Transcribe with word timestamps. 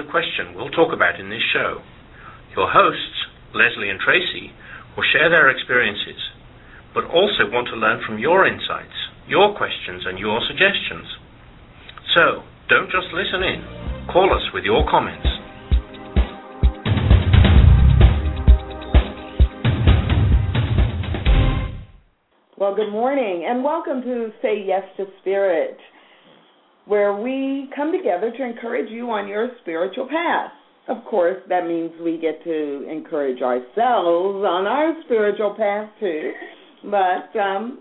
The 0.00 0.08
kinds 0.08 0.56
we'll 0.56 0.70
talk 0.70 0.94
about 0.94 1.20
in 1.20 1.28
this 1.28 1.44
show. 1.52 1.84
Your 2.56 2.72
hosts, 2.72 3.28
Lesley 3.52 3.90
and 3.90 4.00
Tracy, 4.00 4.48
will 4.96 5.04
share 5.12 5.28
their 5.28 5.50
experiences, 5.50 6.16
but 6.94 7.04
also 7.04 7.52
want 7.52 7.68
to 7.68 7.76
learn 7.76 8.00
from 8.06 8.18
your 8.18 8.46
insights, 8.46 8.96
your 9.28 9.54
questions, 9.54 10.04
and 10.06 10.18
your 10.18 10.40
suggestions. 10.48 11.04
So, 12.16 12.48
don't 12.70 12.88
just 12.88 13.12
listen 13.12 13.44
in. 13.44 13.60
Call 14.10 14.32
us 14.32 14.40
with 14.54 14.64
your 14.64 14.88
comments. 14.88 15.28
Well, 22.56 22.74
good 22.74 22.90
morning, 22.90 23.44
and 23.46 23.62
welcome 23.62 24.00
to 24.00 24.30
Say 24.40 24.64
Yes 24.64 24.84
to 24.96 25.04
Spirit, 25.20 25.76
where 26.90 27.14
we 27.14 27.70
come 27.76 27.92
together 27.92 28.32
to 28.36 28.44
encourage 28.44 28.90
you 28.90 29.08
on 29.10 29.28
your 29.28 29.48
spiritual 29.62 30.08
path. 30.08 30.50
Of 30.88 31.04
course, 31.04 31.40
that 31.48 31.64
means 31.64 31.92
we 32.02 32.18
get 32.18 32.42
to 32.42 32.90
encourage 32.90 33.40
ourselves 33.42 34.44
on 34.44 34.66
our 34.66 34.94
spiritual 35.04 35.54
path 35.56 35.88
too. 36.00 36.32
But 36.82 37.38
um, 37.38 37.78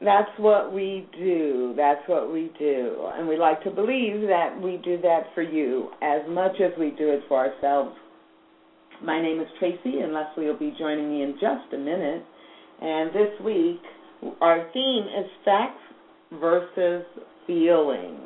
that's 0.00 0.30
what 0.38 0.72
we 0.72 1.08
do. 1.18 1.74
That's 1.76 2.02
what 2.06 2.32
we 2.32 2.52
do. 2.56 3.08
And 3.14 3.26
we 3.26 3.36
like 3.36 3.64
to 3.64 3.70
believe 3.72 4.28
that 4.28 4.60
we 4.62 4.80
do 4.84 4.96
that 5.02 5.22
for 5.34 5.42
you 5.42 5.88
as 6.00 6.20
much 6.28 6.54
as 6.64 6.70
we 6.78 6.90
do 6.90 7.10
it 7.10 7.22
for 7.26 7.48
ourselves. 7.48 7.96
My 9.02 9.20
name 9.20 9.40
is 9.40 9.48
Tracy, 9.58 9.98
and 9.98 10.14
Lesley 10.14 10.46
will 10.46 10.56
be 10.56 10.72
joining 10.78 11.10
me 11.10 11.24
in 11.24 11.32
just 11.32 11.74
a 11.74 11.78
minute. 11.78 12.24
And 12.80 13.10
this 13.10 13.40
week, 13.44 13.80
our 14.40 14.70
theme 14.72 15.02
is 15.02 15.28
facts 15.44 15.82
versus 16.38 17.02
feelings. 17.46 18.20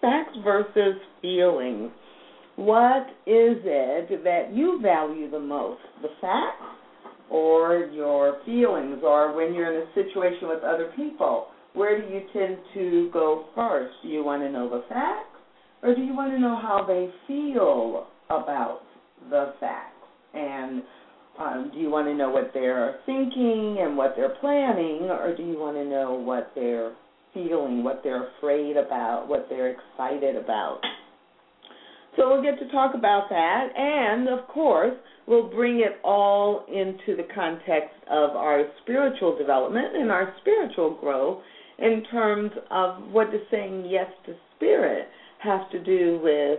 Facts 0.00 0.36
versus 0.44 1.00
feelings. 1.20 1.90
What 2.56 3.06
is 3.26 3.58
it 3.64 4.24
that 4.24 4.52
you 4.52 4.80
value 4.82 5.30
the 5.30 5.40
most? 5.40 5.80
The 6.02 6.08
facts 6.20 6.78
or 7.30 7.90
your 7.92 8.38
feelings? 8.44 9.00
Or 9.04 9.34
when 9.34 9.54
you're 9.54 9.72
in 9.72 9.88
a 9.88 9.94
situation 9.94 10.48
with 10.48 10.62
other 10.62 10.92
people, 10.96 11.48
where 11.74 12.00
do 12.00 12.12
you 12.12 12.22
tend 12.32 12.58
to 12.74 13.10
go 13.12 13.46
first? 13.54 13.94
Do 14.02 14.08
you 14.08 14.24
want 14.24 14.42
to 14.42 14.50
know 14.50 14.68
the 14.68 14.84
facts 14.88 15.38
or 15.82 15.94
do 15.94 16.02
you 16.02 16.14
want 16.14 16.32
to 16.32 16.38
know 16.38 16.58
how 16.60 16.84
they 16.86 17.08
feel 17.26 18.08
about 18.30 18.80
the 19.30 19.54
facts? 19.60 19.94
And 20.34 20.82
um, 21.38 21.70
do 21.72 21.78
you 21.78 21.88
want 21.88 22.08
to 22.08 22.14
know 22.14 22.30
what 22.30 22.50
they're 22.52 22.96
thinking 23.06 23.78
and 23.80 23.96
what 23.96 24.14
they're 24.16 24.36
planning, 24.40 25.08
or 25.08 25.34
do 25.36 25.44
you 25.44 25.58
want 25.58 25.76
to 25.76 25.84
know 25.84 26.14
what 26.14 26.50
they're 26.54 26.92
feeling, 27.46 27.84
what 27.84 28.00
they're 28.02 28.28
afraid 28.38 28.76
about, 28.76 29.28
what 29.28 29.46
they're 29.48 29.70
excited 29.70 30.36
about? 30.36 30.80
So 32.16 32.28
we'll 32.28 32.42
get 32.42 32.58
to 32.58 32.72
talk 32.72 32.94
about 32.96 33.28
that, 33.30 33.68
and 33.76 34.28
of 34.28 34.48
course, 34.48 34.94
we'll 35.28 35.48
bring 35.48 35.80
it 35.80 36.00
all 36.02 36.64
into 36.66 37.16
the 37.16 37.28
context 37.32 37.94
of 38.10 38.30
our 38.30 38.64
spiritual 38.82 39.38
development 39.38 39.94
and 39.94 40.10
our 40.10 40.34
spiritual 40.40 40.98
growth 41.00 41.42
in 41.78 42.02
terms 42.10 42.50
of 42.72 43.04
what 43.12 43.30
does 43.30 43.40
saying 43.52 43.86
yes 43.88 44.10
to 44.26 44.34
spirit 44.56 45.06
have 45.40 45.70
to 45.70 45.84
do 45.84 46.18
with 46.22 46.58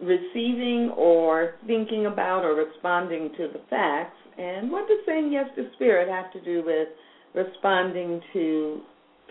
receiving 0.00 0.92
or 0.96 1.54
thinking 1.66 2.06
about 2.06 2.44
or 2.44 2.54
responding 2.54 3.30
to 3.36 3.48
the 3.52 3.60
facts, 3.70 4.16
and 4.36 4.68
what 4.70 4.88
does 4.88 4.98
saying 5.06 5.30
yes 5.30 5.46
to 5.54 5.68
spirit 5.74 6.08
have 6.08 6.32
to 6.32 6.40
do 6.44 6.64
with 6.66 6.88
responding 7.34 8.20
to 8.32 8.80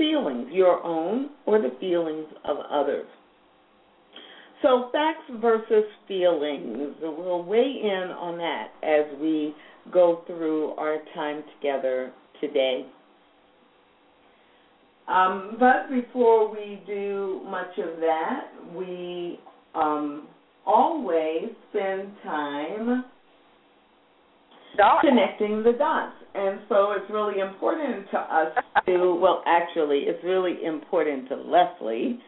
feelings, 0.02 0.48
your 0.52 0.84
own 0.84 1.30
or 1.46 1.62
the 1.62 1.72
feelings 1.80 2.26
of 2.44 2.58
others. 2.72 3.06
So, 4.64 4.90
facts 4.92 5.30
versus 5.40 5.84
feelings. 6.08 6.96
We'll 7.02 7.44
weigh 7.44 7.82
in 7.84 8.10
on 8.12 8.38
that 8.40 8.70
as 8.84 9.20
we 9.20 9.54
go 9.92 10.24
through 10.26 10.72
our 10.72 10.98
time 11.14 11.44
together 11.56 12.12
today. 12.40 12.86
Um, 15.08 15.58
but 15.60 15.90
before 15.90 16.52
we 16.52 16.82
do 16.88 17.42
much 17.46 17.78
of 17.78 18.00
that, 18.00 18.52
we 18.76 19.40
um, 19.76 20.28
always 20.66 21.50
spend 21.70 22.10
time 22.24 23.04
Dot. 24.78 25.02
connecting 25.02 25.64
the 25.64 25.74
dots. 25.74 26.16
And 26.34 26.60
so 26.70 26.94
it's 26.94 27.10
really 27.10 27.40
important 27.42 28.10
to 28.12 28.18
us 28.18 28.54
to, 28.86 29.20
well, 29.22 29.44
actually, 29.46 30.06
it's 30.08 30.24
really 30.24 30.64
important 30.66 31.28
to 31.30 31.36
Lesley 31.36 32.20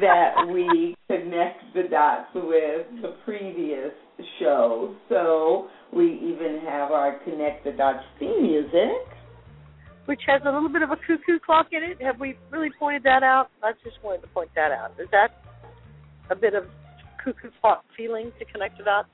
that 0.00 0.46
we 0.52 0.94
connect 1.08 1.62
the 1.74 1.82
dots 1.90 2.28
with 2.34 2.86
the 3.02 3.16
previous 3.24 3.90
show. 4.38 4.94
So 5.08 5.68
we 5.92 6.14
even 6.14 6.60
have 6.64 6.92
our 6.92 7.18
Connect 7.24 7.64
the 7.64 7.72
Dots 7.72 8.04
theme 8.18 8.42
music. 8.42 9.02
Which 10.06 10.20
has 10.26 10.42
a 10.44 10.50
little 10.50 10.68
bit 10.68 10.82
of 10.82 10.90
a 10.90 10.96
cuckoo 10.96 11.40
clock 11.44 11.68
in 11.72 11.82
it. 11.82 12.00
Have 12.02 12.20
we 12.20 12.36
really 12.50 12.70
pointed 12.78 13.02
that 13.04 13.22
out? 13.22 13.48
I 13.62 13.72
just 13.82 13.96
wanted 14.04 14.20
to 14.22 14.28
point 14.28 14.50
that 14.54 14.70
out. 14.70 14.92
Is 15.00 15.08
that 15.10 15.42
a 16.30 16.36
bit 16.36 16.54
of 16.54 16.64
cuckoo 17.24 17.50
clock 17.60 17.84
feeling 17.96 18.30
to 18.38 18.44
connect 18.44 18.78
the 18.78 18.84
dots? 18.84 19.08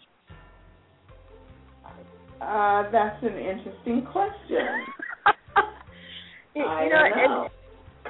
Uh, 2.41 2.91
that's 2.91 3.23
an 3.23 3.37
interesting 3.37 4.06
question. 4.11 4.65
you, 6.56 6.65
I 6.65 6.84
you 6.84 6.91
know, 6.91 7.05
know. 7.28 7.49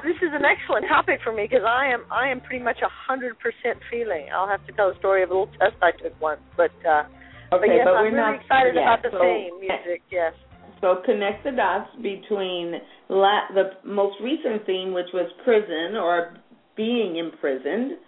this 0.04 0.16
is 0.22 0.30
an 0.32 0.46
excellent 0.46 0.86
topic 0.88 1.20
for 1.24 1.32
me 1.32 1.48
because 1.50 1.66
I 1.66 1.90
am 1.92 2.04
I 2.10 2.30
am 2.30 2.40
pretty 2.40 2.64
much 2.64 2.78
a 2.82 2.88
hundred 3.08 3.36
percent 3.38 3.82
feeling. 3.90 4.26
I'll 4.34 4.48
have 4.48 4.64
to 4.66 4.72
tell 4.72 4.90
a 4.90 4.98
story 4.98 5.22
of 5.22 5.30
a 5.30 5.32
little 5.32 5.52
test 5.58 5.74
I 5.82 5.90
took 5.90 6.14
once, 6.20 6.40
but 6.56 6.70
uh, 6.86 7.04
Okay, 7.52 7.66
but 7.66 7.74
yes, 7.74 7.84
but 7.84 7.94
I'm 7.98 8.04
we're 8.06 8.14
really 8.14 8.22
not 8.22 8.40
excited 8.40 8.74
yeah, 8.76 8.86
about 8.86 9.02
the 9.02 9.10
so, 9.10 9.18
theme 9.18 9.58
music. 9.58 10.02
Yes. 10.10 10.32
So 10.80 11.02
connect 11.04 11.42
the 11.44 11.50
dots 11.50 11.90
between 11.96 12.78
la- 13.08 13.50
the 13.52 13.74
most 13.84 14.16
recent 14.22 14.64
theme, 14.66 14.94
which 14.94 15.10
was 15.12 15.26
prison 15.44 15.98
or 15.98 16.38
being 16.76 17.16
imprisoned, 17.18 17.98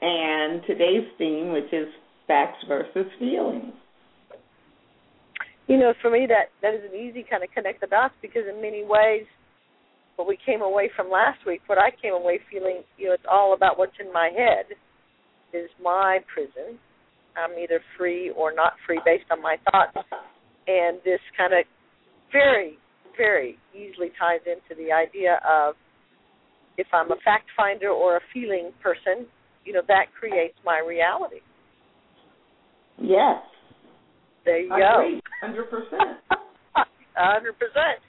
and 0.00 0.62
today's 0.66 1.04
theme, 1.18 1.52
which 1.52 1.68
is 1.72 1.86
facts 2.26 2.64
versus 2.66 3.06
feelings. 3.18 3.76
You 5.68 5.76
know, 5.76 5.92
for 6.00 6.10
me 6.10 6.26
that 6.26 6.48
that 6.62 6.74
is 6.74 6.80
an 6.90 6.98
easy 6.98 7.24
kind 7.28 7.44
of 7.44 7.50
connect 7.54 7.80
the 7.80 7.86
dots 7.86 8.14
because 8.22 8.42
in 8.48 8.60
many 8.60 8.82
ways 8.84 9.28
what 10.16 10.26
we 10.26 10.36
came 10.44 10.62
away 10.62 10.90
from 10.96 11.10
last 11.10 11.38
week, 11.46 11.60
what 11.66 11.78
I 11.78 11.90
came 12.02 12.12
away 12.12 12.40
feeling, 12.50 12.82
you 12.96 13.06
know, 13.06 13.14
it's 13.14 13.28
all 13.30 13.54
about 13.54 13.78
what's 13.78 13.94
in 14.00 14.12
my 14.12 14.30
head 14.34 14.66
is 15.54 15.70
my 15.80 16.18
prison. 16.32 16.78
I'm 17.36 17.56
either 17.56 17.80
free 17.96 18.32
or 18.34 18.52
not 18.52 18.72
free 18.84 19.00
based 19.04 19.30
on 19.30 19.40
my 19.40 19.56
thoughts. 19.70 19.94
And 20.66 20.98
this 21.04 21.20
kind 21.36 21.52
of 21.52 21.64
very, 22.32 22.78
very 23.16 23.58
easily 23.72 24.10
ties 24.18 24.40
into 24.44 24.74
the 24.74 24.90
idea 24.90 25.38
of 25.48 25.76
if 26.78 26.88
I'm 26.92 27.12
a 27.12 27.20
fact 27.24 27.46
finder 27.56 27.90
or 27.90 28.16
a 28.16 28.20
feeling 28.34 28.72
person, 28.82 29.26
you 29.64 29.72
know, 29.72 29.82
that 29.86 30.06
creates 30.18 30.56
my 30.64 30.82
reality. 30.84 31.40
Yes, 32.98 33.38
There 34.48 34.64
you 34.64 34.72
go. 34.72 35.20
hundred 35.44 35.68
percent. 35.68 36.24
Hundred 37.12 37.58
percent. 37.60 38.00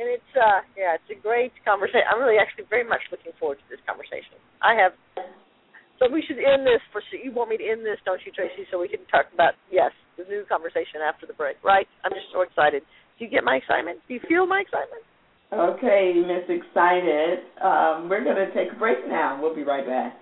And 0.00 0.10
it's 0.10 0.32
uh 0.34 0.66
yeah, 0.74 0.98
it's 0.98 1.06
a 1.14 1.18
great 1.22 1.54
conversation. 1.62 2.02
I'm 2.10 2.18
really 2.18 2.42
actually 2.42 2.66
very 2.66 2.82
much 2.82 3.06
looking 3.14 3.30
forward 3.38 3.62
to 3.62 3.66
this 3.70 3.78
conversation. 3.86 4.34
I 4.66 4.74
have 4.74 4.98
so 6.02 6.10
we 6.10 6.26
should 6.26 6.42
end 6.42 6.66
this 6.66 6.82
for 6.90 6.98
you 7.14 7.30
want 7.30 7.54
me 7.54 7.56
to 7.62 7.66
end 7.68 7.86
this, 7.86 8.02
don't 8.02 8.18
you, 8.26 8.34
Tracy, 8.34 8.66
so 8.68 8.82
we 8.82 8.90
can 8.90 9.06
talk 9.06 9.30
about 9.30 9.54
yes, 9.70 9.94
the 10.18 10.26
new 10.26 10.42
conversation 10.50 11.06
after 11.06 11.22
the 11.24 11.38
break, 11.38 11.56
right? 11.62 11.86
I'm 12.02 12.12
just 12.12 12.34
so 12.34 12.42
excited. 12.42 12.82
Do 13.16 13.24
you 13.24 13.30
get 13.30 13.46
my 13.46 13.62
excitement? 13.62 14.02
Do 14.10 14.18
you 14.18 14.20
feel 14.26 14.44
my 14.44 14.66
excitement? 14.66 15.06
Okay, 15.54 16.18
Miss 16.18 16.44
Excited. 16.50 17.46
Um, 17.62 18.10
we're 18.10 18.24
going 18.26 18.36
to 18.36 18.50
take 18.52 18.74
a 18.74 18.78
break 18.78 19.06
now. 19.06 19.38
We'll 19.40 19.54
be 19.54 19.62
right 19.62 19.86
back. 19.86 20.18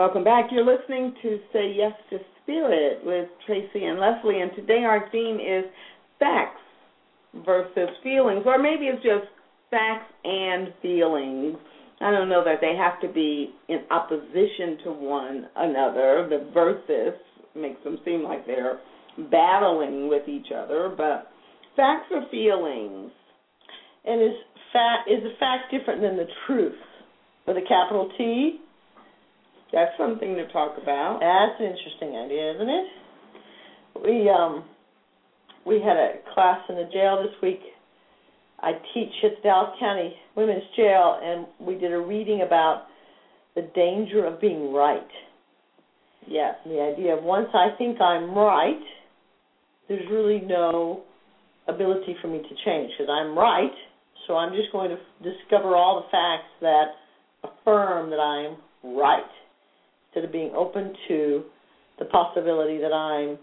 Welcome 0.00 0.24
back. 0.24 0.46
You're 0.50 0.64
listening 0.64 1.12
to 1.20 1.38
Say 1.52 1.74
Yes 1.76 1.92
to 2.08 2.16
Spirit 2.42 3.04
with 3.04 3.28
Tracy 3.46 3.84
and 3.84 4.00
Lesley, 4.00 4.40
and 4.40 4.50
today 4.56 4.82
our 4.82 5.06
theme 5.12 5.36
is 5.36 5.70
facts 6.18 6.62
versus 7.44 7.90
feelings, 8.02 8.44
or 8.46 8.56
maybe 8.56 8.86
it's 8.86 9.02
just 9.02 9.30
facts 9.70 10.10
and 10.24 10.72
feelings. 10.80 11.54
I 12.00 12.12
don't 12.12 12.30
know 12.30 12.42
that 12.42 12.62
they 12.62 12.74
have 12.78 12.98
to 13.02 13.12
be 13.12 13.50
in 13.68 13.80
opposition 13.90 14.78
to 14.84 14.90
one 14.90 15.48
another. 15.54 16.26
The 16.30 16.50
versus 16.54 17.20
makes 17.54 17.84
them 17.84 17.98
seem 18.02 18.22
like 18.22 18.46
they're 18.46 18.80
battling 19.30 20.08
with 20.08 20.26
each 20.26 20.48
other, 20.50 20.94
but 20.96 21.26
facts 21.76 22.06
or 22.10 22.22
feelings. 22.30 23.10
And 24.06 24.22
is 24.22 24.38
fact 24.72 25.10
is 25.10 25.22
a 25.26 25.38
fact 25.38 25.70
different 25.70 26.00
than 26.00 26.16
the 26.16 26.28
truth 26.46 26.72
with 27.46 27.58
a 27.58 27.68
capital 27.68 28.10
T? 28.16 28.60
That's 29.72 29.92
something 29.96 30.34
to 30.34 30.48
talk 30.52 30.76
about. 30.82 31.20
That's 31.20 31.60
an 31.60 31.66
interesting 31.66 32.16
idea, 32.16 32.54
isn't 32.54 32.68
it? 32.68 32.86
We 34.04 34.30
um 34.30 34.64
we 35.66 35.76
had 35.76 35.96
a 35.96 36.12
class 36.34 36.60
in 36.68 36.76
the 36.76 36.88
jail 36.92 37.22
this 37.22 37.34
week. 37.42 37.60
I 38.60 38.72
teach 38.94 39.12
at 39.24 39.36
the 39.36 39.42
Dallas 39.42 39.76
County 39.78 40.14
Women's 40.36 40.64
Jail, 40.76 41.18
and 41.22 41.46
we 41.60 41.74
did 41.78 41.92
a 41.92 41.98
reading 41.98 42.42
about 42.42 42.86
the 43.54 43.62
danger 43.74 44.24
of 44.24 44.40
being 44.40 44.72
right. 44.72 45.06
Yes. 46.26 46.54
The 46.66 46.80
idea 46.80 47.16
of 47.16 47.22
once 47.22 47.48
I 47.54 47.68
think 47.78 48.00
I'm 48.00 48.34
right, 48.34 48.80
there's 49.88 50.06
really 50.10 50.40
no 50.40 51.02
ability 51.68 52.16
for 52.20 52.28
me 52.28 52.38
to 52.38 52.54
change 52.64 52.90
because 52.98 53.10
I'm 53.10 53.38
right. 53.38 53.72
So 54.26 54.36
I'm 54.36 54.52
just 54.52 54.72
going 54.72 54.90
to 54.90 54.98
discover 55.22 55.76
all 55.76 56.02
the 56.02 56.08
facts 56.10 56.50
that 56.60 56.86
affirm 57.44 58.10
that 58.10 58.20
I'm 58.20 58.56
right 58.96 59.24
instead 60.10 60.24
of 60.24 60.32
being 60.32 60.52
open 60.56 60.92
to 61.08 61.44
the 61.98 62.04
possibility 62.06 62.78
that 62.78 62.92
I'm 62.92 63.38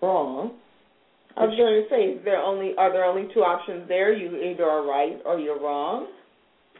wrong. 0.00 0.52
I 1.36 1.46
was 1.46 1.56
going 1.58 1.82
to 1.82 1.88
say, 1.90 2.24
there 2.24 2.38
only 2.38 2.74
are 2.78 2.92
there 2.92 3.04
only 3.04 3.28
two 3.34 3.40
options 3.40 3.88
there? 3.88 4.14
You 4.14 4.36
either 4.36 4.64
are 4.64 4.86
right 4.86 5.18
or 5.26 5.38
you're 5.38 5.60
wrong. 5.60 6.06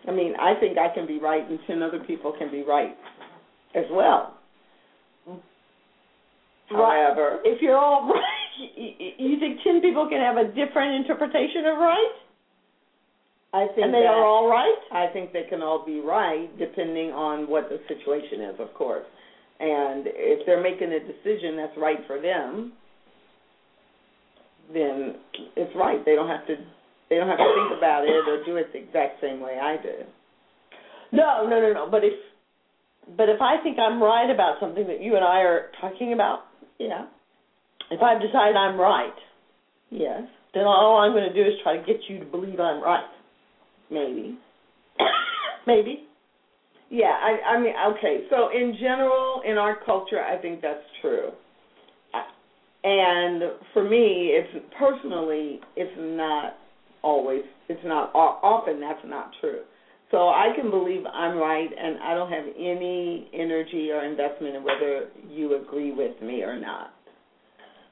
I 0.06 0.12
mean, 0.12 0.35
I 0.38 0.55
think 0.61 0.79
I 0.79 0.94
can 0.94 1.06
be 1.06 1.19
right, 1.19 1.49
and 1.49 1.58
ten 1.67 1.82
other 1.82 1.99
people 2.06 2.35
can 2.38 2.50
be 2.50 2.62
right 2.62 2.94
as 3.75 3.85
well. 3.91 4.38
However, 6.69 7.41
if 7.44 7.61
you're 7.61 7.76
all 7.76 8.08
right, 8.08 8.76
you 9.19 9.41
think 9.41 9.61
ten 9.64 9.81
people 9.81 10.08
can 10.08 10.20
have 10.20 10.37
a 10.37 10.46
different 10.49 11.02
interpretation 11.02 11.67
of 11.67 11.79
right? 11.79 12.14
I 13.55 13.71
think 13.71 13.87
and 13.87 13.95
they 13.95 14.03
that, 14.03 14.11
are 14.11 14.27
all 14.27 14.51
right. 14.51 14.83
I 14.91 15.06
think 15.12 15.33
they 15.33 15.45
can 15.49 15.62
all 15.62 15.87
be 15.87 16.01
right, 16.01 16.51
depending 16.59 17.15
on 17.15 17.49
what 17.49 17.71
the 17.71 17.79
situation 17.87 18.43
is, 18.51 18.59
of 18.59 18.75
course. 18.75 19.06
And 19.61 20.11
if 20.11 20.45
they're 20.45 20.62
making 20.62 20.91
a 20.91 20.99
decision 20.99 21.56
that's 21.56 21.79
right 21.79 22.03
for 22.09 22.21
them, 22.21 22.73
then 24.75 25.23
it's 25.55 25.71
right. 25.77 26.05
They 26.05 26.17
don't 26.17 26.27
have 26.27 26.45
to. 26.49 26.56
They 27.09 27.17
don't 27.17 27.29
have 27.29 27.39
to 27.39 27.55
think 27.55 27.79
about 27.79 28.03
it 28.03 28.27
or 28.27 28.43
do 28.45 28.56
it 28.56 28.73
the 28.73 28.81
exact 28.81 29.21
same 29.21 29.39
way 29.39 29.61
I 29.62 29.77
do. 29.81 30.03
No, 31.12 31.47
no, 31.47 31.61
no, 31.61 31.73
no. 31.73 31.89
But 31.89 32.03
if, 32.03 32.15
but 33.17 33.29
if 33.29 33.41
I 33.41 33.62
think 33.62 33.79
I'm 33.79 34.03
right 34.03 34.31
about 34.35 34.59
something 34.59 34.87
that 34.89 35.01
you 35.01 35.15
and 35.15 35.25
I 35.25 35.47
are 35.47 35.71
talking 35.81 36.12
about, 36.12 36.41
yeah. 36.79 37.06
If 37.91 38.03
I've 38.03 38.21
decided 38.21 38.56
I'm 38.56 38.81
right, 38.81 39.15
yes, 39.91 40.23
then 40.55 40.65
all 40.65 40.99
I'm 40.99 41.12
going 41.12 41.29
to 41.29 41.35
do 41.35 41.47
is 41.47 41.55
try 41.62 41.77
to 41.77 41.85
get 41.85 42.01
you 42.09 42.19
to 42.19 42.25
believe 42.25 42.59
I'm 42.59 42.83
right. 42.83 43.05
Maybe. 43.94 44.38
Maybe. 45.67 46.00
Yeah, 46.91 47.06
I, 47.06 47.55
I 47.55 47.61
mean, 47.61 47.73
okay. 47.96 48.26
So 48.29 48.49
in 48.50 48.76
general, 48.79 49.43
in 49.49 49.56
our 49.56 49.79
culture, 49.85 50.20
I 50.20 50.41
think 50.41 50.61
that's 50.61 50.82
true. 51.00 51.31
And 52.85 53.43
for 53.73 53.88
me, 53.88 54.32
it's 54.35 54.64
personally, 54.79 55.61
it's 55.76 55.96
not 55.99 56.56
always, 57.02 57.43
it's 57.69 57.81
not 57.85 58.14
often. 58.14 58.81
That's 58.81 59.00
not 59.06 59.31
true. 59.41 59.61
So 60.11 60.29
I 60.29 60.52
can 60.55 60.70
believe 60.70 61.02
I'm 61.12 61.37
right, 61.37 61.69
and 61.76 61.99
I 61.99 62.14
don't 62.14 62.31
have 62.31 62.44
any 62.56 63.29
energy 63.32 63.91
or 63.91 64.05
investment 64.05 64.55
in 64.55 64.62
whether 64.62 65.08
you 65.31 65.61
agree 65.61 65.93
with 65.93 66.20
me 66.23 66.43
or 66.43 66.61
not, 66.61 66.94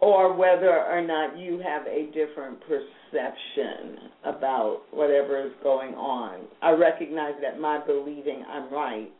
or 0.03 0.35
whether 0.37 0.69
or 0.69 1.01
not 1.01 1.39
you 1.39 1.63
have 1.65 1.87
a 1.87 2.07
different 2.07 2.59
perception 2.63 4.11
about 4.25 4.83
whatever 4.91 5.47
is 5.47 5.53
going 5.63 5.95
on. 5.95 6.41
I 6.61 6.73
recognize 6.73 7.35
that 7.41 7.61
my 7.61 7.79
believing 7.87 8.45
I'm 8.51 8.69
right 8.73 9.13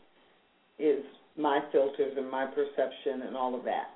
is 0.77 1.01
my 1.37 1.61
filters 1.71 2.13
and 2.17 2.29
my 2.29 2.47
perception 2.47 3.21
and 3.25 3.35
all 3.35 3.55
of 3.57 3.63
that. 3.63 3.91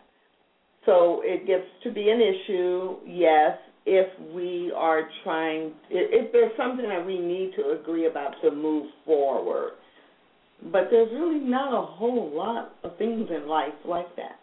So 0.86 1.22
it 1.25 1.45
gets 1.45 1.66
to 1.84 1.92
be 1.92 2.10
an 2.10 2.22
issue, 2.22 2.95
yes, 3.06 3.57
if 3.86 4.07
we 4.34 4.72
are 4.74 5.10
trying, 5.25 5.74
if 5.89 6.31
there's 6.31 6.56
something 6.56 6.88
that 6.88 7.06
we 7.06 7.19
need 7.19 7.51
to 7.57 7.78
agree 7.78 8.07
about 8.07 8.31
to 8.44 8.51
move 8.51 8.88
forward. 9.06 9.72
But 10.72 10.88
there's 10.89 11.12
really 11.12 11.39
not 11.39 11.74
a 11.74 11.86
whole 11.86 12.32
lot 12.34 12.75
of 12.84 12.98
things 12.98 13.27
in 13.29 13.50
life 13.50 13.74
like 13.86 14.15
that. 14.15 14.39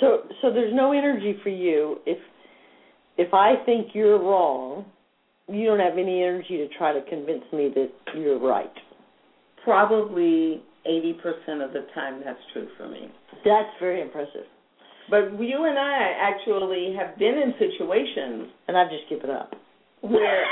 So, 0.00 0.22
so 0.42 0.52
there's 0.52 0.74
no 0.74 0.92
energy 0.92 1.38
for 1.42 1.48
you 1.48 1.98
if 2.06 2.18
if 3.16 3.32
I 3.32 3.54
think 3.64 3.88
you're 3.94 4.18
wrong. 4.18 4.84
You 5.48 5.66
don't 5.66 5.80
have 5.80 5.96
any 5.96 6.22
energy 6.22 6.58
to 6.58 6.68
try 6.76 6.92
to 6.92 7.00
convince 7.08 7.44
me 7.52 7.70
that 7.74 7.90
you're 8.16 8.40
right. 8.40 8.72
Probably 9.62 10.60
80% 10.86 11.64
of 11.64 11.72
the 11.72 11.86
time, 11.94 12.20
that's 12.24 12.38
true 12.52 12.68
for 12.76 12.88
me. 12.88 13.10
That's 13.44 13.68
very 13.80 14.02
impressive. 14.02 14.44
But 15.08 15.40
you 15.40 15.64
and 15.64 15.78
I 15.78 16.12
actually 16.18 16.96
have 16.98 17.16
been 17.18 17.38
in 17.38 17.54
situations, 17.58 18.50
and 18.66 18.76
I've 18.76 18.90
just 18.90 19.08
given 19.08 19.30
up. 19.30 19.52
Where 20.00 20.44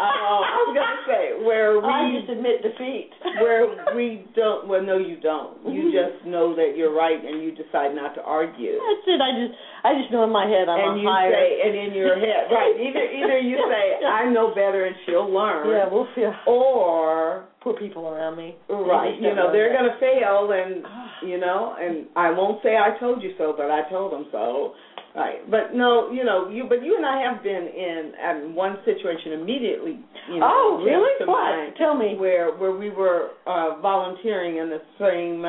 uh, 0.00 0.40
I 0.40 0.56
was 0.64 0.72
gonna 0.72 1.02
say 1.04 1.24
where 1.44 1.76
we 1.76 1.84
I 1.92 2.08
just 2.16 2.32
admit 2.32 2.64
defeat. 2.64 3.12
where 3.36 3.68
we 3.92 4.24
don't. 4.32 4.64
Well, 4.64 4.80
no, 4.80 4.96
you 4.96 5.20
don't. 5.20 5.60
You 5.68 5.92
just 5.92 6.24
know 6.24 6.56
that 6.56 6.72
you're 6.76 6.94
right, 6.94 7.20
and 7.20 7.44
you 7.44 7.52
decide 7.52 7.92
not 7.92 8.16
to 8.16 8.22
argue. 8.24 8.80
That's 8.80 9.06
it. 9.06 9.20
I 9.20 9.30
just 9.36 9.52
I 9.84 9.90
just 10.00 10.08
know 10.08 10.24
in 10.24 10.32
my 10.32 10.48
head 10.48 10.72
I'm 10.72 10.96
and 10.96 11.04
you 11.04 11.08
say, 11.08 11.48
and 11.68 11.74
in 11.76 11.90
your 11.92 12.16
head, 12.16 12.48
right? 12.48 12.72
Either 12.88 13.04
either 13.04 13.38
you 13.44 13.60
say 13.68 14.00
I 14.00 14.24
know 14.32 14.50
better, 14.56 14.88
and 14.88 14.96
she'll 15.04 15.28
learn. 15.28 15.68
Yeah, 15.68 15.84
we'll 15.92 16.08
feel. 16.16 16.32
Or 16.48 17.44
poor 17.60 17.74
people 17.76 18.08
around 18.08 18.36
me. 18.36 18.56
Right. 18.68 19.20
You 19.20 19.34
know 19.34 19.52
they're 19.52 19.72
gonna 19.72 20.00
fail, 20.00 20.48
and 20.52 20.84
you 21.28 21.38
know, 21.38 21.76
and 21.78 22.06
I 22.16 22.30
won't 22.30 22.62
say 22.62 22.76
I 22.76 22.98
told 22.98 23.22
you 23.22 23.32
so, 23.36 23.54
but 23.56 23.70
I 23.70 23.88
told 23.88 24.12
them 24.12 24.26
so. 24.32 24.72
Right, 25.14 25.50
but 25.50 25.74
no, 25.74 26.10
you 26.12 26.24
know, 26.24 26.48
you 26.48 26.66
but 26.68 26.84
you 26.84 26.96
and 26.96 27.04
I 27.04 27.20
have 27.22 27.42
been 27.42 27.66
in 27.66 28.12
um, 28.24 28.54
one 28.54 28.78
situation 28.84 29.32
immediately. 29.32 29.98
You 30.30 30.38
know, 30.38 30.46
oh, 30.46 30.82
really? 30.84 31.26
What? 31.26 31.76
Tell 31.76 31.96
me. 31.96 32.14
Where 32.16 32.54
where 32.56 32.76
we 32.76 32.90
were 32.90 33.30
uh 33.46 33.80
volunteering 33.80 34.58
in 34.58 34.70
the 34.70 34.80
same 35.00 35.44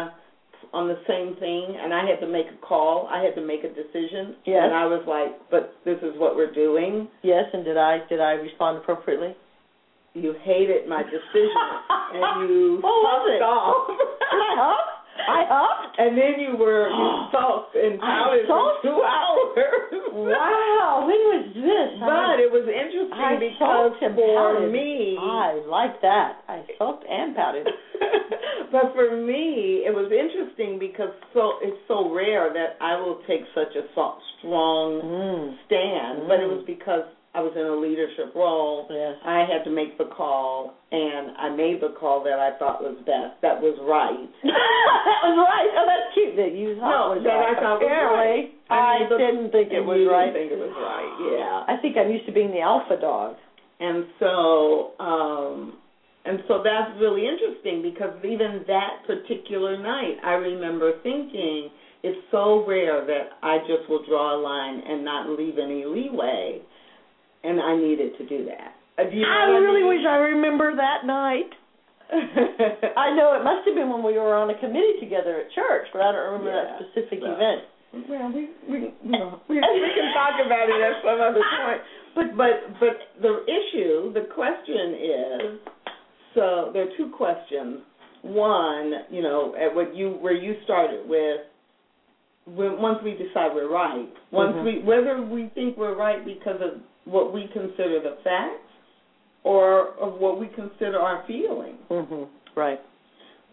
on 0.73 0.87
the 0.87 0.97
same 1.07 1.35
thing, 1.39 1.77
and 1.77 1.93
I 1.93 2.07
had 2.07 2.19
to 2.25 2.27
make 2.27 2.47
a 2.47 2.65
call. 2.65 3.07
I 3.11 3.21
had 3.21 3.35
to 3.35 3.45
make 3.45 3.63
a 3.63 3.69
decision. 3.69 4.35
Yes. 4.45 4.63
And 4.63 4.73
I 4.73 4.85
was 4.85 5.03
like, 5.07 5.37
but 5.51 5.75
this 5.85 5.97
is 6.01 6.17
what 6.17 6.35
we're 6.35 6.53
doing. 6.53 7.07
Yes, 7.21 7.45
and 7.53 7.63
did 7.63 7.77
I 7.77 7.99
did 8.09 8.19
I 8.19 8.31
respond 8.31 8.77
appropriately? 8.77 9.35
You 10.13 10.33
hated 10.43 10.87
my 10.89 11.03
decision, 11.03 11.69
and 12.13 12.49
you 12.49 12.79
what 12.81 12.89
was 12.89 13.29
it? 13.29 13.41
off. 13.43 14.87
I 15.19 15.43
huff? 15.47 15.67
Huffed. 15.91 15.99
And 15.99 16.17
then 16.17 16.39
you 16.39 16.57
were 16.57 16.89
you 16.89 17.07
sulked 17.31 17.75
and 17.75 17.99
pouted 17.99 18.47
for 18.47 18.79
two 18.81 18.99
hours. 19.15 19.91
Wow, 20.11 21.05
when 21.07 21.21
was 21.31 21.45
this? 21.55 21.89
But 21.99 22.39
it 22.39 22.51
was 22.51 22.67
interesting 22.67 23.15
I 23.15 23.39
because 23.39 23.95
for 24.15 24.67
me, 24.67 25.15
I 25.19 25.59
like 25.67 26.01
that. 26.01 26.43
I 26.47 26.63
sulked 26.77 27.05
and 27.07 27.35
pouted. 27.35 27.67
but 28.71 28.91
for 28.95 29.15
me, 29.15 29.83
it 29.87 29.93
was 29.93 30.11
interesting 30.11 30.79
because 30.79 31.11
so 31.33 31.59
it's 31.61 31.77
so 31.87 32.11
rare 32.13 32.51
that 32.53 32.75
I 32.83 32.99
will 32.99 33.19
take 33.27 33.41
such 33.55 33.75
a 33.75 33.87
strong 33.93 35.01
Mm. 35.01 35.55
stand. 35.67 36.27
But 36.27 36.39
it 36.39 36.47
was 36.47 36.63
because 36.65 37.05
I 37.33 37.39
was 37.39 37.55
in 37.55 37.63
a 37.63 37.75
leadership 37.79 38.35
role. 38.35 38.87
Yes. 38.91 39.15
I 39.23 39.47
had 39.47 39.63
to 39.63 39.71
make 39.71 39.95
the 39.97 40.11
call, 40.11 40.75
and 40.91 41.31
I 41.39 41.47
made 41.55 41.79
the 41.79 41.95
call 41.95 42.23
that 42.27 42.39
I 42.43 42.59
thought 42.59 42.83
was 42.83 42.99
best. 43.07 43.39
That 43.41 43.63
was 43.63 43.79
right. 43.87 44.27
that 44.43 45.19
was 45.23 45.37
right. 45.39 45.69
Oh, 45.79 45.85
that's 45.87 46.11
cute 46.11 46.35
that 46.35 46.51
you 46.51 46.75
thought 46.75 46.91
No, 46.91 47.15
was 47.15 47.23
that 47.23 47.39
right. 47.39 47.55
I 47.55 47.61
thought 47.61 47.79
was 47.79 47.87
Apparently, 47.87 48.51
right. 48.67 48.67
I 48.67 49.07
I, 49.07 49.09
the- 49.09 49.17
didn't 49.17 49.49
think 49.55 49.71
it 49.71 49.79
was 49.79 50.03
right. 50.11 50.27
Didn't 50.35 50.51
think 50.51 50.59
it 50.59 50.61
was 50.61 50.75
right. 50.75 51.11
Yeah. 51.31 51.71
I 51.71 51.79
think 51.79 51.95
I'm 51.95 52.11
used 52.11 52.27
to 52.27 52.35
being 52.35 52.51
the 52.51 52.59
alpha 52.67 52.99
dog. 52.99 53.39
And 53.79 54.05
so, 54.19 54.91
um, 54.99 55.79
and 56.27 56.43
so 56.51 56.61
that's 56.61 56.91
really 56.99 57.25
interesting 57.25 57.81
because 57.81 58.13
even 58.27 58.61
that 58.67 59.07
particular 59.07 59.79
night, 59.81 60.19
I 60.23 60.35
remember 60.35 60.99
thinking 61.01 61.71
it's 62.03 62.19
so 62.29 62.65
rare 62.67 63.05
that 63.07 63.39
I 63.41 63.59
just 63.65 63.87
will 63.89 64.03
draw 64.05 64.35
a 64.35 64.39
line 64.39 64.83
and 64.85 65.05
not 65.05 65.29
leave 65.33 65.57
any 65.57 65.85
leeway, 65.85 66.61
and 67.43 67.59
I 67.59 67.75
needed 67.75 68.17
to 68.17 68.27
do 68.27 68.45
that. 68.45 68.75
Uh, 68.97 69.09
do 69.09 69.15
you 69.15 69.23
know 69.23 69.31
I 69.31 69.57
really 69.57 69.83
wish 69.83 70.05
I 70.07 70.17
remember 70.35 70.75
that 70.75 71.05
night. 71.05 71.49
I 72.11 73.15
know 73.15 73.39
it 73.39 73.43
must 73.43 73.65
have 73.67 73.75
been 73.75 73.89
when 73.89 74.03
we 74.03 74.19
were 74.19 74.35
on 74.35 74.49
a 74.49 74.57
committee 74.59 74.99
together 74.99 75.39
at 75.41 75.51
church, 75.55 75.87
but 75.93 76.01
I 76.01 76.11
don't 76.11 76.25
remember 76.35 76.51
Yeah. 76.51 76.63
that 76.63 76.91
specific 76.91 77.19
So- 77.23 77.31
event. 77.33 77.61
Well, 78.07 78.31
we 78.31 78.47
we 78.69 78.77
you 79.03 79.11
know, 79.11 79.41
we, 79.49 79.55
we 79.59 79.89
can 79.95 80.13
talk 80.13 80.39
about 80.45 80.69
it 80.69 80.79
at 80.79 81.03
some 81.03 81.19
other 81.19 81.43
point. 81.43 81.81
But 82.15 82.37
but 82.37 82.79
but 82.79 82.95
the 83.21 83.43
issue, 83.47 84.13
the 84.13 84.27
question 84.33 84.95
is, 84.95 85.59
so 86.35 86.69
there 86.73 86.83
are 86.87 86.97
two 86.97 87.09
questions. 87.15 87.79
One, 88.23 88.93
you 89.09 89.21
know, 89.21 89.55
at 89.59 89.73
what 89.75 89.93
you 89.95 90.11
where 90.21 90.33
you 90.33 90.55
started 90.63 91.07
with, 91.07 91.41
when, 92.45 92.81
once 92.81 92.99
we 93.03 93.11
decide 93.11 93.51
we're 93.53 93.69
right, 93.69 94.07
once 94.31 94.55
Mhm. 94.55 94.63
we 94.63 94.79
whether 94.83 95.21
we 95.21 95.47
think 95.55 95.75
we're 95.75 95.95
right 95.95 96.23
because 96.23 96.61
of 96.61 96.79
what 97.05 97.33
we 97.33 97.47
consider 97.53 97.99
the 97.99 98.17
facts, 98.23 98.67
or 99.43 99.89
of 99.99 100.19
what 100.19 100.39
we 100.39 100.47
consider 100.47 100.99
our 100.99 101.23
feelings. 101.23 101.79
Mhm. 101.89 102.27
Right. 102.55 102.79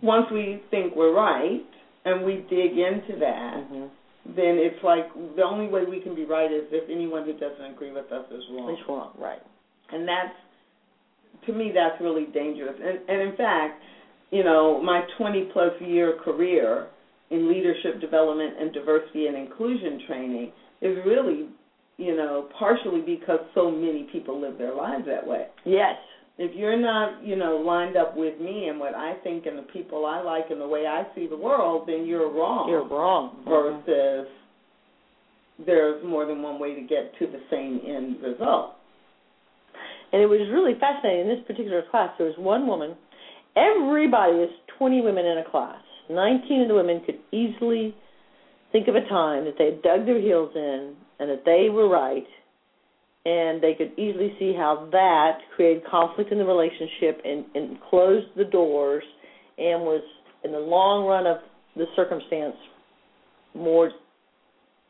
Once 0.03 0.31
we 0.31 0.61
think 0.71 0.95
we're 0.95 1.13
right 1.13 1.65
and 2.05 2.25
we 2.25 2.37
dig 2.49 2.79
into 2.79 3.17
that, 3.17 3.57
Mhm. 3.71 3.89
then 4.27 4.59
it's 4.59 4.83
like 4.83 5.09
the 5.37 5.43
only 5.43 5.67
way 5.67 5.85
we 5.85 6.01
can 6.01 6.15
be 6.15 6.25
right 6.25 6.51
is 6.53 6.71
if 6.73 6.89
anyone 6.91 7.25
who 7.25 7.33
doesn't 7.33 7.65
agree 7.65 7.91
with 7.91 8.13
us 8.13 8.31
is 8.31 8.49
wrong. 8.51 8.71
It's 8.71 8.89
wrong. 8.89 9.13
Right. 9.19 9.43
And 9.91 10.07
that's 10.07 10.37
to 11.47 11.53
me 11.53 11.71
that's 11.73 12.01
really 12.01 12.25
dangerous. 12.27 12.79
And 12.81 13.01
and 13.09 13.23
in 13.23 13.33
fact, 13.33 13.83
you 14.31 14.43
know, 14.43 14.79
my 14.81 15.01
20 15.17 15.45
plus 15.45 15.73
year 15.81 16.13
career 16.15 16.87
in 17.31 17.49
leadership 17.49 18.01
development 18.01 18.57
and 18.59 18.73
diversity 18.73 19.27
and 19.27 19.37
inclusion 19.37 20.01
training 20.07 20.53
is 20.81 20.97
really, 21.05 21.49
you 21.99 22.17
know, 22.17 22.49
partially 22.59 23.03
because 23.03 23.41
so 23.55 23.71
many 23.71 24.09
people 24.11 24.41
live 24.41 24.57
their 24.57 24.75
lives 24.75 25.05
that 25.07 25.27
way. 25.27 25.49
Yes. 25.67 25.97
If 26.39 26.55
you're 26.55 26.79
not, 26.79 27.25
you 27.25 27.35
know, 27.35 27.57
lined 27.57 27.97
up 27.97 28.17
with 28.17 28.41
me 28.41 28.69
and 28.69 28.79
what 28.79 28.95
I 28.95 29.15
think 29.25 29.47
and 29.47 29.59
the 29.59 29.67
people 29.73 30.07
I 30.07 30.23
like 30.23 30.45
and 30.51 30.61
the 30.61 30.69
way 30.69 30.87
I 30.87 31.03
see 31.17 31.27
the 31.27 31.37
world, 31.37 31.89
then 31.89 32.07
you're 32.07 32.33
wrong. 32.33 32.69
You're 32.69 32.89
wrong. 32.89 33.43
versus 33.45 34.29
there's 35.67 36.05
more 36.07 36.25
than 36.25 36.41
one 36.41 36.61
way 36.61 36.77
to 36.77 36.81
get 36.83 37.13
to 37.19 37.27
the 37.27 37.41
same 37.51 37.81
end 37.85 38.23
result. 38.23 38.75
And 40.13 40.23
it 40.23 40.27
was 40.27 40.49
really 40.53 40.79
fascinating. 40.79 41.23
In 41.23 41.29
this 41.29 41.45
particular 41.45 41.83
class, 41.91 42.11
there 42.17 42.29
was 42.29 42.39
one 42.39 42.69
woman. 42.69 42.95
Everybody 43.57 44.39
is 44.39 44.51
20 44.79 45.01
women 45.01 45.27
in 45.27 45.39
a 45.39 45.51
class. 45.51 45.83
19 46.09 46.63
of 46.63 46.69
the 46.69 46.75
women 46.75 47.03
could 47.05 47.19
easily 47.33 47.97
think 48.71 48.87
of 48.87 48.95
a 48.95 49.07
time 49.09 49.45
that 49.45 49.59
they 49.59 49.71
dug 49.83 50.07
their 50.07 50.21
heels 50.21 50.53
in 50.55 50.95
and 51.19 51.31
that 51.31 51.45
they 51.45 51.69
were 51.71 51.89
right, 51.89 52.27
and 53.25 53.63
they 53.63 53.75
could 53.75 53.93
easily 53.99 54.35
see 54.39 54.53
how 54.57 54.89
that 54.93 55.39
created 55.55 55.83
conflict 55.91 56.33
in 56.33 56.39
the 56.39 56.45
relationship 56.45 57.21
and, 57.25 57.45
and 57.55 57.79
closed 57.91 58.27
the 58.37 58.45
doors 58.45 59.03
and 59.59 59.83
was, 59.83 60.03
in 60.45 60.53
the 60.53 60.59
long 60.59 61.07
run 61.07 61.27
of 61.27 61.39
the 61.77 61.87
circumstance, 61.97 62.57
more 63.55 63.91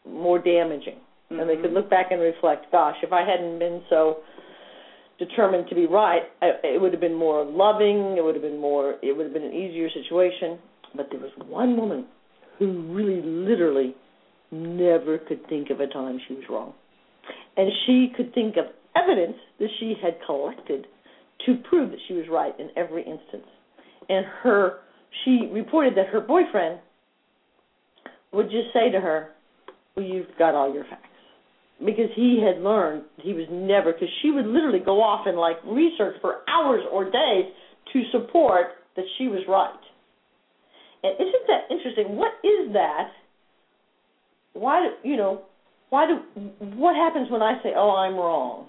more 0.07 0.39
damaging. 0.39 0.97
And 1.31 1.49
they 1.49 1.57
could 1.57 1.67
mm-hmm. 1.67 1.75
look 1.75 1.91
back 1.91 2.07
and 2.11 2.21
reflect, 2.21 2.73
gosh, 2.73 2.97
if 3.03 3.13
I 3.13 3.21
hadn't 3.29 3.59
been 3.59 3.83
so 3.91 4.19
determined 5.19 5.69
to 5.69 5.75
be 5.75 5.87
right, 5.87 6.23
I, 6.41 6.53
it 6.65 6.81
would 6.81 6.93
have 6.93 7.01
been 7.01 7.15
more 7.15 7.45
loving. 7.45 8.17
It 8.17 8.25
would 8.25 8.35
have 8.35 8.43
been 8.43 8.61
more. 8.61 8.95
It 9.03 9.15
would 9.15 9.27
have 9.27 9.35
been 9.35 9.45
an 9.45 9.53
easier 9.53 9.89
situation. 9.91 10.59
But 10.97 11.09
there 11.11 11.21
was 11.21 11.31
one 11.47 11.77
woman 11.77 12.07
who 12.59 12.95
really, 12.95 13.21
literally, 13.23 13.95
never 14.51 15.19
could 15.19 15.47
think 15.49 15.71
of 15.71 15.81
a 15.81 15.87
time 15.87 16.21
she 16.27 16.35
was 16.35 16.45
wrong, 16.49 16.73
and 17.57 17.71
she 17.87 18.13
could 18.17 18.35
think 18.35 18.57
of 18.57 18.67
evidence 18.97 19.37
that 19.59 19.69
she 19.79 19.95
had 20.03 20.17
collected 20.27 20.87
to 21.47 21.57
prove 21.69 21.91
that 21.91 22.01
she 22.09 22.15
was 22.15 22.27
right 22.31 22.59
in 22.59 22.71
every 22.77 23.03
instance. 23.03 23.47
And 24.09 24.25
her, 24.43 24.79
she 25.25 25.49
reported 25.53 25.97
that 25.97 26.07
her 26.09 26.21
boyfriend 26.21 26.81
would 28.33 28.47
just 28.47 28.73
say 28.73 28.91
to 28.91 29.01
her, 29.01 29.31
"Well, 29.97 30.05
you've 30.05 30.37
got 30.39 30.55
all 30.55 30.73
your 30.73 30.85
facts." 30.85 31.09
because 31.85 32.11
he 32.17 32.43
had 32.43 32.63
learned 32.63 33.05
he 33.23 33.33
was 33.33 33.47
never 33.51 33.93
because 33.93 34.09
she 34.23 34.31
would 34.31 34.47
literally 34.47 34.83
go 34.83 35.01
off 35.01 35.27
and 35.27 35.39
like 35.39 35.57
research 35.65 36.17
for 36.21 36.43
hours 36.49 36.83
or 36.91 37.05
days 37.05 37.47
to 37.93 38.03
support 38.11 38.83
that 38.97 39.05
she 39.17 39.29
was 39.29 39.43
right. 39.49 39.83
And 41.03 41.15
isn't 41.15 41.47
that 41.47 41.71
interesting? 41.71 42.17
What 42.17 42.33
is 42.43 42.73
that? 42.75 43.11
Why 44.59 44.81
do 44.87 45.09
you 45.09 45.17
know? 45.17 45.43
Why 45.91 46.07
do 46.07 46.19
what 46.77 46.95
happens 46.97 47.31
when 47.31 47.43
I 47.43 47.63
say, 47.63 47.71
"Oh, 47.77 47.91
I'm 47.97 48.15
wrong"? 48.17 48.67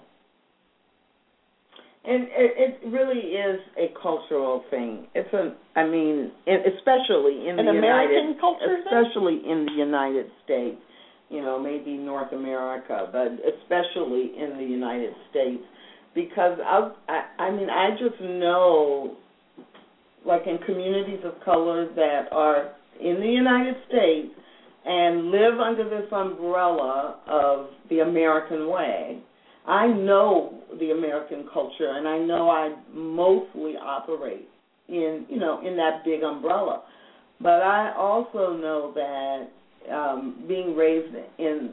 And 2.02 2.24
it, 2.32 2.80
it 2.82 2.88
really 2.88 3.36
is 3.36 3.60
a 3.76 3.92
cultural 4.00 4.64
thing. 4.70 5.06
It's 5.14 5.32
a, 5.34 5.54
I 5.78 5.84
mean, 5.86 6.32
especially 6.46 7.46
in 7.46 7.58
An 7.58 7.66
the 7.66 7.72
American 7.72 8.16
United, 8.16 8.40
culture 8.40 8.78
thing? 8.82 8.84
especially 8.86 9.42
in 9.44 9.66
the 9.66 9.72
United 9.72 10.26
States. 10.44 10.80
You 11.28 11.42
know, 11.42 11.60
maybe 11.60 11.92
North 11.92 12.32
America, 12.32 13.08
but 13.12 13.28
especially 13.46 14.32
in 14.36 14.56
the 14.56 14.64
United 14.64 15.14
States, 15.30 15.62
because 16.14 16.58
I, 16.64 16.90
I, 17.08 17.44
I 17.44 17.50
mean, 17.52 17.70
I 17.70 17.90
just 17.90 18.20
know, 18.20 19.16
like 20.26 20.42
in 20.46 20.58
communities 20.66 21.20
of 21.24 21.34
color 21.44 21.86
that 21.94 22.32
are 22.32 22.72
in 22.98 23.20
the 23.20 23.28
United 23.28 23.76
States 23.88 24.39
and 24.84 25.30
live 25.30 25.60
under 25.60 25.88
this 25.88 26.10
umbrella 26.12 27.20
of 27.26 27.66
the 27.88 28.00
American 28.00 28.68
way. 28.70 29.20
I 29.66 29.86
know 29.86 30.62
the 30.78 30.90
American 30.90 31.48
culture, 31.52 31.90
and 31.96 32.08
I 32.08 32.18
know 32.18 32.50
I 32.50 32.74
mostly 32.92 33.74
operate 33.76 34.48
in 34.88 35.26
you 35.28 35.38
know 35.38 35.60
in 35.66 35.76
that 35.76 36.04
big 36.04 36.22
umbrella. 36.22 36.82
But 37.40 37.62
I 37.62 37.94
also 37.96 38.56
know 38.56 38.92
that 38.94 39.92
um, 39.92 40.44
being 40.46 40.76
raised 40.76 41.14
in 41.38 41.72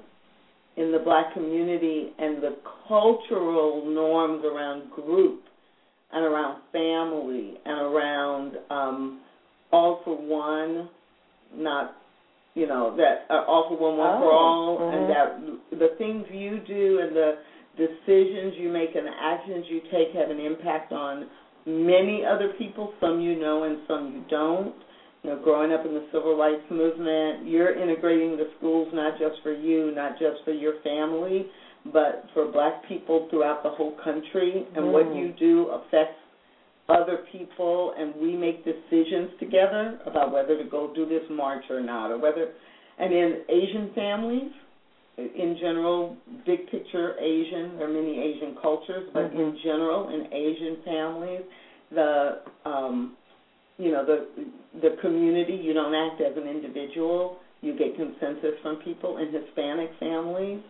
in 0.77 0.91
the 0.91 0.99
black 0.99 1.33
community 1.33 2.13
and 2.19 2.41
the 2.41 2.57
cultural 2.87 3.83
norms 3.85 4.45
around 4.45 4.91
group 4.91 5.41
and 6.13 6.23
around 6.23 6.61
family 6.71 7.55
and 7.65 7.81
around 7.81 8.53
um, 8.69 9.21
all 9.71 10.01
for 10.05 10.15
one, 10.15 10.89
not 11.53 11.96
you 12.57 12.65
know 12.67 12.95
that 12.97 13.15
uh, 13.29 13.45
all 13.47 13.69
for 13.69 13.77
one, 13.77 13.97
one 13.97 14.17
for 14.19 14.31
Oh, 14.33 14.37
all, 14.41 14.77
mhm. 14.79 14.93
and 14.93 15.01
that 15.13 15.79
the 15.79 15.89
things 15.97 16.25
you 16.31 16.59
do 16.65 16.99
and 16.99 17.15
the 17.15 17.29
decisions 17.77 18.55
you 18.57 18.69
make 18.73 18.95
and 18.95 19.05
the 19.05 19.13
actions 19.21 19.65
you 19.69 19.81
take 19.91 20.09
have 20.17 20.29
an 20.31 20.39
impact 20.39 20.91
on 20.91 21.27
many 21.67 22.25
other 22.25 22.49
people. 22.57 22.91
Some 22.99 23.19
you 23.21 23.35
know 23.39 23.63
and 23.63 23.77
some 23.87 24.11
you 24.13 24.21
don't. 24.29 24.73
You 25.23 25.31
know, 25.31 25.39
growing 25.43 25.71
up 25.71 25.85
in 25.85 25.93
the 25.93 26.05
civil 26.11 26.35
rights 26.37 26.63
movement, 26.71 27.47
you're 27.47 27.73
integrating 27.75 28.37
the 28.37 28.47
schools 28.57 28.87
not 28.93 29.17
just 29.19 29.35
for 29.43 29.51
you, 29.51 29.91
not 29.91 30.17
just 30.17 30.37
for 30.45 30.51
your 30.53 30.73
family, 30.83 31.45
but 31.93 32.23
for 32.33 32.45
black 32.45 32.87
people 32.87 33.27
throughout 33.29 33.61
the 33.63 33.69
whole 33.69 33.93
country. 34.03 34.65
And 34.75 34.91
what 34.93 35.05
Mm. 35.07 35.15
you 35.19 35.27
do 35.37 35.67
affects 35.69 36.17
other 36.89 37.19
people, 37.31 37.93
and 37.97 38.15
we 38.15 38.35
make 38.35 38.63
decisions 38.63 39.31
together 39.39 39.99
about 40.05 40.31
whether 40.31 40.57
to 40.57 40.69
go 40.69 40.93
do 40.93 41.05
this 41.07 41.23
march 41.29 41.63
or 41.69 41.81
not, 41.81 42.11
or 42.11 42.17
whether. 42.17 42.53
And 42.99 43.13
in 43.13 43.41
Asian 43.49 43.91
families, 43.93 44.51
in 45.17 45.57
general, 45.59 46.15
big 46.45 46.69
picture 46.69 47.15
Asian, 47.19 47.77
there 47.77 47.89
are 47.89 47.93
many 47.93 48.19
Asian 48.19 48.55
cultures, 48.61 49.09
but 49.13 49.31
in 49.33 49.53
Mhm. 49.53 49.61
general, 49.63 50.09
in 50.09 50.27
Asian 50.31 50.77
families, 50.77 51.41
the 51.91 52.39
um, 52.65 53.15
you 53.77 53.91
know 53.91 54.03
the 54.05 54.27
the 54.81 54.91
community. 55.01 55.53
You 55.53 55.73
don't 55.73 55.93
act 55.93 56.21
as 56.21 56.35
an 56.37 56.47
individual. 56.47 57.39
You 57.61 57.73
get 57.73 57.95
consensus 57.95 58.59
from 58.61 58.77
people. 58.77 59.17
In 59.17 59.29
Hispanic 59.29 59.91
families, 59.99 60.61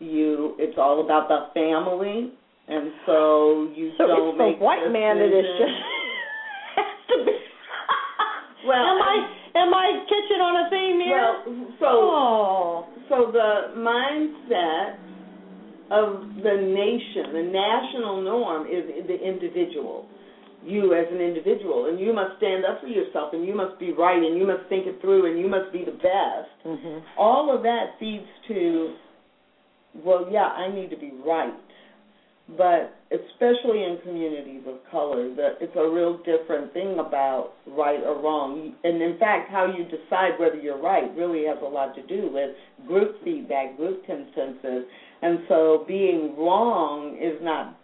you 0.00 0.54
it's 0.58 0.76
all 0.78 1.00
about 1.00 1.28
the 1.28 1.48
family, 1.54 2.32
and 2.68 2.92
so 3.06 3.68
you 3.74 3.92
So 3.96 4.06
don't 4.06 4.28
it's 4.28 4.38
the 4.38 4.44
make 4.44 4.60
white 4.60 4.90
man 4.90 5.18
that 5.18 5.32
is 5.32 5.46
just 5.58 5.78
has 6.76 6.96
to 7.08 7.24
be. 7.24 7.32
Well, 8.66 8.76
am 8.76 9.00
I 9.00 9.16
am 9.54 9.72
I 9.72 9.86
catching 10.04 10.42
on 10.44 10.54
a 10.66 10.68
theme 10.68 11.00
here? 11.00 11.16
well, 11.16 11.72
so 11.80 11.88
oh. 11.88 12.86
So 13.08 13.32
the 13.32 13.72
mindset 13.80 14.98
of 15.90 16.36
the 16.44 16.56
nation, 16.68 17.32
the 17.32 17.48
national 17.48 18.20
norm 18.20 18.66
is 18.66 19.06
the 19.08 19.16
individual. 19.16 20.04
You 20.66 20.92
as 20.92 21.06
an 21.10 21.20
individual, 21.22 21.86
and 21.86 21.98
you 21.98 22.12
must 22.12 22.36
stand 22.36 22.66
up 22.66 22.82
for 22.82 22.88
yourself, 22.88 23.32
and 23.32 23.46
you 23.46 23.54
must 23.54 23.78
be 23.78 23.92
right, 23.92 24.20
and 24.20 24.36
you 24.36 24.44
must 24.44 24.68
think 24.68 24.86
it 24.86 25.00
through, 25.00 25.30
and 25.30 25.38
you 25.38 25.48
must 25.48 25.72
be 25.72 25.84
the 25.86 25.92
best. 25.96 26.50
Mhm. 26.66 27.00
All 27.16 27.48
of 27.54 27.62
that 27.62 27.96
feeds 27.98 28.26
to, 28.48 28.92
well, 30.04 30.26
yeah, 30.30 30.48
I 30.48 30.68
need 30.68 30.90
to 30.90 30.96
be 30.96 31.12
right. 31.24 31.54
But 32.56 32.96
especially 33.10 33.84
in 33.84 33.98
communities 34.02 34.62
of 34.66 34.76
color, 34.90 35.34
that 35.34 35.58
it's 35.60 35.76
a 35.76 35.88
real 35.88 36.18
different 36.18 36.72
thing 36.72 36.98
about 36.98 37.52
right 37.66 38.00
or 38.00 38.22
wrong. 38.22 38.74
And 38.84 39.02
in 39.02 39.18
fact, 39.18 39.50
how 39.50 39.66
you 39.66 39.84
decide 39.84 40.38
whether 40.38 40.56
you're 40.56 40.80
right 40.80 41.14
really 41.14 41.44
has 41.46 41.58
a 41.62 41.68
lot 41.68 41.94
to 41.96 42.06
do 42.06 42.30
with 42.32 42.50
group 42.86 43.22
feedback, 43.22 43.76
group 43.76 44.04
consensus. 44.06 44.84
And 45.20 45.40
so 45.48 45.84
being 45.86 46.36
wrong 46.38 47.18
is 47.20 47.36
not 47.42 47.78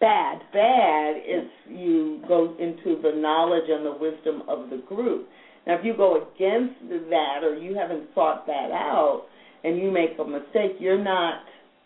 bad. 0.00 0.40
Bad 0.52 1.16
is 1.18 1.48
you 1.68 2.22
go 2.26 2.56
into 2.58 3.00
the 3.02 3.12
knowledge 3.14 3.68
and 3.68 3.86
the 3.86 3.92
wisdom 3.92 4.42
of 4.48 4.70
the 4.70 4.82
group. 4.88 5.28
Now, 5.66 5.78
if 5.78 5.84
you 5.84 5.94
go 5.96 6.16
against 6.16 6.80
that 7.10 7.44
or 7.44 7.54
you 7.54 7.76
haven't 7.76 8.12
thought 8.14 8.46
that 8.46 8.72
out 8.72 9.26
and 9.62 9.78
you 9.78 9.90
make 9.90 10.18
a 10.18 10.24
mistake, 10.24 10.76
you're 10.80 11.02
not, 11.02 11.42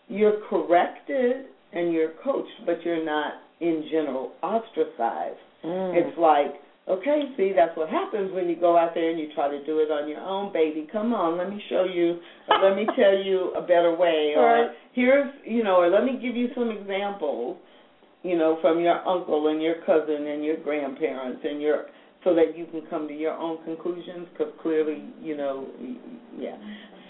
you're 0.07 0.39
corrected 0.49 1.47
and 1.75 1.93
you're 1.93 2.13
coached, 2.23 2.65
but 2.65 2.83
you're 2.83 3.05
not 3.05 3.33
in 3.59 3.87
general 3.91 4.31
ostracized. 4.41 5.37
Mm. 5.63 5.95
It's 5.95 6.17
like, 6.17 6.55
okay, 6.87 7.21
see, 7.37 7.51
that's 7.55 7.75
what 7.75 7.89
happens 7.89 8.31
when 8.33 8.47
you 8.47 8.55
go 8.55 8.77
out 8.77 8.93
there 8.93 9.09
and 9.09 9.19
you 9.19 9.27
try 9.33 9.49
to 9.49 9.65
do 9.65 9.79
it 9.79 9.91
on 9.91 10.07
your 10.07 10.19
own, 10.21 10.53
baby. 10.53 10.87
Come 10.91 11.13
on, 11.13 11.37
let 11.37 11.49
me 11.49 11.61
show 11.69 11.83
you, 11.83 12.19
or 12.49 12.69
let 12.69 12.75
me 12.75 12.85
tell 12.95 13.17
you 13.17 13.51
a 13.55 13.61
better 13.61 13.95
way, 13.95 14.33
or 14.35 14.45
Right. 14.45 14.71
here's, 14.93 15.31
you 15.45 15.63
know, 15.63 15.77
or 15.77 15.89
let 15.89 16.03
me 16.05 16.17
give 16.21 16.35
you 16.35 16.49
some 16.55 16.69
examples, 16.71 17.57
you 18.23 18.37
know, 18.37 18.57
from 18.61 18.79
your 18.79 19.07
uncle 19.07 19.47
and 19.47 19.61
your 19.61 19.75
cousin 19.85 20.27
and 20.27 20.43
your 20.45 20.57
grandparents 20.57 21.41
and 21.43 21.61
your, 21.61 21.85
so 22.23 22.33
that 22.35 22.57
you 22.57 22.65
can 22.67 22.81
come 22.89 23.07
to 23.07 23.13
your 23.13 23.33
own 23.33 23.63
conclusions, 23.65 24.27
because 24.31 24.53
clearly, 24.61 25.03
you 25.21 25.35
know, 25.37 25.67
yeah. 26.37 26.57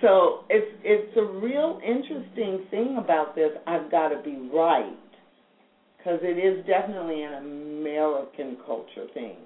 So 0.01 0.43
it's 0.49 0.71
it's 0.83 1.17
a 1.17 1.23
real 1.23 1.79
interesting 1.85 2.65
thing 2.69 2.97
about 2.97 3.35
this. 3.35 3.51
I've 3.65 3.89
got 3.89 4.09
to 4.09 4.21
be 4.21 4.49
right 4.53 4.97
because 5.97 6.19
it 6.21 6.37
is 6.37 6.65
definitely 6.67 7.23
an 7.23 7.33
American 7.33 8.57
culture 8.65 9.07
thing. 9.13 9.37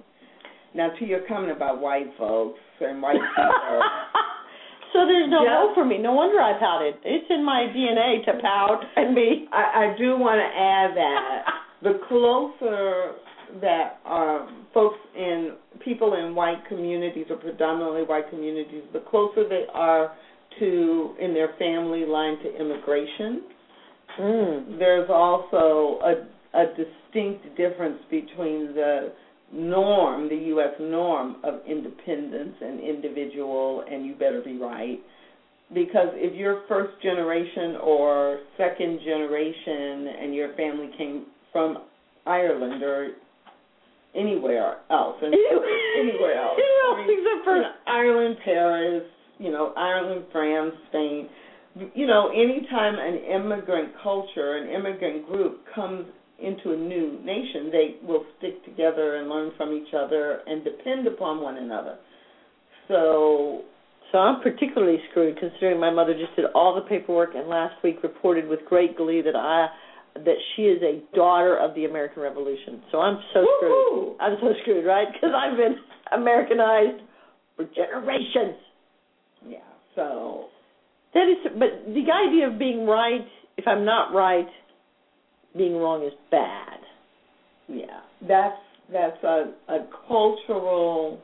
Now, 0.74 0.90
to 0.98 1.04
your 1.04 1.26
comment 1.26 1.56
about 1.56 1.80
white 1.80 2.12
folks 2.16 2.60
and 2.80 3.02
white 3.02 3.14
people, 3.14 3.82
so 4.92 5.06
there's 5.06 5.30
no 5.30 5.42
hope 5.48 5.74
for 5.74 5.84
me. 5.84 5.98
No 5.98 6.12
wonder 6.12 6.40
I 6.40 6.58
pouted. 6.58 6.94
It's 7.04 7.26
in 7.30 7.44
my 7.44 7.66
DNA 7.74 8.24
to 8.26 8.40
pout 8.40 8.84
and 8.96 9.14
be. 9.14 9.48
I, 9.52 9.94
I 9.94 9.98
do 9.98 10.18
want 10.18 10.38
to 10.38 10.46
add 10.46 10.96
that 10.96 11.44
the 11.82 11.98
closer 12.06 13.14
that 13.60 13.98
um, 14.06 14.66
folks 14.72 14.98
in 15.16 15.56
people 15.84 16.14
in 16.14 16.34
white 16.34 16.62
communities 16.68 17.26
or 17.30 17.36
predominantly 17.36 18.02
white 18.02 18.28
communities, 18.30 18.82
the 18.92 19.00
closer 19.10 19.48
they 19.48 19.64
are 19.72 20.12
to 20.60 21.14
in 21.20 21.34
their 21.34 21.54
family 21.58 22.04
line 22.06 22.38
to 22.44 22.56
immigration, 22.60 23.42
Mm. 24.18 24.78
there's 24.78 25.08
also 25.08 25.98
a, 26.02 26.58
a 26.58 26.66
distinct 26.74 27.56
difference 27.56 27.98
between 28.10 28.74
the 28.74 29.12
norm, 29.52 30.28
the 30.28 30.36
U.S. 30.54 30.74
norm 30.80 31.36
of 31.44 31.60
independence 31.66 32.54
and 32.60 32.80
individual, 32.80 33.84
and 33.90 34.04
you 34.04 34.14
better 34.14 34.42
be 34.44 34.58
right. 34.58 34.98
Because 35.72 36.08
if 36.14 36.36
you're 36.36 36.62
first 36.68 37.00
generation 37.02 37.76
or 37.82 38.40
second 38.56 38.98
generation 39.04 40.08
and 40.20 40.34
your 40.34 40.54
family 40.54 40.90
came 40.98 41.26
from 41.52 41.78
Ireland 42.26 42.82
or 42.82 43.10
anywhere 44.16 44.78
else, 44.90 45.16
and 45.22 45.32
anywhere 45.32 45.62
else, 45.62 45.78
Anywhere 46.00 46.34
else 46.34 46.58
I 46.58 47.06
mean, 47.06 47.18
except 47.18 47.44
for 47.44 47.62
Ireland, 47.86 48.36
Paris, 48.44 49.04
you 49.40 49.50
know, 49.50 49.72
Ireland, 49.76 50.26
France, 50.30 50.74
Spain. 50.88 51.28
You 51.94 52.06
know, 52.06 52.30
anytime 52.30 52.94
an 52.98 53.16
immigrant 53.24 53.92
culture, 54.02 54.56
an 54.56 54.68
immigrant 54.68 55.26
group 55.26 55.60
comes 55.74 56.06
into 56.40 56.72
a 56.72 56.76
new 56.76 57.18
nation, 57.24 57.70
they 57.70 57.96
will 58.06 58.24
stick 58.38 58.64
together 58.64 59.16
and 59.16 59.28
learn 59.28 59.52
from 59.56 59.72
each 59.72 59.92
other 59.94 60.40
and 60.46 60.64
depend 60.64 61.06
upon 61.06 61.40
one 61.40 61.58
another. 61.58 61.96
So, 62.88 63.62
So 64.10 64.18
I'm 64.18 64.42
particularly 64.42 64.98
screwed 65.10 65.38
considering 65.38 65.78
my 65.78 65.90
mother 65.90 66.14
just 66.14 66.34
did 66.34 66.46
all 66.54 66.74
the 66.74 66.80
paperwork 66.82 67.34
and 67.34 67.48
last 67.48 67.74
week 67.84 68.02
reported 68.02 68.48
with 68.48 68.60
great 68.68 68.96
glee 68.96 69.22
that 69.22 69.36
I 69.36 69.68
that 70.14 70.34
she 70.56 70.62
is 70.62 70.82
a 70.82 71.00
daughter 71.14 71.56
of 71.56 71.72
the 71.76 71.84
American 71.84 72.20
Revolution. 72.22 72.82
So 72.90 72.98
I'm 72.98 73.18
so 73.32 73.46
screwed. 73.58 74.16
I'm 74.20 74.36
so 74.40 74.52
screwed, 74.62 74.84
right? 74.84 75.06
Because 75.12 75.30
I've 75.30 75.56
been 75.56 75.76
Americanized 76.12 77.02
for 77.56 77.64
generations. 77.66 78.58
So, 79.94 80.46
That 81.14 81.26
is, 81.28 81.52
but 81.58 81.84
the 81.86 82.04
idea 82.12 82.48
of 82.48 82.58
being 82.58 82.86
right, 82.86 83.26
if 83.56 83.66
I'm 83.66 83.84
not 83.84 84.12
right, 84.14 84.46
being 85.56 85.76
wrong 85.76 86.04
is 86.04 86.12
bad. 86.30 86.78
yeah, 87.68 88.00
that's 88.26 88.58
that's 88.92 89.22
a 89.24 89.52
a 89.68 89.86
cultural 90.08 91.18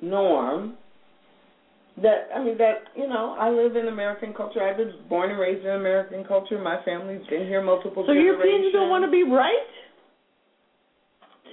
norm 0.00 0.74
that 2.02 2.28
I 2.34 2.42
mean 2.42 2.58
that 2.58 2.84
you 2.96 3.08
know 3.08 3.36
I 3.38 3.50
live 3.50 3.76
in 3.76 3.88
American 3.88 4.32
culture. 4.34 4.62
I 4.62 4.72
was 4.76 4.92
born 5.08 5.30
and 5.30 5.38
raised 5.38 5.64
in 5.64 5.70
American 5.72 6.24
culture. 6.24 6.58
My 6.60 6.82
family's 6.84 7.24
been 7.28 7.46
here 7.46 7.62
multiple 7.62 8.02
times. 8.04 8.06
So 8.06 8.14
generations. 8.14 8.42
Europeans 8.44 8.72
don't 8.72 8.90
want 8.90 9.04
to 9.04 9.10
be 9.10 9.22
right? 9.22 9.70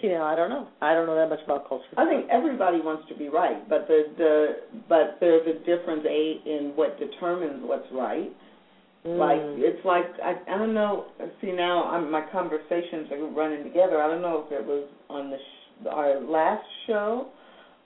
See, 0.01 0.07
now 0.09 0.23
I 0.25 0.35
don't 0.35 0.49
know. 0.49 0.67
I 0.81 0.93
don't 0.95 1.05
know 1.05 1.15
that 1.15 1.29
much 1.29 1.39
about 1.45 1.67
culture. 1.69 1.85
I 1.97 2.07
think 2.07 2.25
everybody 2.31 2.81
wants 2.81 3.07
to 3.09 3.15
be 3.15 3.29
right, 3.29 3.67
but 3.69 3.87
the 3.87 4.03
the 4.17 4.55
but 4.89 5.17
there's 5.19 5.45
a 5.47 5.59
difference 5.65 6.03
a 6.07 6.41
in 6.45 6.71
what 6.75 6.97
determines 6.99 7.61
what's 7.63 7.87
right. 7.91 8.31
Like 9.03 9.41
Mm. 9.41 9.59
it's 9.59 9.83
like 9.85 10.05
I 10.23 10.35
I 10.47 10.57
don't 10.57 10.73
know. 10.73 11.05
See 11.41 11.51
now 11.51 11.89
I'm, 11.89 12.09
my 12.11 12.21
conversations 12.31 13.11
are 13.11 13.27
running 13.29 13.63
together. 13.63 14.01
I 14.01 14.07
don't 14.07 14.21
know 14.21 14.43
if 14.45 14.51
it 14.51 14.65
was 14.65 14.85
on 15.09 15.29
the 15.31 15.37
sh- 15.37 15.87
our 15.89 16.19
last 16.19 16.65
show 16.87 17.27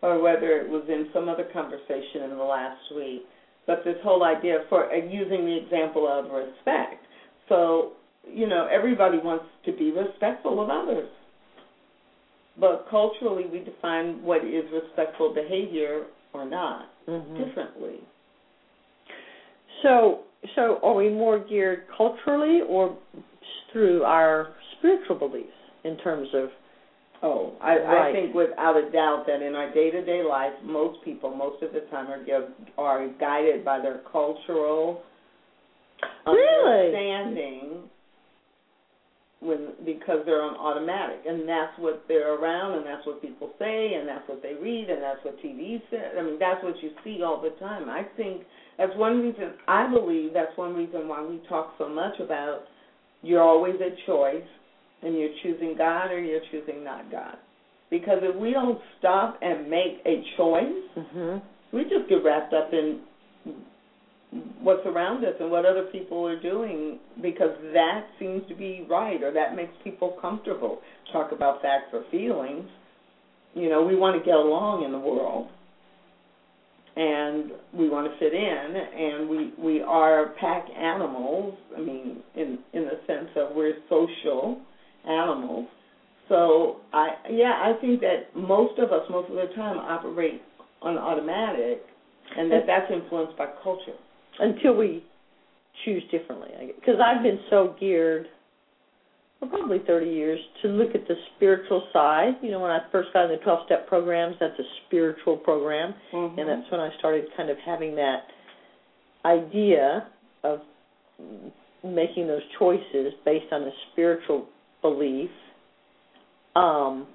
or 0.02 0.20
whether 0.22 0.60
it 0.60 0.70
was 0.70 0.84
in 0.90 1.08
some 1.14 1.30
other 1.30 1.46
conversation 1.54 2.24
in 2.24 2.32
the 2.32 2.44
last 2.44 2.80
week. 2.96 3.24
But 3.66 3.84
this 3.86 3.96
whole 4.04 4.24
idea 4.24 4.60
for 4.70 4.92
uh, 4.92 4.96
using 4.96 5.46
the 5.46 5.56
example 5.56 6.06
of 6.08 6.30
respect. 6.32 7.02
So 7.50 7.92
you 8.28 8.48
know 8.48 8.68
everybody 8.72 9.18
wants 9.18 9.46
to 9.66 9.72
be 9.72 9.92
respectful 9.92 10.62
of 10.62 10.70
others. 10.70 11.08
But 12.60 12.88
culturally, 12.90 13.46
we 13.52 13.60
define 13.60 14.24
what 14.24 14.44
is 14.44 14.64
respectful 14.72 15.34
behavior 15.34 16.06
or 16.34 16.46
not 16.46 16.90
Mhm. 17.08 17.38
differently. 17.38 18.02
So, 19.82 20.24
so 20.56 20.80
are 20.84 20.94
we 20.94 21.10
more 21.10 21.40
geared 21.40 21.88
culturally 21.90 22.62
or 22.62 22.96
through 23.72 24.04
our 24.04 24.56
spiritual 24.74 25.16
beliefs 25.18 25.58
in 25.84 25.98
terms 25.98 26.34
of? 26.34 26.52
Oh, 27.24 27.54
I, 27.60 27.80
Right. 27.80 28.10
I 28.10 28.12
think 28.12 28.36
without 28.36 28.78
a 28.78 28.90
doubt 28.90 29.26
that 29.28 29.42
in 29.42 29.56
our 29.56 29.70
day 29.72 29.90
to 29.92 30.02
day 30.02 30.22
life, 30.24 30.54
most 30.64 31.02
people, 31.04 31.32
most 31.32 31.62
of 31.64 31.74
the 31.74 31.82
time, 31.92 32.10
are 32.12 32.24
give, 32.24 32.52
are 32.78 33.08
guided 33.20 33.66
by 33.66 33.80
their 33.80 34.00
cultural 34.12 35.02
Really? 36.26 36.88
understanding 36.88 37.90
when 39.46 39.74
because 39.86 40.20
they're 40.26 40.42
on 40.42 40.56
automatic, 40.56 41.20
and 41.28 41.48
that's 41.48 41.72
what 41.78 42.04
they're 42.08 42.34
around, 42.36 42.78
and 42.78 42.86
that's 42.86 43.06
what 43.06 43.22
people 43.22 43.52
say, 43.60 43.94
and 43.94 44.08
that's 44.08 44.28
what 44.28 44.42
they 44.42 44.54
read, 44.54 44.90
and 44.90 45.02
that's 45.02 45.24
what 45.24 45.38
TV 45.44 45.82
says. 45.90 46.18
I 46.18 46.22
mean, 46.24 46.38
that's 46.40 46.64
what 46.64 46.76
you 46.82 46.92
see 47.04 47.22
all 47.24 47.42
the 47.42 47.52
time. 47.60 47.90
I 47.90 48.04
think 48.18 48.42
that's 48.78 48.96
one 48.96 49.22
reason. 49.22 49.54
I 49.68 49.90
believe 49.90 50.34
that's 50.34 50.56
one 50.58 50.74
reason 50.74 51.08
why 51.08 51.24
we 51.26 51.40
talk 51.48 51.74
so 51.78 51.88
much 51.88 52.20
about 52.20 52.62
you're 53.22 53.42
always 53.44 53.76
a 53.76 53.96
choice, 54.06 54.50
and 55.04 55.18
you're 55.18 55.30
choosing 55.44 55.76
God 55.78 56.12
or 56.12 56.20
you're 56.20 56.42
choosing 56.52 56.84
not 56.84 57.12
God. 57.12 57.38
Because 57.92 58.20
if 58.24 58.36
we 58.36 58.52
don't 58.52 58.80
stop 59.00 59.38
and 59.42 59.70
make 59.70 60.02
a 60.06 60.24
choice, 60.38 60.82
Mm-hmm. 60.98 61.38
we 61.76 61.84
just 61.84 62.10
get 62.10 62.24
wrapped 62.24 62.54
up 62.54 62.70
in 62.74 63.02
what's 64.62 64.86
around 64.86 65.24
us 65.26 65.34
and 65.40 65.50
what 65.50 65.66
other 65.66 65.88
people 65.92 66.26
are 66.26 66.40
doing 66.42 67.00
because 67.22 67.56
that 67.74 68.06
seems 68.20 68.44
to 68.50 68.56
be 68.56 68.86
right 68.90 69.22
or 69.24 69.32
that 69.32 69.56
makes 69.56 69.74
people 69.84 70.18
comfortable. 70.22 70.80
Talk 71.12 71.32
about 71.32 71.62
facts 71.62 71.94
or 71.94 72.04
feelings. 72.12 72.68
You 73.54 73.70
know, 73.70 73.84
we 73.84 73.96
want 73.96 74.20
to 74.20 74.26
get 74.26 74.36
along 74.36 74.84
in 74.84 74.92
the 74.92 75.00
world 75.00 75.48
and 76.96 77.52
we 77.74 77.90
want 77.90 78.12
to 78.12 78.18
fit 78.20 78.34
in 78.34 78.76
and 78.76 79.30
we 79.30 79.54
we 79.60 79.82
are 79.82 80.34
pack 80.40 80.66
animals. 80.78 81.58
I 81.76 81.82
mean 81.82 82.18
in 82.36 82.60
in 82.74 82.84
the 82.84 83.00
sense 83.08 83.30
of 83.36 83.56
we're 83.56 83.74
social 83.90 84.62
animals. 85.08 85.68
So 86.30 86.78
I 86.94 87.10
yeah, 87.30 87.54
I 87.62 87.80
think 87.82 88.02
that 88.02 88.36
most 88.36 88.80
of 88.80 88.92
us 88.92 89.02
most 89.10 89.30
of 89.30 89.36
the 89.36 89.54
time 89.56 89.78
operate 89.78 90.42
on 90.82 90.98
automatic 90.98 91.82
and 92.38 92.52
that 92.52 92.64
that's 92.66 92.92
influenced 92.92 93.38
by 93.38 93.48
culture. 93.62 93.96
Until 94.40 94.76
we 94.76 95.04
choose 95.84 96.04
differently, 96.12 96.50
because 96.80 96.96
I've 97.04 97.24
been 97.24 97.40
so 97.50 97.76
geared 97.80 98.28
for 99.40 99.48
probably 99.48 99.80
30 99.86 100.10
years 100.10 100.40
to 100.62 100.70
look 100.70 100.96
at 100.96 101.08
the 101.08 101.16
spiritual 101.36 101.88
side. 101.92 102.34
You 102.42 102.52
know, 102.52 102.60
when 102.60 102.72
I 102.72 102.80
first 102.92 103.10
got 103.14 103.26
in 103.26 103.32
the 103.32 103.44
12 103.44 103.66
step 103.66 103.88
programs, 103.88 104.36
that's 104.40 104.58
a 104.60 104.64
spiritual 104.88 105.38
program. 105.38 105.94
Mm-hmm. 106.14 106.40
and 106.40 106.50
that's 106.50 106.72
when 106.72 106.80
I 106.80 106.90
started 107.00 107.26
kind 107.36 107.50
of 107.50 107.58
having 107.66 107.96
that 107.96 108.24
idea 109.26 110.08
of 110.44 110.60
making 111.84 112.28
those 112.28 112.42
choices 112.58 113.14
based 113.26 113.52
on 113.52 113.64
a 113.64 113.72
spiritual 113.92 114.48
belief. 114.82 115.30
Um, 116.56 117.08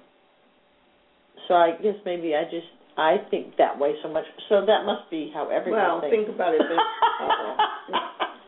so 1.47 1.55
I 1.55 1.71
guess 1.81 1.95
maybe 2.05 2.35
I 2.35 2.43
just 2.43 2.67
I 2.97 3.17
think 3.29 3.55
that 3.57 3.77
way 3.79 3.95
so 4.03 4.09
much. 4.09 4.25
So 4.49 4.65
that 4.65 4.85
must 4.85 5.09
be 5.09 5.31
how 5.33 5.49
everyone 5.49 5.79
well, 5.79 6.01
thinks. 6.01 6.15
think 6.15 6.35
about 6.35 6.53
it 6.53 6.61
this. 6.61 6.79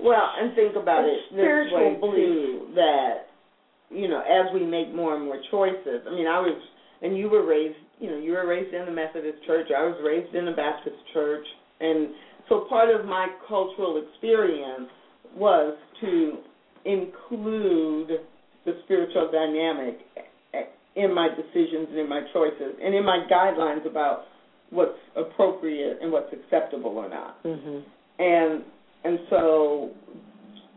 Well, 0.03 0.27
and 0.35 0.53
think 0.53 0.75
about 0.75 1.05
A 1.05 1.07
it 1.07 1.15
this 1.31 1.39
spiritual 1.39 1.79
way 1.79 1.99
belief. 1.99 2.17
too 2.17 2.67
that 2.75 3.31
you 3.93 4.09
know, 4.09 4.19
as 4.19 4.51
we 4.53 4.65
make 4.65 4.93
more 4.93 5.15
and 5.15 5.25
more 5.25 5.39
choices. 5.51 6.01
I 6.09 6.15
mean, 6.15 6.27
I 6.27 6.39
was, 6.39 6.59
and 7.01 7.17
you 7.17 7.29
were 7.29 7.45
raised, 7.45 7.77
you 7.99 8.09
know, 8.09 8.17
you 8.17 8.31
were 8.33 8.47
raised 8.47 8.73
in 8.73 8.85
the 8.85 8.91
Methodist 8.91 9.45
church. 9.45 9.67
I 9.75 9.83
was 9.83 9.97
raised 10.03 10.35
in 10.35 10.47
a 10.47 10.55
Baptist 10.55 10.95
church, 11.13 11.45
and 11.79 12.09
so 12.49 12.65
part 12.67 12.89
of 12.89 13.05
my 13.05 13.27
cultural 13.47 14.01
experience 14.01 14.89
was 15.35 15.77
to 16.01 16.37
include 16.85 18.09
the 18.65 18.73
spiritual 18.85 19.31
dynamic 19.31 19.99
in 20.95 21.13
my 21.13 21.29
decisions 21.29 21.87
and 21.89 21.99
in 21.99 22.09
my 22.09 22.21
choices 22.33 22.75
and 22.83 22.93
in 22.93 23.03
my 23.03 23.25
guidelines 23.31 23.85
about 23.89 24.25
what's 24.73 24.97
appropriate 25.15 25.99
and 26.01 26.11
what's 26.11 26.33
acceptable 26.33 26.97
or 26.97 27.09
not. 27.09 27.43
Mm-hmm. 27.43 27.79
And 28.19 28.63
and 29.03 29.19
so 29.29 29.91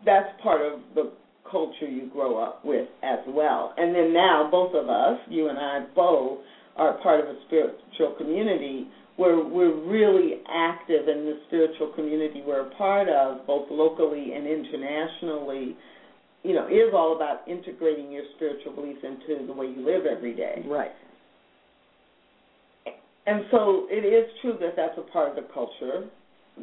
that's 0.04 0.28
part 0.42 0.61
of 0.61 0.80
the 0.94 1.12
culture 1.50 1.88
you 1.88 2.11
grow 2.12 2.42
up 2.42 2.64
with 2.64 2.88
as 3.02 3.20
well. 3.28 3.72
And 3.76 3.94
then 3.94 4.12
now 4.12 4.48
both 4.50 4.74
of 4.74 4.88
us, 4.88 5.18
you 5.28 5.48
and 5.48 5.59
I 5.59 5.87
both, 5.94 6.38
are 6.76 7.00
part 7.02 7.20
of 7.20 7.26
a 7.26 7.38
spiritual 7.46 8.14
community 8.18 8.88
where 9.16 9.42
we're 9.42 9.74
really 9.87 10.42
active 10.48 11.09
in 11.09 11.24
the 11.24 11.38
spiritual 11.46 11.92
community 11.94 12.42
we're 12.46 12.66
a 12.66 12.74
part 12.74 13.09
of, 13.09 13.46
both 13.46 13.66
locally 13.70 14.32
and 14.35 14.46
internationally. 14.46 15.76
You 16.42 16.54
know, 16.54 16.68
is 16.68 16.92
all 16.94 17.16
about 17.16 17.48
integrating 17.48 18.12
your 18.12 18.24
spiritual 18.37 18.72
beliefs 18.72 19.00
into 19.02 19.46
the 19.46 19.52
way 19.52 19.66
you 19.66 19.85
live 19.85 20.06
every 20.06 20.35
day. 20.35 20.62
Right. 20.66 20.92
And 23.26 23.44
so 23.50 23.86
it 23.90 24.04
is 24.04 24.30
true 24.40 24.56
that 24.60 24.74
that's 24.76 24.96
a 24.98 25.12
part 25.12 25.30
of 25.30 25.36
the 25.36 25.52
culture 25.52 26.08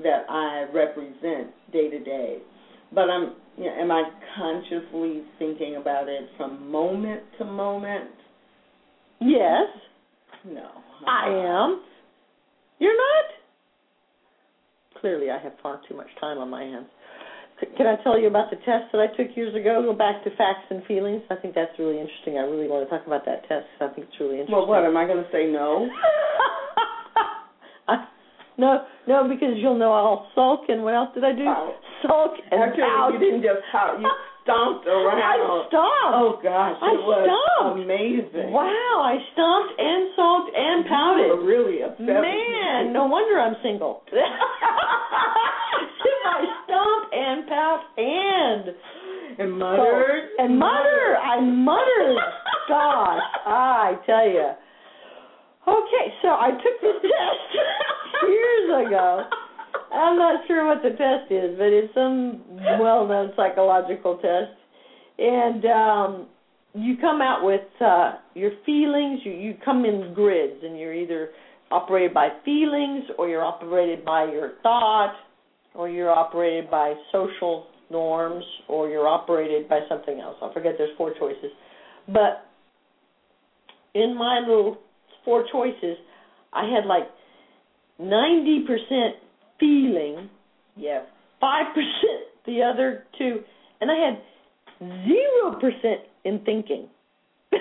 that 0.02 0.26
I 0.30 0.66
represent 0.74 1.52
day 1.72 1.90
to 1.90 2.00
day. 2.00 2.38
But 2.94 3.10
I'm, 3.10 3.34
you 3.58 3.66
know, 3.66 3.76
am 3.80 3.92
I 3.92 4.04
consciously 4.38 5.24
thinking 5.40 5.76
about 5.76 6.08
it 6.08 6.30
from 6.38 6.72
moment 6.72 7.22
to 7.38 7.46
moment? 7.46 8.12
Yes. 9.20 9.68
No. 10.46 10.70
I 11.08 11.28
am. 11.28 11.82
You're 12.80 12.96
not? 12.96 15.02
Clearly, 15.02 15.30
I 15.30 15.40
have 15.40 15.54
far 15.62 15.82
too 15.88 15.96
much 15.96 16.08
time 16.20 16.38
on 16.38 16.50
my 16.50 16.64
hands. 16.64 16.88
Can 17.78 17.88
I 17.88 17.96
tell 18.04 18.20
you 18.20 18.28
about 18.28 18.50
the 18.50 18.58
test 18.68 18.92
that 18.92 19.00
I 19.02 19.08
took 19.16 19.36
years 19.36 19.56
ago? 19.56 19.82
Go 19.84 19.94
back 19.94 20.24
to 20.24 20.30
facts 20.36 20.66
and 20.70 20.84
feelings. 20.86 21.22
I 21.30 21.36
think 21.36 21.56
that's 21.56 21.72
really 21.80 22.00
interesting. 22.00 22.38
I 22.38 22.42
really 22.48 22.68
want 22.68 22.88
to 22.88 22.90
talk 22.90 23.06
about 23.08 23.26
that 23.26 23.48
test. 23.48 23.66
I 23.82 23.88
think 23.94 24.08
it's 24.08 24.20
really 24.20 24.40
interesting. 24.42 24.56
Well, 24.58 24.68
what 24.68 24.84
am 24.86 24.98
I 24.98 25.06
going 25.06 25.24
to 25.24 25.30
say? 25.32 25.52
No. 25.52 25.88
No, 28.56 28.86
no, 29.10 29.26
because 29.28 29.58
you'll 29.58 29.80
know 29.82 29.90
I'll 29.92 30.30
sulk. 30.38 30.70
And 30.70 30.84
what 30.86 30.94
else 30.94 31.10
did 31.18 31.24
I 31.26 31.34
do? 31.34 31.42
Pout. 31.44 31.74
Sulk 32.06 32.38
and 32.54 32.62
Actually, 32.62 32.84
pout. 32.86 33.10
you 33.14 33.18
didn't 33.18 33.42
just 33.42 33.66
pout. 33.74 33.98
You 33.98 34.06
stomped 34.46 34.86
around. 34.86 35.18
I 35.18 35.42
stomped. 35.74 35.74
Oh 35.74 36.38
gosh, 36.38 36.78
I 36.78 36.94
it 36.94 37.02
was 37.02 37.26
stomped. 37.26 37.82
amazing. 37.82 38.54
Wow, 38.54 38.70
I 39.02 39.18
stomped 39.34 39.74
and 39.82 40.06
sulked 40.14 40.54
and 40.54 40.86
You 40.86 40.88
pouted. 40.94 41.34
were 41.34 41.42
really 41.42 41.82
upset. 41.82 42.22
Man, 42.22 42.94
no 42.94 43.10
wonder 43.10 43.42
I'm 43.42 43.58
single. 43.66 44.06
I 46.30 46.38
and 47.14 47.48
pout 47.48 47.82
and 47.98 48.76
and 49.40 49.58
muttered 49.58 50.30
sulked. 50.38 50.40
and 50.40 50.60
mutter. 50.60 51.18
I 51.18 51.40
muttered. 51.42 52.18
Gosh, 52.68 53.22
I 53.46 53.94
tell 54.06 54.28
you. 54.28 54.52
Okay, 55.68 56.14
so 56.22 56.28
I 56.30 56.50
took 56.52 56.82
this 56.82 56.96
test 57.02 58.28
years 58.28 58.88
ago. 58.88 59.24
I'm 59.94 60.18
not 60.18 60.46
sure 60.48 60.68
what 60.68 60.82
the 60.84 60.90
test 60.90 61.32
is, 61.32 61.58
but 61.58 61.68
it's 61.68 61.94
some 61.94 62.42
well-known 62.80 63.32
psychological 63.36 64.18
test, 64.18 64.52
and 65.20 65.66
um, 65.66 66.28
you 66.74 66.98
come 66.98 67.22
out 67.22 67.44
with 67.44 67.62
uh, 67.80 68.14
your 68.34 68.52
feelings. 68.66 69.22
You 69.24 69.32
you 69.32 69.56
come 69.64 69.86
in 69.86 70.14
grids, 70.14 70.64
and 70.64 70.78
you're 70.80 70.94
either 70.94 71.30
operated 71.72 72.14
by 72.14 72.30
feelings, 72.44 73.06
or 73.18 73.28
you're 73.30 73.44
operated 73.44 74.04
by 74.04 74.26
your 74.26 74.54
thought, 74.64 75.14
or 75.76 75.90
you're 75.90 76.12
operated 76.12 76.70
by 76.70 76.94
social 77.12 77.68
norms, 77.90 78.44
or 78.68 78.90
you're 78.90 79.08
operated 79.08 79.68
by 79.70 79.80
something 79.90 80.20
else. 80.20 80.36
I 80.42 80.52
forget. 80.54 80.74
There's 80.78 80.96
four 80.98 81.14
choices, 81.20 81.52
but 82.08 82.46
in 83.94 84.16
my 84.18 84.40
little 84.40 84.78
four 85.26 85.46
choices, 85.52 85.98
I 86.52 86.64
had 86.74 86.86
like 86.88 87.08
ninety 88.00 88.66
percent 88.66 89.16
feeling, 89.60 90.30
Yes. 90.76 91.06
five 91.40 91.74
percent 91.74 92.28
the 92.46 92.62
other 92.64 93.06
two, 93.18 93.40
and 93.82 93.90
I 93.92 93.96
had 93.96 94.22
zero 95.06 95.60
percent 95.60 96.02
in 96.26 96.40
thinking. 96.46 96.88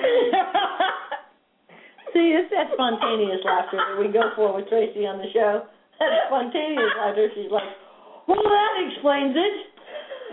See, 2.12 2.37
it's 2.37 2.51
that 2.53 2.68
spontaneous 2.75 3.40
laughter 3.44 3.77
that 3.81 3.96
we 3.98 4.12
go 4.12 4.31
for 4.37 4.55
with 4.57 4.68
Tracy 4.68 5.07
on 5.09 5.18
the 5.18 5.31
show. 5.33 5.64
That 5.98 6.29
spontaneous 6.29 6.92
laughter. 6.98 7.29
She's 7.35 7.51
like, 7.51 7.68
"Well, 8.28 8.42
that 8.42 8.72
explains 8.88 9.35
it. 9.37 9.66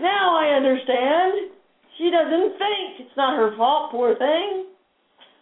Now 0.00 0.36
I 0.36 0.54
understand. 0.56 1.50
She 1.98 2.10
doesn't 2.10 2.56
think. 2.58 3.00
It's 3.00 3.16
not 3.16 3.36
her 3.36 3.56
fault, 3.56 3.90
poor 3.90 4.14
thing." 4.16 4.66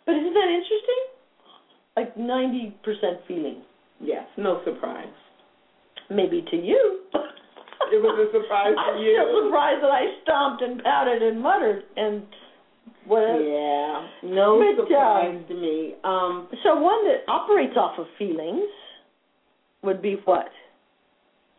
But 0.07 0.17
isn't 0.17 0.35
that 0.35 0.49
interesting? 0.49 1.03
Like 1.97 2.17
ninety 2.17 2.75
percent 2.83 3.21
feeling. 3.29 3.63
Yes. 4.01 4.27
No 4.37 4.63
surprise. 4.65 5.13
Maybe 6.11 6.43
to 6.51 6.57
you. 6.57 7.01
It 7.91 8.03
was 8.03 8.19
a 8.21 8.29
surprise 8.37 8.75
to 8.75 8.81
I'm 8.93 8.99
you. 9.01 9.17
still 9.17 9.47
surprised 9.49 9.83
that 9.83 9.91
I 9.91 10.13
stomped 10.23 10.61
and 10.61 10.83
pouted 10.83 11.23
and 11.23 11.41
muttered 11.41 11.85
and 11.97 12.23
whatever. 13.07 13.41
Yeah. 13.41 14.07
No 14.25 14.61
But, 14.61 14.85
surprise 14.85 15.41
to 15.49 15.55
me. 15.55 15.95
Um. 16.05 16.49
So 16.65 16.77
one 16.77 17.07
that 17.09 17.25
operates 17.33 17.75
off 17.79 17.99
of 17.99 18.05
feelings 18.19 18.69
would 19.83 20.03
be 20.03 20.17
what? 20.27 20.51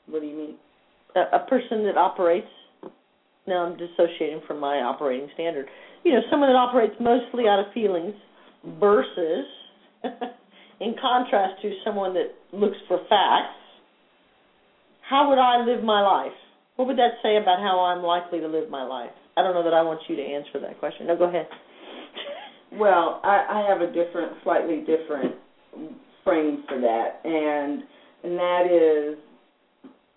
What 0.08 0.22
do 0.22 0.28
you 0.28 0.36
mean? 0.38 0.56
A, 1.20 1.38
a 1.38 1.48
person 1.48 1.84
that 1.86 1.98
operates. 1.98 2.48
Now 3.48 3.66
I'm 3.66 3.78
dissociating 3.78 4.42
from 4.48 4.60
my 4.60 4.78
operating 4.78 5.28
standard. 5.34 5.68
You 6.04 6.14
know, 6.14 6.22
someone 6.32 6.50
that 6.50 6.56
operates 6.56 6.96
mostly 7.00 7.48
out 7.48 7.60
of 7.60 7.74
feelings 7.74 8.14
versus, 8.80 9.46
in 10.80 10.96
contrast 11.02 11.62
to 11.62 11.74
someone 11.84 12.14
that 12.14 12.32
looks 12.54 12.78
for 12.88 13.00
facts. 13.10 13.58
How 15.10 15.30
would 15.30 15.40
I 15.40 15.66
live 15.66 15.84
my 15.84 16.02
life? 16.02 16.38
What 16.76 16.88
would 16.88 16.98
that 16.98 17.20
say 17.24 17.36
about 17.36 17.60
how 17.60 17.80
I'm 17.80 18.04
likely 18.04 18.40
to 18.40 18.48
live 18.48 18.70
my 18.70 18.84
life? 18.84 19.12
I 19.36 19.42
don't 19.42 19.54
know 19.54 19.64
that 19.64 19.74
I 19.74 19.82
want 19.82 20.00
you 20.08 20.16
to 20.16 20.22
answer 20.22 20.60
that 20.62 20.80
question. 20.80 21.08
No, 21.08 21.18
go 21.18 21.26
ahead. 21.28 21.48
Well, 22.74 23.20
I, 23.24 23.46
I 23.50 23.70
have 23.70 23.82
a 23.82 23.88
different, 23.88 24.34
slightly 24.44 24.80
different 24.82 25.36
frame 26.24 26.64
for 26.68 26.80
that, 26.80 27.22
and 27.24 27.84
and 28.24 28.38
that 28.38 28.64
is, 28.70 29.18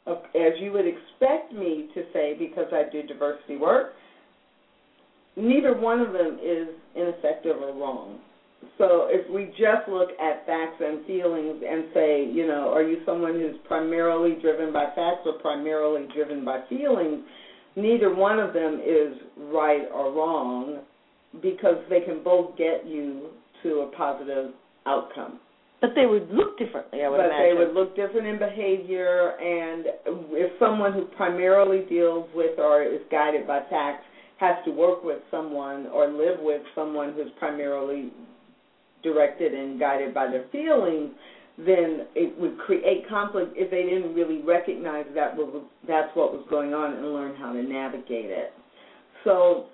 as 0.07 0.53
you 0.59 0.73
would 0.73 0.87
expect 0.87 1.53
me 1.53 1.89
to 1.95 2.03
say, 2.13 2.35
because 2.39 2.67
I 2.73 2.85
do 2.91 3.03
diversity 3.03 3.57
work. 3.57 3.93
Neither 5.37 5.75
one 5.75 6.01
of 6.01 6.13
them 6.13 6.39
is 6.45 6.69
ineffective 6.95 7.57
or 7.57 7.73
wrong. 7.73 8.19
So 8.79 9.07
if 9.09 9.29
we 9.31 9.47
just 9.59 9.89
look 9.89 10.11
at 10.21 10.47
facts 10.47 10.81
and 10.81 11.05
feelings 11.07 11.63
and 11.69 11.85
say, 11.95 12.25
you 12.25 12.47
know, 12.47 12.71
are 12.73 12.83
you 12.83 12.99
someone 13.05 13.35
who's 13.35 13.57
primarily 13.67 14.37
driven 14.41 14.73
by 14.73 14.87
facts 14.95 15.23
or 15.25 15.33
primarily 15.35 16.07
driven 16.15 16.45
by 16.45 16.61
feelings? 16.69 17.21
Neither 17.75 18.15
one 18.15 18.39
of 18.39 18.53
them 18.53 18.81
is 18.85 19.17
right 19.37 19.87
or 19.93 20.13
wrong 20.13 20.81
because 21.41 21.77
they 21.89 22.01
can 22.01 22.23
both 22.23 22.57
get 22.59 22.87
you 22.87 23.31
to 23.63 23.81
a 23.81 23.87
positive 23.87 24.51
outcome. 24.87 25.39
But 25.83 25.97
they 25.97 26.07
would 26.07 26.31
look 26.31 26.57
differently, 26.59 27.03
I 27.03 27.09
would 27.09 27.17
but 27.17 27.27
imagine. 27.27 27.45
they 27.45 27.59
would 27.59 27.75
look 27.75 27.97
different 27.97 28.29
in 28.29 28.39
behavior, 28.39 29.33
and 29.41 29.87
if 30.31 30.53
someone 30.61 30.93
who 30.93 31.07
primarily 31.17 31.85
deals 31.89 32.29
with 32.37 32.57
or 32.61 32.85
is 32.85 33.01
guided 33.11 33.49
by 33.49 33.63
facts 33.69 34.05
has 34.39 34.55
to 34.65 34.71
work 34.71 35.03
with 35.03 35.19
someone 35.29 35.89
or 35.89 36.07
live 36.07 36.39
with 36.41 36.63
someone 36.77 37.13
who's 37.15 37.33
primarily 37.37 38.11
directed 39.03 39.55
and 39.55 39.81
guided 39.81 40.15
by 40.15 40.29
their 40.29 40.45
feelings, 40.53 41.11
then 41.59 42.07
it 42.15 42.39
would 42.39 42.59
create 42.59 43.09
conflict 43.09 43.53
if 43.57 43.69
they 43.69 43.83
didn't 43.83 44.15
really 44.15 44.41
recognize 44.41 45.05
that 45.17 45.37
was, 45.37 45.65
that's 45.89 46.15
what 46.15 46.33
was 46.33 46.47
going 46.49 46.75
on 46.75 46.95
and 46.95 47.13
learn 47.13 47.35
how 47.35 47.53
to 47.53 47.63
navigate 47.63 48.31
it. 48.31 48.53
So, 49.25 49.67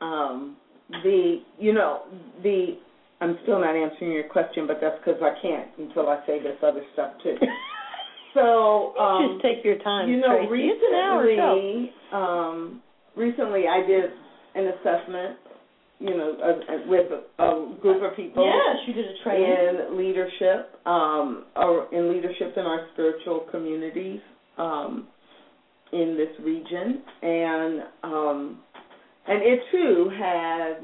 um, 0.00 0.56
the 1.02 1.42
you 1.58 1.72
know 1.72 2.02
the 2.44 2.78
I'm 3.20 3.38
still 3.42 3.60
not 3.60 3.74
answering 3.74 4.12
your 4.12 4.28
question, 4.28 4.66
but 4.66 4.78
that's 4.80 4.98
because 5.04 5.20
I 5.22 5.40
can't 5.40 5.68
until 5.78 6.08
I 6.08 6.24
say 6.26 6.42
this 6.42 6.56
other 6.62 6.82
stuff 6.92 7.12
too. 7.22 7.36
So 8.34 8.94
um, 8.98 9.40
Just 9.40 9.42
take 9.42 9.64
your 9.64 9.78
time, 9.78 10.10
you 10.10 10.20
know, 10.20 10.44
Tracy. 10.46 10.68
It's 10.68 10.84
an 10.90 10.94
hour 10.94 11.24
recently, 11.24 11.90
um, 12.12 12.82
recently 13.16 13.64
I 13.66 13.86
did 13.86 14.10
an 14.54 14.74
assessment, 14.74 15.38
you 16.00 16.10
know, 16.10 16.36
uh, 16.44 16.86
with 16.86 17.06
a, 17.12 17.42
a 17.42 17.76
group 17.80 18.02
of 18.02 18.14
people 18.14 18.44
Yes, 18.44 18.86
you 18.86 18.92
did 18.92 19.06
a 19.06 19.22
training. 19.24 19.88
in 19.90 19.96
leadership, 19.96 20.78
um, 20.84 21.44
or 21.56 21.88
in 21.94 22.12
leadership 22.12 22.52
in 22.58 22.66
our 22.66 22.86
spiritual 22.92 23.46
communities 23.50 24.20
um, 24.58 25.08
in 25.94 26.18
this 26.18 26.44
region, 26.44 27.00
and 27.22 27.80
um, 28.02 28.58
and 29.26 29.42
it 29.42 29.60
too 29.72 30.10
has 30.14 30.76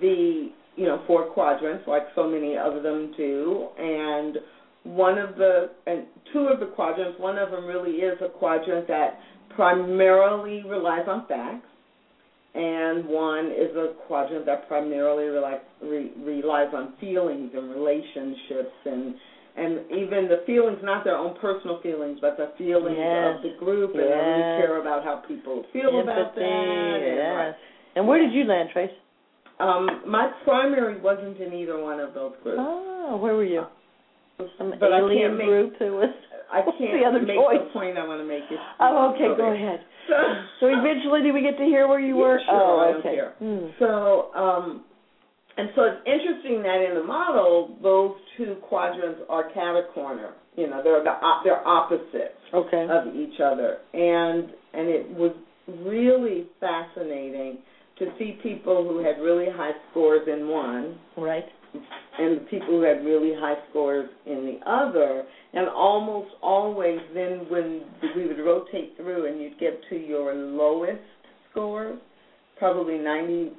the 0.00 0.48
you 0.76 0.86
know 0.86 1.02
four 1.06 1.26
quadrants 1.26 1.84
like 1.86 2.04
so 2.14 2.28
many 2.28 2.56
of 2.56 2.82
them 2.82 3.12
do, 3.16 3.68
and 3.78 4.36
one 4.84 5.18
of 5.18 5.36
the 5.36 5.70
and 5.86 6.04
two 6.32 6.48
of 6.52 6.60
the 6.60 6.66
quadrants, 6.66 7.18
one 7.18 7.38
of 7.38 7.50
them 7.50 7.66
really 7.66 7.98
is 7.98 8.18
a 8.20 8.28
quadrant 8.28 8.86
that 8.88 9.18
primarily 9.54 10.62
relies 10.68 11.06
on 11.08 11.26
facts, 11.26 11.66
and 12.54 13.06
one 13.06 13.46
is 13.46 13.74
a 13.76 13.94
quadrant 14.06 14.46
that 14.46 14.68
primarily 14.68 15.24
relies 15.24 15.60
re, 15.82 16.12
relies 16.18 16.72
on 16.74 16.94
feelings 17.00 17.50
and 17.54 17.70
relationships 17.70 18.74
and 18.84 19.14
and 19.56 19.86
even 19.86 20.26
the 20.26 20.42
feelings, 20.46 20.78
not 20.82 21.04
their 21.04 21.16
own 21.16 21.36
personal 21.40 21.80
feelings, 21.80 22.18
but 22.20 22.36
the 22.36 22.50
feelings 22.58 22.96
yes. 22.98 23.36
of 23.36 23.42
the 23.42 23.54
group, 23.58 23.92
yes. 23.94 24.02
and 24.02 24.10
they 24.10 24.18
really 24.18 24.58
care 24.58 24.80
about 24.80 25.04
how 25.04 25.22
people 25.28 25.64
feel 25.72 25.94
Empathy, 25.94 26.10
about 26.10 26.34
that. 26.34 26.42
And, 26.42 27.16
yes. 27.16 27.54
And 27.94 28.08
where 28.08 28.18
did 28.18 28.32
you 28.32 28.42
land, 28.44 28.70
Trace? 28.72 28.90
Um, 29.60 30.02
my 30.06 30.30
primary 30.44 31.00
wasn't 31.00 31.38
in 31.40 31.52
either 31.52 31.80
one 31.82 32.00
of 32.00 32.14
those 32.14 32.32
groups. 32.42 32.58
Oh, 32.60 33.16
where 33.20 33.34
were 33.34 33.44
you? 33.44 33.64
Some 34.58 34.74
But 34.80 34.92
I 34.92 34.98
alien 34.98 35.20
can't 35.22 35.36
make- 35.38 35.46
group 35.46 35.74
who 35.78 35.92
was. 35.96 36.10
I 36.52 36.62
can't 36.78 37.00
the 37.00 37.06
other 37.06 37.20
make 37.22 37.36
choice? 37.36 37.58
the 37.66 37.70
point 37.72 37.98
I 37.98 38.06
want 38.06 38.20
to 38.20 38.26
make. 38.26 38.44
It. 38.50 38.58
Oh, 38.80 39.12
okay, 39.14 39.28
go 39.36 39.52
ahead. 39.52 39.80
So, 40.08 40.14
So 40.60 40.66
eventually, 40.68 41.22
did 41.22 41.32
we 41.34 41.40
get 41.42 41.56
to 41.58 41.64
hear 41.64 41.86
where 41.88 42.00
you 42.00 42.14
Yeah, 42.16 42.22
were? 42.22 42.40
sure, 42.44 42.54
oh, 42.54 42.94
okay. 42.98 43.18
Hmm. 43.38 43.66
So, 43.78 44.34
um, 44.34 44.84
and 45.56 45.70
so 45.76 45.82
it's 45.82 46.02
interesting 46.04 46.62
that 46.62 46.82
in 46.82 46.94
the 46.96 47.02
model, 47.04 47.76
those 47.82 48.12
two 48.36 48.56
quadrants 48.68 49.20
are 49.28 49.50
catacorner. 49.52 50.32
You 50.56 50.68
know, 50.68 50.82
they're 50.82 51.02
the 51.02 51.14
they're 51.44 51.66
opposites 51.66 52.38
Okay. 52.52 52.86
of 52.90 53.14
each 53.14 53.40
other, 53.40 53.78
and 53.92 54.50
and 54.74 54.88
it 54.88 55.10
was 55.10 55.32
really 55.84 56.46
fascinating 56.60 57.58
to 57.98 58.06
see 58.18 58.38
people 58.42 58.86
who 58.88 58.98
had 58.98 59.20
really 59.20 59.46
high 59.50 59.72
scores 59.90 60.26
in 60.26 60.48
one 60.48 60.98
right. 61.16 61.44
and 62.18 62.40
the 62.40 62.44
people 62.50 62.68
who 62.68 62.82
had 62.82 63.04
really 63.04 63.32
high 63.38 63.54
scores 63.70 64.08
in 64.26 64.44
the 64.46 64.70
other. 64.70 65.24
And 65.52 65.68
almost 65.68 66.30
always, 66.42 66.98
then 67.14 67.46
when 67.48 67.82
we 68.16 68.26
would 68.26 68.38
rotate 68.38 68.96
through 68.96 69.26
and 69.26 69.40
you'd 69.40 69.58
get 69.60 69.80
to 69.90 69.96
your 69.96 70.34
lowest 70.34 71.02
scores, 71.50 71.98
probably 72.58 72.94
95% 72.94 73.50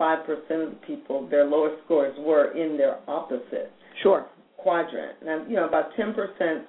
of 0.00 0.70
the 0.70 0.78
people, 0.86 1.28
their 1.28 1.44
lowest 1.44 1.84
scores 1.84 2.14
were 2.18 2.50
in 2.52 2.76
their 2.76 2.98
opposite 3.08 3.70
Sure. 4.02 4.26
quadrant. 4.56 5.22
Now, 5.24 5.44
you 5.48 5.56
know, 5.56 5.68
about 5.68 5.90
10% 5.96 6.16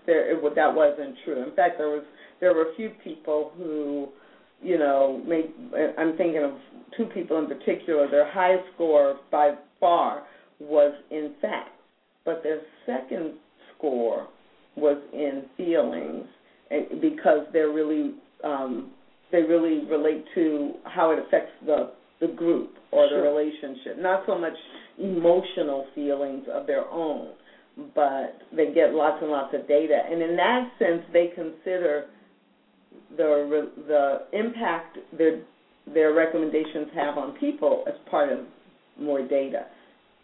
there 0.05 0.31
it, 0.31 0.55
that 0.55 0.75
wasn't 0.75 1.15
true. 1.23 1.41
In 1.43 1.55
fact, 1.55 1.77
there 1.79 1.89
was 1.89 2.03
there 2.41 2.53
were 2.53 2.71
a 2.71 2.75
few 2.75 2.91
people 3.03 3.51
who, 3.57 4.09
you 4.61 4.77
know, 4.77 5.21
made. 5.27 5.51
I'm 5.97 6.15
thinking 6.17 6.43
of 6.43 6.51
two 6.97 7.05
people 7.07 7.37
in 7.39 7.47
particular. 7.47 8.09
Their 8.09 8.29
highest 8.31 8.63
score 8.73 9.15
by 9.31 9.51
far 9.79 10.23
was 10.59 10.93
in 11.11 11.31
facts, 11.41 11.71
but 12.23 12.41
their 12.43 12.59
second 12.85 13.33
score 13.77 14.27
was 14.75 14.97
in 15.13 15.45
feelings, 15.57 16.25
and 16.71 17.01
because 17.01 17.41
they're 17.53 17.71
really 17.71 18.13
um, 18.43 18.91
they 19.31 19.41
really 19.41 19.85
relate 19.85 20.23
to 20.35 20.73
how 20.85 21.11
it 21.11 21.19
affects 21.19 21.51
the 21.65 21.89
the 22.21 22.27
group 22.27 22.71
or 22.91 23.03
the 23.03 23.15
Sure. 23.15 23.23
relationship, 23.23 23.97
not 23.97 24.21
so 24.25 24.37
much 24.37 24.53
emotional 24.97 25.85
feelings 25.93 26.45
of 26.53 26.65
their 26.65 26.85
own 26.89 27.33
but 27.93 28.37
they 28.55 28.71
get 28.73 28.93
lots 28.93 29.17
and 29.21 29.29
lots 29.29 29.53
of 29.53 29.67
data, 29.67 29.99
and 30.09 30.21
in 30.21 30.35
that 30.37 30.69
sense, 30.79 31.01
they 31.11 31.27
consider 31.35 32.05
the 33.17 33.69
the 33.88 34.38
impact 34.38 34.97
their 35.17 35.41
their 35.93 36.13
recommendations 36.13 36.88
have 36.95 37.17
on 37.17 37.38
people 37.38 37.84
as 37.88 37.93
part 38.10 38.31
of 38.31 38.39
more 38.99 39.25
data. 39.27 39.65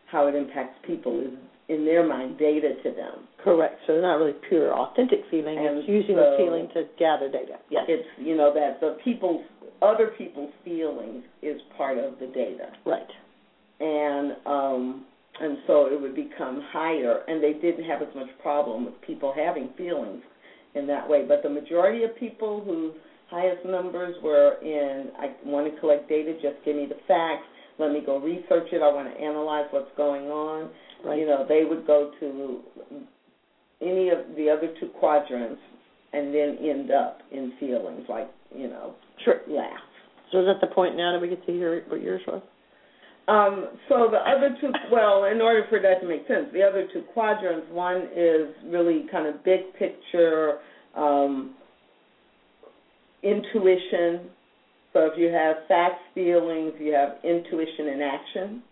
How 0.07 0.27
it 0.27 0.35
impacts 0.35 0.75
people 0.85 1.21
is 1.21 1.33
in 1.69 1.85
their 1.85 2.05
mind 2.05 2.37
data 2.37 2.73
to 2.83 2.91
them. 2.91 3.27
Correct. 3.43 3.75
So 3.87 3.93
they're 3.93 4.01
not 4.01 4.15
really 4.15 4.37
pure 4.49 4.73
authentic 4.73 5.19
feeling. 5.31 5.57
And 5.57 5.79
it's 5.79 5.87
using 5.87 6.15
the 6.15 6.35
feeling 6.37 6.67
to 6.73 6.83
gather 6.99 7.29
data. 7.29 7.59
Yes. 7.69 7.85
It's 7.87 8.07
you 8.17 8.35
know 8.35 8.53
that 8.53 8.79
the 8.81 8.97
people's 9.03 9.45
other 9.81 10.11
people's 10.17 10.53
feelings 10.63 11.23
is 11.41 11.59
part 11.77 11.97
of 11.97 12.19
the 12.19 12.27
data. 12.27 12.69
right. 12.85 13.07
and 13.79 14.33
um 14.45 15.05
and 15.39 15.57
so 15.65 15.87
it 15.87 15.99
would 15.99 16.13
become 16.13 16.61
higher 16.71 17.21
and 17.27 17.41
they 17.41 17.53
didn't 17.53 17.85
have 17.85 18.01
as 18.01 18.13
much 18.13 18.27
problem 18.41 18.85
with 18.85 18.93
people 19.01 19.33
having 19.35 19.69
feelings 19.77 20.21
in 20.75 20.87
that 20.87 21.07
way 21.07 21.25
but 21.27 21.43
the 21.43 21.49
majority 21.49 22.03
of 22.03 22.15
people 22.17 22.61
whose 22.63 22.93
highest 23.29 23.65
numbers 23.65 24.15
were 24.23 24.55
in 24.61 25.09
i 25.19 25.31
want 25.45 25.71
to 25.73 25.79
collect 25.79 26.07
data 26.09 26.33
just 26.41 26.55
give 26.65 26.75
me 26.75 26.85
the 26.85 26.97
facts 27.07 27.45
let 27.79 27.91
me 27.91 28.01
go 28.05 28.19
research 28.19 28.67
it 28.71 28.81
i 28.81 28.91
want 28.93 29.07
to 29.13 29.21
analyze 29.21 29.65
what's 29.71 29.91
going 29.97 30.25
on 30.27 30.69
Right. 31.03 31.17
you 31.19 31.25
know 31.25 31.45
they 31.47 31.63
would 31.65 31.87
go 31.87 32.11
to 32.19 32.59
any 33.81 34.09
of 34.09 34.19
the 34.37 34.49
other 34.49 34.71
two 34.79 34.87
quadrants 34.99 35.59
and 36.13 36.33
then 36.33 36.57
end 36.61 36.91
up 36.91 37.21
in 37.31 37.53
feelings 37.59 38.03
like 38.07 38.29
you 38.55 38.67
know 38.67 38.93
Sure. 39.25 39.41
laugh 39.47 39.79
So 40.31 40.39
is 40.41 40.45
that 40.45 40.61
the 40.61 40.73
point 40.73 40.95
now 40.95 41.11
that 41.11 41.19
we 41.21 41.27
get 41.29 41.45
to 41.45 41.51
hear 41.51 41.83
what 41.87 42.01
yours 42.01 42.21
was? 42.27 42.41
Um, 43.31 43.69
so 43.87 44.09
the 44.11 44.17
other 44.17 44.57
two, 44.59 44.71
well, 44.91 45.23
in 45.23 45.39
order 45.39 45.65
for 45.69 45.79
that 45.79 46.01
to 46.01 46.07
make 46.07 46.27
sense, 46.27 46.47
the 46.51 46.63
other 46.63 46.87
two 46.91 47.03
quadrants, 47.13 47.65
one 47.71 48.09
is 48.13 48.53
really 48.65 49.05
kind 49.09 49.25
of 49.25 49.41
big 49.45 49.73
picture, 49.79 50.59
um, 50.97 51.55
intuition. 53.23 54.29
So 54.91 55.05
if 55.05 55.13
you 55.17 55.29
have 55.29 55.55
facts, 55.69 56.01
feelings, 56.13 56.73
you 56.79 56.93
have 56.93 57.19
intuition 57.23 57.87
and 57.87 58.03
action. 58.03 58.63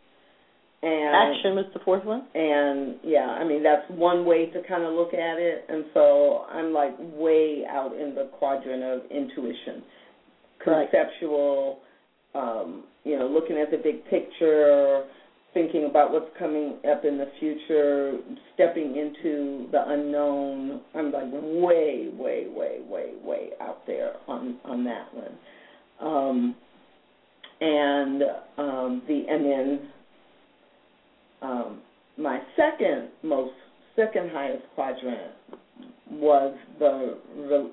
And 0.82 1.36
Action 1.36 1.56
was 1.56 1.66
the 1.74 1.80
fourth 1.84 2.06
one. 2.06 2.26
and 2.34 2.96
yeah, 3.04 3.36
I 3.38 3.44
mean 3.44 3.62
that's 3.62 3.84
one 3.90 4.26
way 4.26 4.46
to 4.46 4.62
kind 4.66 4.84
of 4.84 4.94
look 4.94 5.14
at 5.14 5.38
it. 5.38 5.66
And 5.68 5.84
so 5.94 6.46
I'm 6.50 6.74
like 6.74 6.96
way 7.00 7.64
out 7.70 7.92
in 7.94 8.16
the 8.16 8.30
quadrant 8.40 8.84
of 8.84 9.12
intuition, 9.12 9.84
conceptual, 10.64 11.80
um, 12.34 12.84
you 13.04 13.18
know, 13.18 13.28
looking 13.28 13.58
at 13.58 13.72
the 13.72 13.78
big 13.78 14.04
picture, 14.10 15.04
thinking 15.54 15.88
about 15.90 16.12
what's 16.12 16.30
coming 16.38 16.78
up 16.90 17.06
in 17.06 17.18
the 17.18 17.28
future, 17.40 18.18
stepping 18.54 18.96
into 18.98 19.68
the 19.72 19.84
unknown. 19.88 20.82
I'm 20.96 21.12
like 21.12 21.26
way, 21.32 22.10
way, 22.14 22.48
way, 22.50 22.80
way, 22.88 23.14
way 23.24 23.50
out 23.62 23.86
there 23.88 24.14
on 24.28 24.58
on 24.66 24.84
that 24.86 25.08
one. 25.14 25.38
Um, 26.00 26.56
and 27.62 28.24
um, 28.58 29.02
the 29.08 29.26
and 29.28 29.46
then 29.46 29.80
um, 31.42 31.82
my 32.18 32.40
second 32.56 33.10
most 33.24 33.54
second 33.96 34.30
highest 34.32 34.64
quadrant 34.76 35.34
was 36.12 36.56
the 36.80 37.18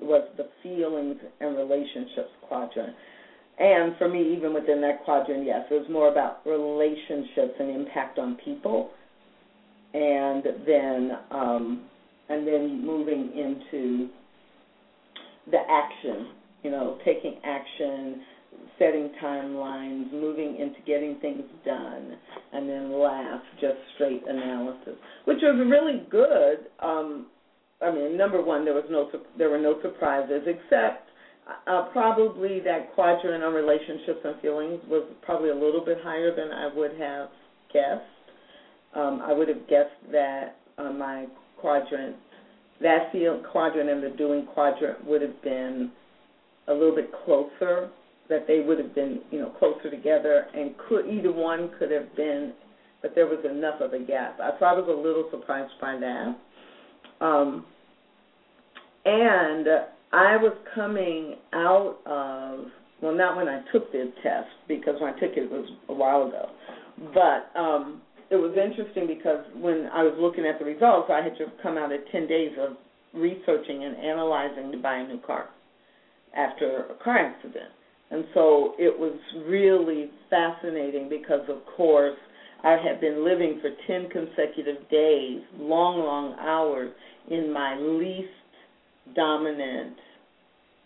was 0.01 0.27
the 0.37 0.47
feelings 0.63 1.17
and 1.39 1.55
relationships 1.57 2.31
quadrant. 2.47 2.95
And 3.59 3.97
for 3.97 4.07
me, 4.07 4.35
even 4.35 4.53
within 4.53 4.81
that 4.81 5.03
quadrant, 5.03 5.45
yes, 5.45 5.65
it 5.71 5.73
was 5.73 5.87
more 5.89 6.11
about 6.11 6.45
relationships 6.45 7.55
and 7.59 7.71
impact 7.71 8.19
on 8.19 8.37
people, 8.45 8.91
and 9.93 10.43
then 10.65 11.11
um, 11.31 11.85
and 12.29 12.45
then 12.45 12.85
moving 12.85 13.31
into 13.35 14.09
the 15.49 15.57
action, 15.69 16.27
you 16.61 16.69
know, 16.69 16.99
taking 17.03 17.37
action, 17.43 18.21
setting 18.77 19.09
timelines, 19.23 20.11
moving 20.11 20.57
into 20.59 20.79
getting 20.85 21.17
things 21.19 21.43
done, 21.65 22.15
and 22.53 22.69
then 22.69 22.91
last, 22.91 23.43
just 23.59 23.77
straight 23.95 24.21
analysis, 24.27 24.95
which 25.25 25.39
was 25.41 25.67
really 25.67 26.05
good. 26.11 26.67
Um, 26.79 27.27
I 27.81 27.91
mean, 27.91 28.17
number 28.17 28.41
one, 28.41 28.65
there 28.65 28.73
was 28.73 28.85
no 28.89 29.09
there 29.37 29.49
were 29.49 29.59
no 29.59 29.81
surprises 29.81 30.43
except 30.45 31.06
uh, 31.67 31.83
probably 31.91 32.59
that 32.61 32.93
quadrant 32.93 33.43
on 33.43 33.53
relationships 33.53 34.19
and 34.23 34.39
feelings 34.41 34.79
was 34.89 35.03
probably 35.21 35.49
a 35.49 35.55
little 35.55 35.83
bit 35.83 35.97
higher 36.03 36.35
than 36.35 36.51
I 36.51 36.73
would 36.73 36.91
have 36.99 37.29
guessed. 37.73 38.03
Um, 38.95 39.21
I 39.23 39.33
would 39.33 39.47
have 39.47 39.67
guessed 39.67 39.95
that 40.11 40.57
uh, 40.77 40.91
my 40.91 41.25
quadrant, 41.59 42.15
that 42.81 43.11
field 43.11 43.45
quadrant 43.51 43.89
and 43.89 44.03
the 44.03 44.15
doing 44.17 44.45
quadrant 44.53 45.05
would 45.05 45.21
have 45.21 45.41
been 45.41 45.91
a 46.67 46.73
little 46.73 46.95
bit 46.95 47.11
closer. 47.25 47.89
That 48.29 48.45
they 48.45 48.59
would 48.59 48.77
have 48.77 48.93
been, 48.93 49.21
you 49.31 49.39
know, 49.39 49.51
closer 49.51 49.89
together, 49.89 50.47
and 50.53 50.75
could 50.89 51.07
either 51.07 51.31
one 51.31 51.71
could 51.79 51.89
have 51.91 52.13
been, 52.17 52.51
but 53.01 53.15
there 53.15 53.25
was 53.25 53.39
enough 53.49 53.79
of 53.79 53.93
a 53.93 53.99
gap. 53.99 54.37
I, 54.41 54.49
so 54.59 54.65
I 54.65 54.73
was 54.73 54.85
a 54.89 54.91
little 54.91 55.29
surprised 55.31 55.71
by 55.79 55.97
that. 55.97 57.25
Um, 57.25 57.65
and 59.05 59.65
I 60.11 60.37
was 60.37 60.53
coming 60.73 61.35
out 61.53 61.97
of 62.05 62.65
well, 63.01 63.15
not 63.15 63.37
when 63.37 63.47
I 63.47 63.61
took 63.71 63.91
the 63.91 64.11
test 64.23 64.49
because 64.67 64.95
when 64.99 65.13
I 65.13 65.19
took 65.19 65.37
it, 65.37 65.43
it 65.43 65.51
was 65.51 65.69
a 65.89 65.93
while 65.93 66.27
ago. 66.27 66.49
But 67.13 67.59
um, 67.59 68.01
it 68.31 68.35
was 68.35 68.57
interesting 68.57 69.05
because 69.05 69.45
when 69.55 69.87
I 69.93 70.01
was 70.01 70.17
looking 70.19 70.45
at 70.45 70.57
the 70.57 70.65
results, 70.65 71.09
I 71.11 71.21
had 71.21 71.37
just 71.37 71.51
come 71.61 71.77
out 71.77 71.91
of 71.91 71.99
ten 72.11 72.27
days 72.27 72.51
of 72.59 72.75
researching 73.13 73.83
and 73.83 73.95
analyzing 73.97 74.71
to 74.71 74.77
buy 74.79 74.97
a 74.97 75.07
new 75.07 75.19
car 75.21 75.49
after 76.35 76.85
a 76.85 77.03
car 77.03 77.17
accident. 77.17 77.71
And 78.09 78.25
so 78.33 78.73
it 78.79 78.97
was 78.97 79.17
really 79.45 80.09
fascinating 80.29 81.09
because, 81.09 81.41
of 81.49 81.57
course, 81.75 82.17
I 82.63 82.77
had 82.77 83.01
been 83.01 83.23
living 83.23 83.59
for 83.61 83.69
10 83.85 84.09
consecutive 84.09 84.89
days, 84.89 85.41
long, 85.59 85.99
long 85.99 86.35
hours, 86.39 86.91
in 87.29 87.51
my 87.51 87.77
least 87.77 88.29
dominant 89.15 89.95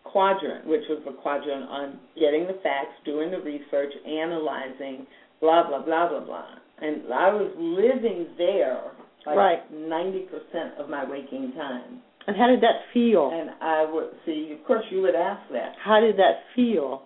quadrant, 0.04 0.66
which 0.68 0.84
was 0.90 1.02
the 1.06 1.14
quadrant 1.22 1.64
on 1.70 2.00
getting 2.20 2.48
the 2.48 2.60
facts, 2.64 2.94
doing 3.06 3.32
the 3.32 3.40
research, 3.40 3.94
analyzing, 4.06 5.06
blah, 5.40 5.68
blah, 5.68 5.84
blah, 5.84 6.10
blah, 6.10 6.26
blah. 6.26 6.56
And 6.82 7.04
I 7.14 7.30
was 7.30 7.52
living 7.58 8.28
there 8.38 8.82
like 9.26 9.38
Right. 9.38 9.72
90% 9.72 10.80
of 10.80 10.90
my 10.90 11.08
waking 11.08 11.54
time. 11.56 12.02
And 12.28 12.36
how 12.36 12.48
did 12.48 12.62
that 12.62 12.86
feel? 12.94 13.32
And 13.34 13.52
I 13.62 13.86
would 13.92 14.10
see, 14.26 14.56
of 14.58 14.66
course, 14.66 14.84
you 14.90 15.02
would 15.02 15.16
ask 15.16 15.42
that. 15.52 15.74
How 15.84 16.00
did 16.00 16.18
that 16.18 16.44
feel? 16.56 17.04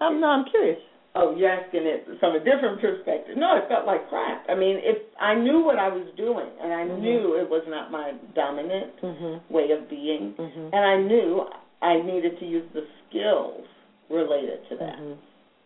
I'm 0.00 0.20
no, 0.20 0.28
I'm 0.28 0.44
curious. 0.50 0.78
Oh, 1.16 1.34
you're 1.34 1.48
asking 1.48 1.82
it 1.84 2.06
from 2.20 2.36
a 2.36 2.38
different 2.38 2.78
perspective. 2.78 3.36
No, 3.38 3.56
it 3.56 3.64
felt 3.68 3.86
like 3.86 4.06
crap. 4.10 4.44
I 4.50 4.54
mean, 4.54 4.76
if 4.84 4.98
I 5.18 5.34
knew 5.34 5.64
what 5.64 5.78
I 5.78 5.88
was 5.88 6.04
doing, 6.16 6.46
and 6.60 6.72
I 6.72 6.84
Mhm. 6.84 7.00
knew 7.00 7.34
it 7.40 7.48
was 7.48 7.66
not 7.66 7.90
my 7.90 8.12
dominant 8.34 8.92
Mhm. 9.00 9.40
way 9.48 9.70
of 9.70 9.88
being, 9.88 10.34
Mhm. 10.34 10.70
and 10.72 10.84
I 10.84 10.96
knew 10.96 11.48
I 11.80 11.96
needed 11.96 12.38
to 12.38 12.44
use 12.44 12.66
the 12.72 12.84
skills 13.08 13.66
related 14.10 14.68
to 14.68 14.76
that, 14.76 14.98
Mhm. 14.98 15.16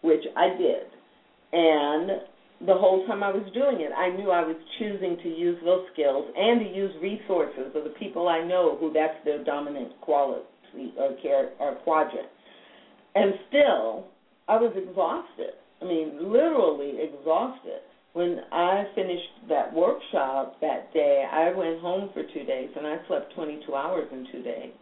which 0.03 0.25
I 0.37 0.51
did. 0.51 0.87
And 1.53 2.23
the 2.61 2.77
whole 2.77 3.05
time 3.07 3.23
I 3.23 3.31
was 3.31 3.51
doing 3.51 3.81
it, 3.81 3.93
I 3.97 4.11
knew 4.11 4.31
I 4.31 4.43
was 4.43 4.57
choosing 4.79 5.17
to 5.19 5.29
use 5.29 5.59
those 5.61 5.85
skills 5.93 6.31
and 6.37 6.61
to 6.61 6.67
use 6.67 6.95
resources 6.99 7.75
of 7.75 7.85
the 7.85 7.91
people 7.91 8.29
I 8.29 8.41
know 8.41 8.77
who 8.77 8.91
that's 8.91 9.19
their 9.25 9.39
dominant 9.39 9.99
quality 10.01 10.45
or 10.97 11.13
care 11.15 11.51
or 11.59 11.73
quadrant. 11.73 12.29
And 13.15 13.35
still, 13.49 14.05
I 14.51 14.59
was 14.59 14.75
exhausted. 14.75 15.55
I 15.81 15.85
mean, 15.85 16.33
literally 16.33 16.99
exhausted. 16.99 17.87
When 18.15 18.41
I 18.51 18.83
finished 18.97 19.47
that 19.49 19.73
workshop 19.73 20.57
that 20.61 20.93
day, 20.93 21.25
I 21.31 21.55
went 21.55 21.81
home 21.81 22.11
for 22.13 22.25
two 22.35 22.43
days 22.43 22.69
and 22.77 22.85
I 22.85 22.97
slept 23.07 23.33
22 23.37 23.73
hours 23.73 24.09
in 24.11 24.27
two 24.33 24.43
days. 24.43 24.73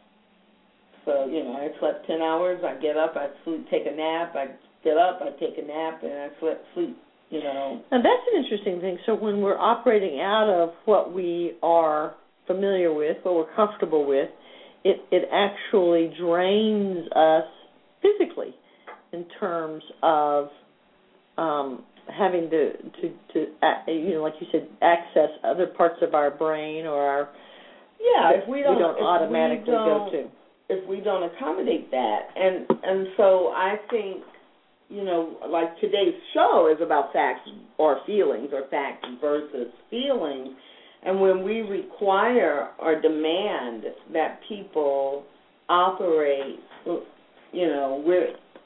So, 1.04 1.26
you 1.26 1.44
know, 1.44 1.52
I 1.52 1.68
slept 1.80 2.06
10 2.06 2.22
hours, 2.22 2.64
I 2.64 2.80
get 2.80 2.96
up, 2.96 3.12
I 3.14 3.28
sleep, 3.44 3.66
take 3.70 3.84
a 3.84 3.94
nap, 3.94 4.32
I 4.34 4.46
get 4.82 4.96
up, 4.96 5.20
I 5.20 5.36
take 5.38 5.58
a 5.58 5.66
nap, 5.66 6.00
and 6.02 6.12
I 6.12 6.28
slept, 6.40 6.64
sleep, 6.72 6.96
you 7.28 7.40
know. 7.40 7.82
Now 7.92 7.98
that's 8.00 8.24
an 8.32 8.42
interesting 8.42 8.80
thing. 8.80 8.96
So 9.04 9.14
when 9.14 9.42
we're 9.42 9.58
operating 9.58 10.20
out 10.20 10.48
of 10.48 10.70
what 10.86 11.12
we 11.12 11.56
are 11.62 12.14
familiar 12.46 12.92
with, 12.92 13.18
what 13.22 13.34
we're 13.34 13.54
comfortable 13.54 14.06
with, 14.06 14.30
it 14.84 14.96
it 15.10 15.28
actually 15.30 16.10
drains 16.18 17.06
us 17.12 17.44
physically 18.00 18.54
in 19.12 19.24
terms 19.40 19.82
of 20.02 20.48
um, 21.36 21.84
having 22.16 22.50
to 22.50 22.72
to 22.72 23.12
to 23.32 23.46
you 23.88 24.14
know, 24.14 24.22
like 24.22 24.34
you 24.40 24.46
said, 24.52 24.66
access 24.82 25.30
other 25.44 25.66
parts 25.66 25.96
of 26.02 26.14
our 26.14 26.30
brain 26.30 26.86
or 26.86 27.00
our 27.00 27.28
Yeah, 28.00 28.30
if 28.42 28.48
we 28.48 28.62
don't, 28.62 28.80
if 28.96 29.02
automatically 29.02 29.64
we 29.66 29.72
don't, 29.72 30.10
go 30.10 30.10
to. 30.12 30.28
if 30.68 30.88
we 30.88 31.00
don't 31.00 31.22
accommodate 31.24 31.90
that 31.90 32.20
and 32.36 32.66
and 32.82 33.06
so 33.16 33.48
i 33.48 33.76
think 33.90 34.22
you 34.88 35.04
know 35.04 35.36
like 35.50 35.78
today's 35.80 36.14
show 36.34 36.70
is 36.74 36.80
about 36.82 37.12
facts 37.12 37.48
or 37.78 37.98
feelings 38.06 38.48
or 38.52 38.62
facts 38.70 39.06
versus 39.20 39.68
feelings 39.90 40.48
and 41.04 41.20
when 41.20 41.42
we 41.42 41.60
require 41.60 42.70
or 42.78 43.00
demand 43.00 43.84
that 44.12 44.40
people 44.48 45.24
operate 45.68 46.58
you 47.52 47.66
know 47.66 48.02
we 48.06 48.14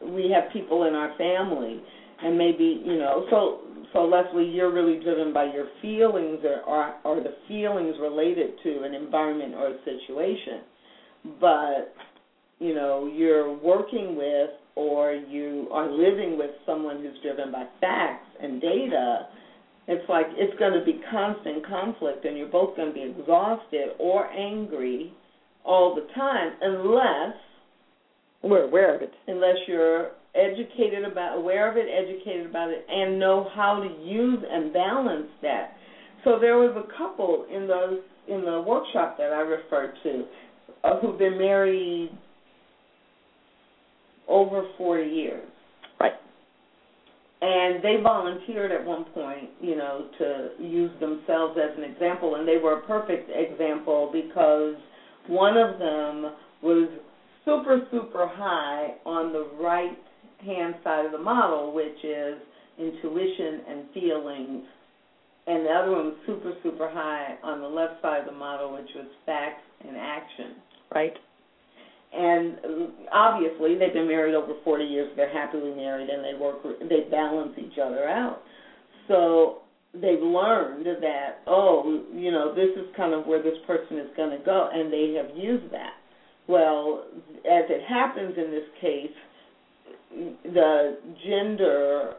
we 0.09 0.31
have 0.31 0.53
people 0.53 0.85
in 0.85 0.95
our 0.95 1.17
family. 1.17 1.81
And 2.25 2.39
maybe 2.39 2.83
you 2.85 2.99
know 2.99 3.27
so 3.31 3.61
so 3.93 4.05
Lesley, 4.05 4.45
you're 4.45 4.73
really 4.73 5.03
driven 5.03 5.33
by 5.33 5.45
your 5.45 5.67
feelings 5.81 6.41
or, 6.45 6.61
or 6.63 6.95
or 7.05 7.23
the 7.23 7.35
feelings 7.49 7.97
related 8.01 8.51
to 8.63 8.83
an 8.85 8.95
environment 8.95 9.55
or 9.55 9.69
a 9.69 9.79
situation. 9.85 10.61
But 11.41 11.95
you 12.59 12.75
know 12.75 13.11
you're 13.13 13.53
working 13.59 14.17
with 14.17 14.51
or 14.75 15.13
you 15.13 15.69
are 15.73 15.91
living 15.91 16.39
with 16.39 16.51
someone 16.65 17.03
who's 17.03 17.21
driven 17.23 17.53
by 17.53 17.65
facts 17.81 18.29
and 18.41 18.61
data 18.61 19.27
it's 19.89 20.09
like 20.09 20.27
it's 20.37 20.57
going 20.59 20.73
to 20.73 20.85
be 20.85 21.01
constant 21.11 21.67
conflict 21.67 22.25
and 22.25 22.39
you're 22.39 22.47
both 22.47 22.77
going 22.77 22.89
to 22.89 22.95
be 22.95 23.03
exhausted 23.03 23.89
or 23.99 24.31
angry 24.31 25.13
all 25.65 25.95
the 25.95 26.07
time 26.15 26.53
unless 26.63 27.35
We're 28.43 28.65
aware 28.65 28.95
of 28.95 29.03
it. 29.03 29.13
unless 29.29 29.57
you're 29.69 30.11
educated 30.35 31.05
about 31.05 31.37
aware 31.37 31.71
of 31.71 31.77
it 31.77 31.87
educated 31.93 32.47
about 32.47 32.71
it 32.71 32.85
and 32.89 33.19
know 33.21 33.49
how 33.55 33.81
to 33.81 34.05
use 34.05 34.43
and 34.51 34.73
balance 34.73 35.29
that 35.43 35.75
so 36.25 36.39
there 36.41 36.57
was 36.57 36.75
a 36.75 36.97
couple 36.97 37.45
in 37.55 37.69
those 37.69 37.99
in 38.29 38.41
the 38.43 38.65
workshop 38.67 39.17
that 39.19 39.31
i 39.31 39.41
referred 39.41 39.93
to 40.03 40.25
uh, 40.85 40.99
who've 41.01 41.19
been 41.19 41.37
married 41.37 42.11
over 44.27 44.67
40 44.79 45.11
years 45.11 45.49
Right. 46.01 46.15
and 47.43 47.85
they 47.85 47.99
volunteered 48.03 48.73
at 48.73 48.85
one 48.85 49.05
point, 49.13 49.51
you 49.61 49.77
know, 49.77 50.07
to 50.19 50.51
use 50.65 50.91
themselves 51.01 51.59
as 51.63 51.77
an 51.77 51.85
example, 51.85 52.37
and 52.37 52.49
they 52.49 52.57
were 52.57 52.79
a 52.79 52.83
perfect 52.87 53.31
example 53.35 54.11
because 54.13 54.75
one 55.29 55.57
of 55.57 55.79
them 55.79 56.33
was 56.63 56.89
super, 57.45 57.87
super 57.91 58.27
high 58.29 58.95
on 59.05 59.33
the 59.33 59.49
right 59.61 59.99
hand 60.45 60.75
side 60.83 61.07
of 61.07 61.13
the 61.13 61.19
model, 61.19 61.73
which 61.73 62.05
is 62.05 62.39
intuition 62.79 63.61
and 63.69 63.85
feelings, 63.95 64.65
and 65.47 65.67
the 65.67 65.71
other 65.71 65.91
one 65.91 66.07
was 66.07 66.15
super, 66.27 66.53
super 66.63 66.89
high 66.89 67.35
on 67.43 67.61
the 67.61 67.67
left 67.67 68.01
side 68.01 68.21
of 68.21 68.27
the 68.27 68.33
model, 68.33 68.73
which 68.73 68.89
was 68.95 69.07
facts 69.27 69.63
and 69.87 69.97
action. 69.97 70.55
Right. 70.95 71.13
And 72.15 72.59
uh, 72.59 72.87
obviously, 73.13 73.77
they've 73.79 73.93
been 73.93 74.07
married 74.07 74.35
over 74.35 74.53
40 74.63 74.85
years. 74.85 75.11
They're 75.17 75.33
happily 75.33 75.75
married, 75.75 76.11
and 76.11 76.23
they 76.25 76.39
work. 76.39 76.63
They 76.63 77.09
balance 77.11 77.55
each 77.59 77.79
other 77.83 78.09
out. 78.09 78.43
So 79.09 79.63
they've 79.95 80.23
learned 80.23 80.87
that 80.87 81.43
oh, 81.47 82.05
you 82.15 82.31
know, 82.31 82.55
this 82.55 82.71
is 82.77 82.89
kind 82.97 83.13
of 83.13 83.27
where 83.27 83.43
this 83.43 83.59
person 83.67 83.99
is 83.99 84.09
going 84.17 84.31
to 84.39 84.45
go, 84.45 84.69
and 84.73 84.93
they 84.93 85.15
have 85.17 85.37
used 85.37 85.73
that. 85.73 85.95
Well, 86.49 87.05
as 87.49 87.65
it 87.71 87.83
happens 87.89 88.35
in 88.37 88.51
this 88.51 88.69
case, 88.81 89.17
the 90.45 90.99
gender 91.27 92.15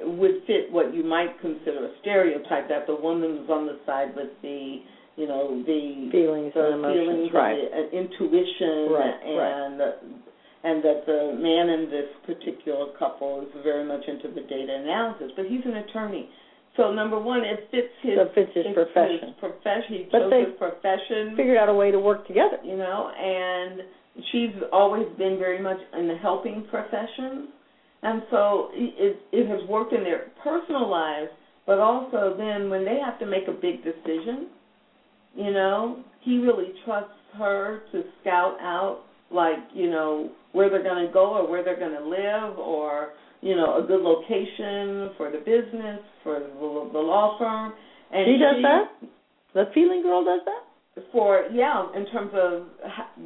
would 0.00 0.42
fit 0.46 0.70
what 0.72 0.92
you 0.94 1.04
might 1.04 1.40
consider 1.40 1.86
a 1.86 1.90
stereotype 2.00 2.68
that 2.68 2.86
the 2.86 2.96
woman 2.96 3.38
is 3.44 3.50
on 3.50 3.66
the 3.66 3.78
side 3.86 4.14
with 4.16 4.30
the 4.42 4.82
you 5.16 5.28
know 5.28 5.62
the 5.64 6.08
Feelings 6.10 6.52
the 6.54 6.64
and 6.64 6.74
emotions. 6.74 7.06
feelings 7.06 7.30
right. 7.34 7.58
and 7.58 7.92
the, 7.92 7.96
uh, 7.96 8.00
intuition 8.00 8.90
Right, 8.90 9.20
and 9.22 9.80
and 10.64 10.82
that 10.82 11.04
the 11.06 11.36
man 11.38 11.68
in 11.68 11.90
this 11.90 12.08
particular 12.26 12.86
couple 12.98 13.42
is 13.42 13.48
very 13.62 13.84
much 13.84 14.02
into 14.08 14.28
the 14.28 14.40
data 14.48 14.74
analysis 14.74 15.30
but 15.36 15.46
he's 15.46 15.60
an 15.64 15.76
attorney 15.76 16.28
so 16.76 16.92
number 16.92 17.18
one 17.20 17.42
it 17.44 17.68
fits 17.70 17.88
his 18.02 18.16
So 18.16 18.22
it 18.22 18.34
fits 18.34 18.50
his 18.54 18.74
profession. 18.74 19.34
profession 19.38 19.88
he 19.88 20.06
chose 20.10 20.32
his 20.32 20.54
profession 20.58 21.36
Figured 21.36 21.56
out 21.56 21.68
a 21.68 21.74
way 21.74 21.90
to 21.90 21.98
work 22.00 22.26
together. 22.26 22.58
you 22.64 22.76
know, 22.76 23.10
and 23.16 23.82
she's 24.30 24.54
always 24.72 25.06
been 25.18 25.38
very 25.38 25.60
much 25.60 25.78
in 25.98 26.08
the 26.08 26.16
helping 26.16 26.64
profession, 26.70 27.48
and 28.02 28.22
so 28.30 28.70
it 28.72 29.16
it 29.32 29.46
has 29.48 29.66
worked 29.68 29.92
in 29.92 30.02
their 30.02 30.26
personal 30.42 30.88
lives, 30.90 31.30
but 31.66 31.78
also 31.78 32.34
then 32.36 32.68
when 32.70 32.84
they 32.84 32.98
have 33.04 33.18
to 33.20 33.26
make 33.26 33.48
a 33.48 33.52
big 33.52 33.82
decision, 33.84 34.48
you 35.34 35.52
know, 35.52 36.02
he 36.20 36.38
really 36.38 36.72
trusts 36.84 37.12
her 37.38 37.82
to 37.92 38.02
scout 38.20 38.56
out 38.60 39.00
like 39.30 39.56
you 39.74 39.88
know 39.90 40.30
where 40.52 40.68
they're 40.68 40.82
going 40.82 41.06
to 41.06 41.12
go 41.12 41.34
or 41.36 41.48
where 41.50 41.64
they're 41.64 41.78
going 41.78 41.96
to 41.96 42.06
live 42.06 42.58
or 42.58 43.10
you 43.42 43.54
know 43.56 43.82
a 43.82 43.86
good 43.86 44.00
location 44.00 45.10
for 45.18 45.30
the 45.30 45.38
business 45.38 46.00
for 46.22 46.40
the, 46.40 46.90
the 46.92 46.98
law 46.98 47.36
firm. 47.38 47.72
And 48.12 48.24
she 48.26 48.38
does 48.38 48.56
she- 48.56 48.62
that? 48.62 48.84
The 49.54 49.64
feeling 49.74 50.02
girl 50.02 50.24
does 50.24 50.40
that? 50.46 50.62
for 51.10 51.44
yeah 51.50 51.88
in 51.96 52.04
terms 52.12 52.30
of 52.34 52.66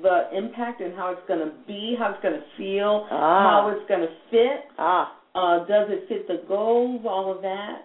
the 0.01 0.29
impact 0.37 0.81
and 0.81 0.95
how 0.95 1.11
it's 1.11 1.27
going 1.27 1.41
to 1.41 1.51
be 1.67 1.97
how 1.99 2.11
it's 2.14 2.23
going 2.23 2.35
to 2.39 2.47
feel 2.57 3.07
how 3.11 3.67
Ah. 3.67 3.75
it's 3.75 3.89
going 3.89 4.03
to 4.07 4.12
fit 4.31 4.71
Ah. 4.79 5.11
uh 5.35 5.67
does 5.67 5.89
it 5.91 6.07
fit 6.09 6.29
the 6.29 6.47
goals 6.47 7.03
all 7.05 7.35
of 7.35 7.43
that 7.43 7.83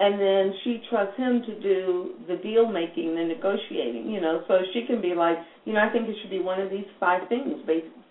and 0.00 0.20
then 0.20 0.52
she 0.64 0.82
trusts 0.90 1.16
him 1.16 1.40
to 1.46 1.58
do 1.62 2.10
the 2.28 2.36
deal 2.44 2.66
making 2.70 3.14
the 3.16 3.24
negotiating 3.24 4.10
you 4.10 4.20
know 4.20 4.44
so 4.46 4.58
she 4.74 4.84
can 4.86 5.00
be 5.00 5.14
like 5.14 5.38
you 5.64 5.72
know 5.72 5.80
i 5.80 5.90
think 5.90 6.06
it 6.06 6.16
should 6.20 6.30
be 6.30 6.40
one 6.40 6.60
of 6.60 6.68
these 6.68 6.84
five 7.00 7.26
things 7.30 7.54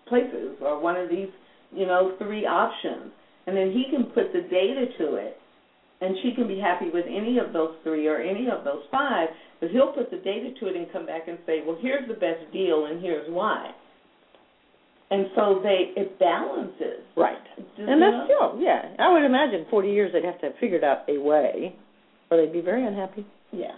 places 0.07 0.57
or 0.59 0.81
one 0.81 0.97
of 0.97 1.07
these 1.07 1.29
you 1.71 1.85
know 1.85 2.15
three 2.17 2.47
options 2.47 3.11
and 3.49 3.57
then 3.57 3.71
he 3.73 3.89
can 3.89 4.05
put 4.13 4.29
the 4.31 4.41
data 4.45 4.85
to 5.01 5.15
it 5.15 5.37
and 6.01 6.15
she 6.21 6.31
can 6.37 6.47
be 6.47 6.59
happy 6.61 6.89
with 6.93 7.05
any 7.09 7.39
of 7.39 7.51
those 7.51 7.73
three 7.83 8.05
or 8.07 8.17
any 8.21 8.45
of 8.47 8.63
those 8.63 8.83
five, 8.91 9.27
but 9.59 9.69
he'll 9.71 9.91
put 9.91 10.11
the 10.11 10.17
data 10.21 10.53
to 10.59 10.67
it 10.69 10.75
and 10.77 10.85
come 10.93 11.05
back 11.05 11.27
and 11.27 11.37
say, 11.45 11.59
well, 11.65 11.77
here's 11.81 12.07
the 12.07 12.13
best 12.13 12.45
deal 12.53 12.85
and 12.85 13.01
here's 13.01 13.25
why. 13.33 13.71
and 15.11 15.25
so 15.35 15.59
they 15.63 15.91
it 15.99 16.19
balances. 16.19 17.01
Right. 17.17 17.41
Does 17.57 17.87
And 17.89 17.99
that's 18.01 18.13
not? 18.15 18.25
still, 18.29 18.61
yeah. 18.61 18.93
I 18.99 19.11
would 19.11 19.23
imagine 19.25 19.65
40 19.69 19.89
years 19.89 20.13
they'd 20.13 20.23
have 20.23 20.39
to 20.41 20.47
have 20.53 20.55
figured 20.61 20.83
out 20.83 20.99
a 21.09 21.17
way, 21.19 21.75
or 22.29 22.37
they'd 22.37 22.53
be 22.53 22.61
very 22.61 22.85
unhappy. 22.85 23.25
Yeah. 23.51 23.73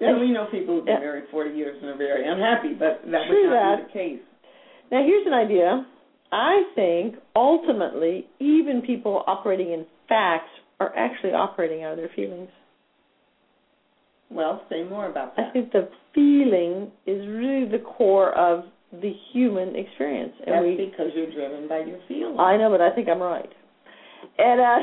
Yeah, 0.00 0.18
we 0.18 0.32
know 0.32 0.46
people 0.50 0.74
who've 0.76 0.84
been 0.84 0.94
Yeah. 1.00 1.06
married 1.06 1.24
40 1.30 1.54
years 1.56 1.78
and 1.80 1.90
are 1.92 1.96
very 1.96 2.26
unhappy, 2.28 2.74
but 2.74 3.00
that 3.10 3.26
True 3.30 3.48
would 3.48 3.54
not 3.54 3.78
that. 3.78 3.78
be 3.78 3.82
the 3.86 3.92
case. 4.18 4.22
Now, 4.90 5.02
here's 5.06 5.26
an 5.26 5.32
idea. 5.32 5.86
I 6.34 6.64
think 6.74 7.14
ultimately, 7.36 8.26
even 8.40 8.82
people 8.84 9.22
operating 9.28 9.72
in 9.72 9.86
facts 10.08 10.50
are 10.80 10.92
actually 10.96 11.30
operating 11.30 11.84
out 11.84 11.92
of 11.92 11.98
their 11.98 12.10
feelings. 12.16 12.48
Well, 14.30 14.62
say 14.68 14.82
more 14.82 15.08
about 15.08 15.36
that. 15.36 15.50
I 15.50 15.52
think 15.52 15.70
the 15.70 15.88
feeling 16.12 16.90
is 17.06 17.24
really 17.28 17.70
the 17.70 17.78
core 17.78 18.36
of 18.36 18.64
the 18.90 19.12
human 19.32 19.76
experience. 19.76 20.32
And 20.44 20.56
That's 20.56 20.64
we, 20.64 20.90
because 20.90 21.12
you're 21.14 21.30
driven 21.30 21.68
by 21.68 21.84
your 21.84 22.00
feelings. 22.08 22.36
I 22.40 22.56
know, 22.56 22.68
but 22.68 22.80
I 22.80 22.92
think 22.92 23.08
I'm 23.08 23.22
right. 23.22 23.48
And 24.36 24.60
uh, 24.60 24.78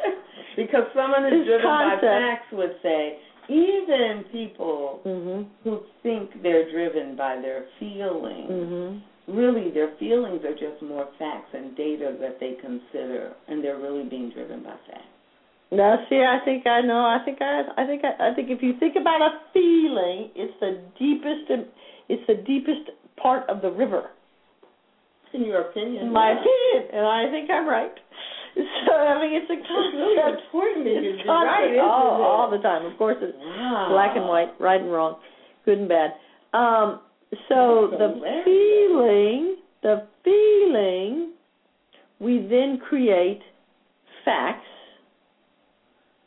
because 0.56 0.84
someone 0.94 1.30
who's 1.30 1.44
driven 1.44 1.66
by 1.66 1.98
facts 2.00 2.46
would 2.52 2.76
say, 2.82 3.18
even 3.50 4.24
people 4.32 5.00
mhm, 5.04 5.48
who 5.64 5.80
think 6.02 6.30
they're 6.42 6.70
driven 6.70 7.14
by 7.14 7.36
their 7.42 7.66
feelings, 7.78 8.50
mhm. 8.50 9.02
Really 9.28 9.70
their 9.70 9.94
feelings 9.98 10.44
are 10.44 10.52
just 10.52 10.82
more 10.82 11.08
facts 11.18 11.50
and 11.54 11.76
data 11.76 12.16
that 12.20 12.38
they 12.40 12.54
consider, 12.60 13.32
and 13.48 13.62
they're 13.62 13.78
really 13.78 14.04
being 14.08 14.30
driven 14.30 14.62
by 14.62 14.76
facts. 14.86 15.08
Now, 15.72 15.96
see, 16.08 16.16
I 16.22 16.44
think 16.44 16.66
I 16.66 16.82
know. 16.82 17.00
I 17.00 17.18
think 17.24 17.38
I, 17.40 17.62
I 17.76 17.86
think 17.86 18.02
I, 18.04 18.30
I 18.30 18.34
think 18.34 18.50
if 18.50 18.62
you 18.62 18.74
think 18.78 18.96
about 19.00 19.20
a 19.22 19.40
feeling, 19.52 20.30
it's 20.36 20.54
the 20.60 20.82
deepest, 20.98 21.50
it's 22.08 22.22
the 22.28 22.42
deepest 22.46 22.90
part 23.16 23.48
of 23.48 23.62
the 23.62 23.70
river. 23.70 24.10
In 25.32 25.44
your 25.44 25.62
opinion, 25.62 26.06
in 26.06 26.12
my 26.12 26.30
yeah. 26.30 26.38
opinion, 26.38 26.94
and 26.94 27.06
I 27.06 27.30
think 27.30 27.50
I'm 27.50 27.66
right. 27.66 27.90
So 28.54 28.94
I 28.94 29.20
mean, 29.20 29.34
it's 29.34 29.50
a 29.50 29.58
It's 29.58 29.66
really 29.66 30.14
important 30.14 30.86
It's 30.86 31.22
be 31.24 31.28
right, 31.28 31.74
all, 31.82 32.22
all 32.22 32.50
the 32.50 32.58
time. 32.58 32.86
Of 32.86 32.96
course, 32.96 33.16
it's 33.20 33.34
Wow. 33.36 33.88
black 33.90 34.16
and 34.16 34.28
white, 34.28 34.54
right 34.60 34.80
and 34.80 34.92
wrong, 34.92 35.16
good 35.64 35.78
and 35.78 35.88
bad. 35.88 36.12
Um, 36.52 37.00
so 37.48 37.88
the 37.90 38.20
feeling, 38.44 39.56
the 39.82 40.06
feeling, 40.22 41.32
we 42.18 42.38
then 42.38 42.78
create 42.88 43.40
facts. 44.24 44.66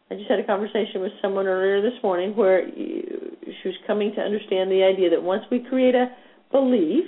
I 0.09 0.15
just 0.15 0.29
had 0.29 0.39
a 0.39 0.45
conversation 0.45 1.01
with 1.01 1.11
someone 1.21 1.47
earlier 1.47 1.81
this 1.81 2.01
morning 2.01 2.35
where 2.35 2.65
she 2.65 3.67
was 3.67 3.75
coming 3.85 4.13
to 4.15 4.21
understand 4.21 4.71
the 4.71 4.83
idea 4.83 5.09
that 5.09 5.21
once 5.21 5.43
we 5.51 5.59
create 5.59 5.95
a 5.95 6.07
belief, 6.51 7.05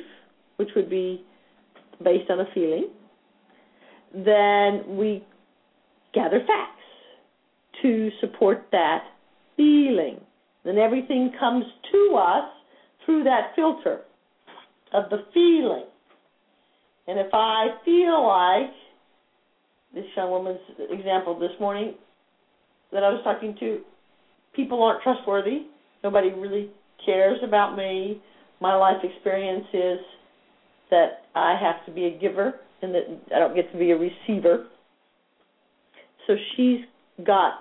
which 0.57 0.69
would 0.75 0.89
be 0.89 1.23
based 2.03 2.29
on 2.29 2.41
a 2.41 2.45
feeling, 2.53 2.89
then 4.13 4.97
we 4.97 5.23
gather 6.13 6.39
facts 6.39 6.81
to 7.81 8.09
support 8.19 8.65
that 8.71 9.03
feeling. 9.55 10.19
Then 10.65 10.77
everything 10.77 11.31
comes 11.39 11.63
to 11.91 12.15
us 12.17 12.49
through 13.09 13.23
that 13.23 13.53
filter 13.55 14.01
of 14.93 15.09
the 15.09 15.23
feeling. 15.33 15.85
And 17.07 17.17
if 17.17 17.33
I 17.33 17.69
feel 17.83 18.27
like 18.27 18.69
this 19.95 20.05
young 20.15 20.29
woman's 20.29 20.59
example 20.91 21.39
this 21.39 21.49
morning 21.59 21.95
that 22.91 23.03
I 23.03 23.09
was 23.09 23.19
talking 23.23 23.55
to, 23.61 23.79
people 24.55 24.83
aren't 24.83 25.01
trustworthy. 25.01 25.63
Nobody 26.03 26.29
really 26.29 26.69
cares 27.03 27.39
about 27.43 27.75
me. 27.75 28.21
My 28.61 28.75
life 28.75 29.03
experience 29.03 29.65
is 29.73 29.97
that 30.91 31.23
I 31.33 31.57
have 31.59 31.83
to 31.87 31.91
be 31.91 32.05
a 32.05 32.19
giver 32.19 32.59
and 32.83 32.93
that 32.93 33.05
I 33.35 33.39
don't 33.39 33.55
get 33.55 33.71
to 33.71 33.79
be 33.79 33.89
a 33.89 33.97
receiver. 33.97 34.67
So 36.27 36.35
she's 36.55 36.81
got 37.25 37.53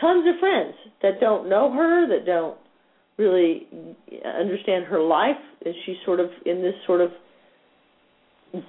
tons 0.00 0.24
of 0.28 0.38
friends 0.38 0.74
that 1.02 1.18
don't 1.20 1.48
know 1.48 1.72
her, 1.72 2.06
that 2.06 2.24
don't 2.24 2.56
really 3.16 3.66
understand 4.24 4.84
her 4.86 5.00
life, 5.00 5.36
and 5.64 5.74
she's 5.86 5.96
sort 6.04 6.20
of 6.20 6.30
in 6.46 6.62
this 6.62 6.74
sort 6.86 7.00
of 7.00 7.10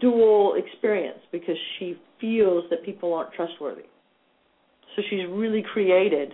dual 0.01 0.55
experience 0.55 1.19
because 1.31 1.57
she 1.77 1.97
feels 2.19 2.63
that 2.69 2.83
people 2.83 3.13
aren't 3.13 3.33
trustworthy. 3.33 3.83
So 4.95 5.01
she's 5.09 5.27
really 5.29 5.63
created 5.73 6.33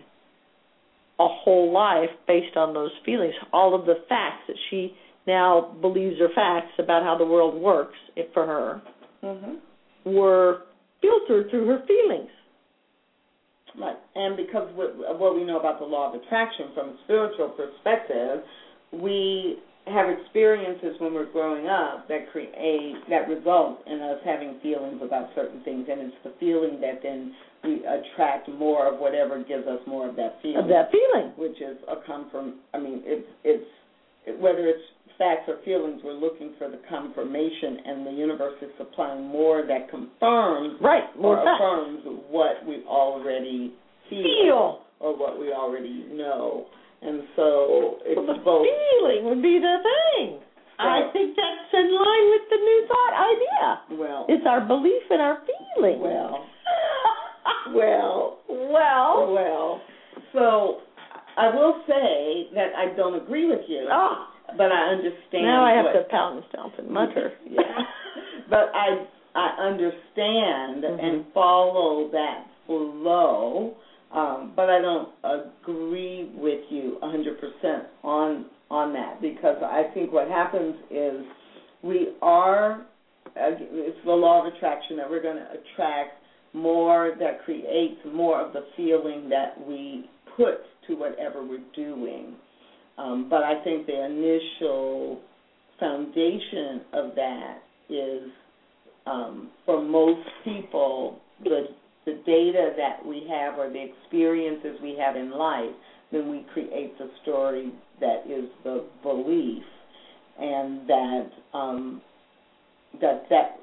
a 1.19 1.27
whole 1.27 1.71
life 1.71 2.09
based 2.27 2.55
on 2.55 2.73
those 2.73 2.91
feelings. 3.05 3.33
All 3.53 3.75
of 3.75 3.85
the 3.85 3.95
facts 4.09 4.43
that 4.47 4.57
she 4.69 4.93
now 5.27 5.75
believes 5.81 6.19
are 6.19 6.29
facts 6.33 6.73
about 6.79 7.03
how 7.03 7.17
the 7.17 7.25
world 7.25 7.59
works 7.61 7.97
for 8.33 8.45
her 8.45 8.81
hmm 9.21 9.55
were 10.03 10.63
filtered 10.99 11.47
through 11.51 11.67
her 11.67 11.83
feelings. 11.85 12.29
Right, 13.79 13.95
and 14.15 14.35
because 14.35 14.69
what, 14.75 14.97
what 15.19 15.35
we 15.35 15.43
know 15.43 15.59
about 15.59 15.79
the 15.79 15.85
law 15.85 16.13
of 16.13 16.21
attraction 16.21 16.67
from 16.73 16.89
a 16.89 16.95
spiritual 17.05 17.49
perspective, 17.49 18.43
we 18.91 19.59
have 19.87 20.09
experiences 20.09 20.95
when 20.99 21.13
we're 21.13 21.31
growing 21.31 21.67
up 21.67 22.07
that 22.07 22.31
create 22.31 22.95
that 23.09 23.27
result 23.27 23.79
in 23.87 23.99
us 23.99 24.19
having 24.23 24.59
feelings 24.61 25.01
about 25.01 25.29
certain 25.35 25.63
things, 25.63 25.87
and 25.89 26.01
it's 26.01 26.15
the 26.23 26.33
feeling 26.39 26.79
that 26.81 27.01
then 27.01 27.33
we 27.63 27.81
attract 27.85 28.49
more 28.49 28.93
of 28.93 28.99
whatever 28.99 29.41
gives 29.43 29.67
us 29.67 29.79
more 29.87 30.09
of 30.09 30.15
that 30.15 30.37
feeling. 30.41 30.57
Of 30.57 30.67
that 30.67 30.91
feeling. 30.91 31.31
which 31.37 31.59
is 31.61 31.77
a 31.87 31.95
confirm. 32.05 32.55
I 32.73 32.79
mean, 32.79 33.01
it's 33.05 33.27
it's 33.43 33.65
whether 34.39 34.67
it's 34.67 34.83
facts 35.21 35.45
or 35.47 35.61
feelings, 35.63 36.01
we're 36.03 36.17
looking 36.17 36.53
for 36.57 36.65
the 36.67 36.81
confirmation, 36.89 37.77
and 37.85 38.07
the 38.07 38.11
universe 38.11 38.57
is 38.61 38.69
supplying 38.81 39.21
more 39.29 39.61
that 39.69 39.85
confirms 39.93 40.81
Right, 40.81 41.05
more 41.19 41.37
or 41.37 41.45
facts. 41.45 41.61
affirms 41.61 42.01
what 42.33 42.65
we 42.65 42.81
already 42.89 43.73
feel, 44.09 44.25
Feel. 44.41 44.81
or 44.99 45.13
what 45.15 45.37
we 45.39 45.53
already 45.53 46.05
know. 46.11 46.65
And 47.03 47.21
so 47.35 47.97
it's 48.05 48.17
Well, 48.17 48.25
the 48.33 48.41
both. 48.41 48.65
feeling 48.65 49.25
would 49.29 49.41
be 49.41 49.59
the 49.61 49.77
thing. 49.85 50.39
I 50.81 51.09
think 51.13 51.35
that's 51.37 51.73
in 51.73 51.93
line 51.93 52.25
with 52.33 52.45
the 52.49 52.57
new 52.57 52.79
thought 52.89 53.13
idea. 53.13 53.99
Well, 54.01 54.25
It's 54.29 54.45
our 54.47 54.61
belief 54.61 55.03
and 55.11 55.21
our 55.21 55.37
feeling. 55.75 56.01
well, 56.01 56.45
well, 57.75 58.39
well. 58.49 59.31
well. 59.33 59.81
So 60.33 60.81
I 61.37 61.53
will 61.53 61.81
say 61.87 62.49
that 62.55 62.73
I 62.75 62.95
don't 62.95 63.15
agree 63.15 63.45
with 63.45 63.61
you, 63.67 63.87
Oh, 63.91 64.25
but 64.57 64.71
I 64.71 64.91
understand. 64.91 65.45
now 65.45 65.63
I 65.65 65.75
have 65.75 65.85
what, 65.85 65.93
to 65.93 66.03
pound 66.09 66.37
and 66.37 66.45
stomp 66.49 66.73
and 66.77 66.89
mutter. 66.89 67.33
yeah. 67.49 67.61
But 68.49 68.71
I 68.73 69.05
I 69.33 69.47
understand 69.61 70.83
Mhm. 70.83 71.03
and 71.03 71.25
follow 71.33 72.09
that 72.09 72.47
flow, 72.65 73.75
um, 74.11 74.51
but 74.55 74.69
I 74.69 74.81
don't 74.81 75.09
agree 75.23 76.29
with 76.35 76.69
you 76.69 76.97
100% 77.01 77.85
on 78.03 78.45
on 78.69 78.93
that 78.93 79.21
because 79.21 79.61
I 79.63 79.83
think 79.93 80.11
what 80.13 80.27
happens 80.29 80.75
is 80.89 81.25
we 81.81 82.09
are 82.21 82.85
uh, 83.35 83.51
it's 83.59 83.97
the 84.05 84.11
law 84.11 84.45
of 84.45 84.53
attraction 84.53 84.97
that 84.97 85.09
we're 85.09 85.21
going 85.21 85.37
to 85.37 85.47
attract 85.51 86.15
more 86.53 87.15
that 87.19 87.43
creates 87.45 87.99
more 88.13 88.41
of 88.41 88.51
the 88.53 88.65
feeling 88.75 89.29
that 89.29 89.55
we 89.65 90.09
put 90.35 90.59
to 90.87 90.95
whatever 90.95 91.43
we're 91.43 91.63
doing. 91.75 92.35
Um, 92.97 93.27
but 93.29 93.43
I 93.43 93.63
think 93.63 93.87
the 93.87 94.05
initial 94.05 95.19
foundation 95.79 96.81
of 96.93 97.15
that 97.15 97.57
is 97.89 98.29
um, 99.05 99.49
for 99.65 99.81
most 99.81 100.27
people 100.43 101.19
the 101.43 101.67
the 102.05 102.13
data 102.25 102.71
that 102.77 103.05
we 103.05 103.27
have 103.29 103.59
or 103.59 103.69
the 103.69 103.83
experiences 103.83 104.77
we 104.81 104.97
have 104.97 105.15
in 105.15 105.31
life, 105.31 105.69
then 106.11 106.29
we 106.29 106.45
create 106.53 106.97
the 106.97 107.09
story 107.21 107.71
that 107.99 108.23
is 108.27 108.49
the 108.63 108.85
belief, 109.03 109.63
and 110.39 110.87
that 110.87 111.29
um, 111.53 112.01
that 112.99 113.25
that 113.29 113.59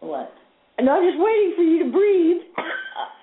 what? 0.00 0.32
And 0.76 0.90
I'm 0.90 1.02
just 1.08 1.18
waiting 1.18 1.52
for 1.56 1.62
you 1.62 1.84
to 1.84 1.92
breathe. 1.92 2.42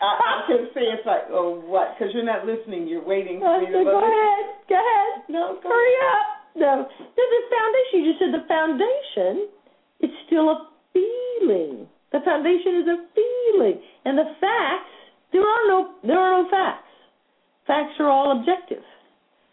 I, 0.02 0.06
I 0.06 0.48
can 0.48 0.68
say 0.74 0.82
it's 0.82 1.06
like 1.06 1.30
oh 1.30 1.62
what? 1.66 1.96
Because 1.98 2.14
you're 2.14 2.26
not 2.26 2.46
listening 2.46 2.88
you're 2.88 3.06
waiting 3.06 3.40
for 3.40 3.60
me 3.62 3.68
to 3.68 3.84
go 3.84 4.00
ahead, 4.02 4.61
go 4.72 4.80
ahead. 4.80 5.28
no 5.28 5.60
Hurry 5.60 5.96
up. 6.16 6.26
No, 6.56 6.72
no, 6.88 6.88
the 7.16 7.42
foundation. 7.52 7.96
You 8.00 8.06
just 8.12 8.20
said 8.24 8.32
the 8.36 8.46
foundation. 8.48 9.52
It's 10.00 10.16
still 10.28 10.48
a 10.52 10.68
feeling. 10.96 11.88
The 12.12 12.20
foundation 12.24 12.84
is 12.84 12.88
a 12.88 13.00
feeling, 13.16 13.80
and 14.08 14.18
the 14.18 14.28
facts. 14.40 14.92
There 15.32 15.44
are 15.44 15.64
no. 15.68 15.96
There 16.04 16.20
are 16.20 16.44
no 16.44 16.50
facts. 16.50 16.88
Facts 17.68 17.96
are 18.00 18.10
all 18.12 18.40
objective. 18.40 18.84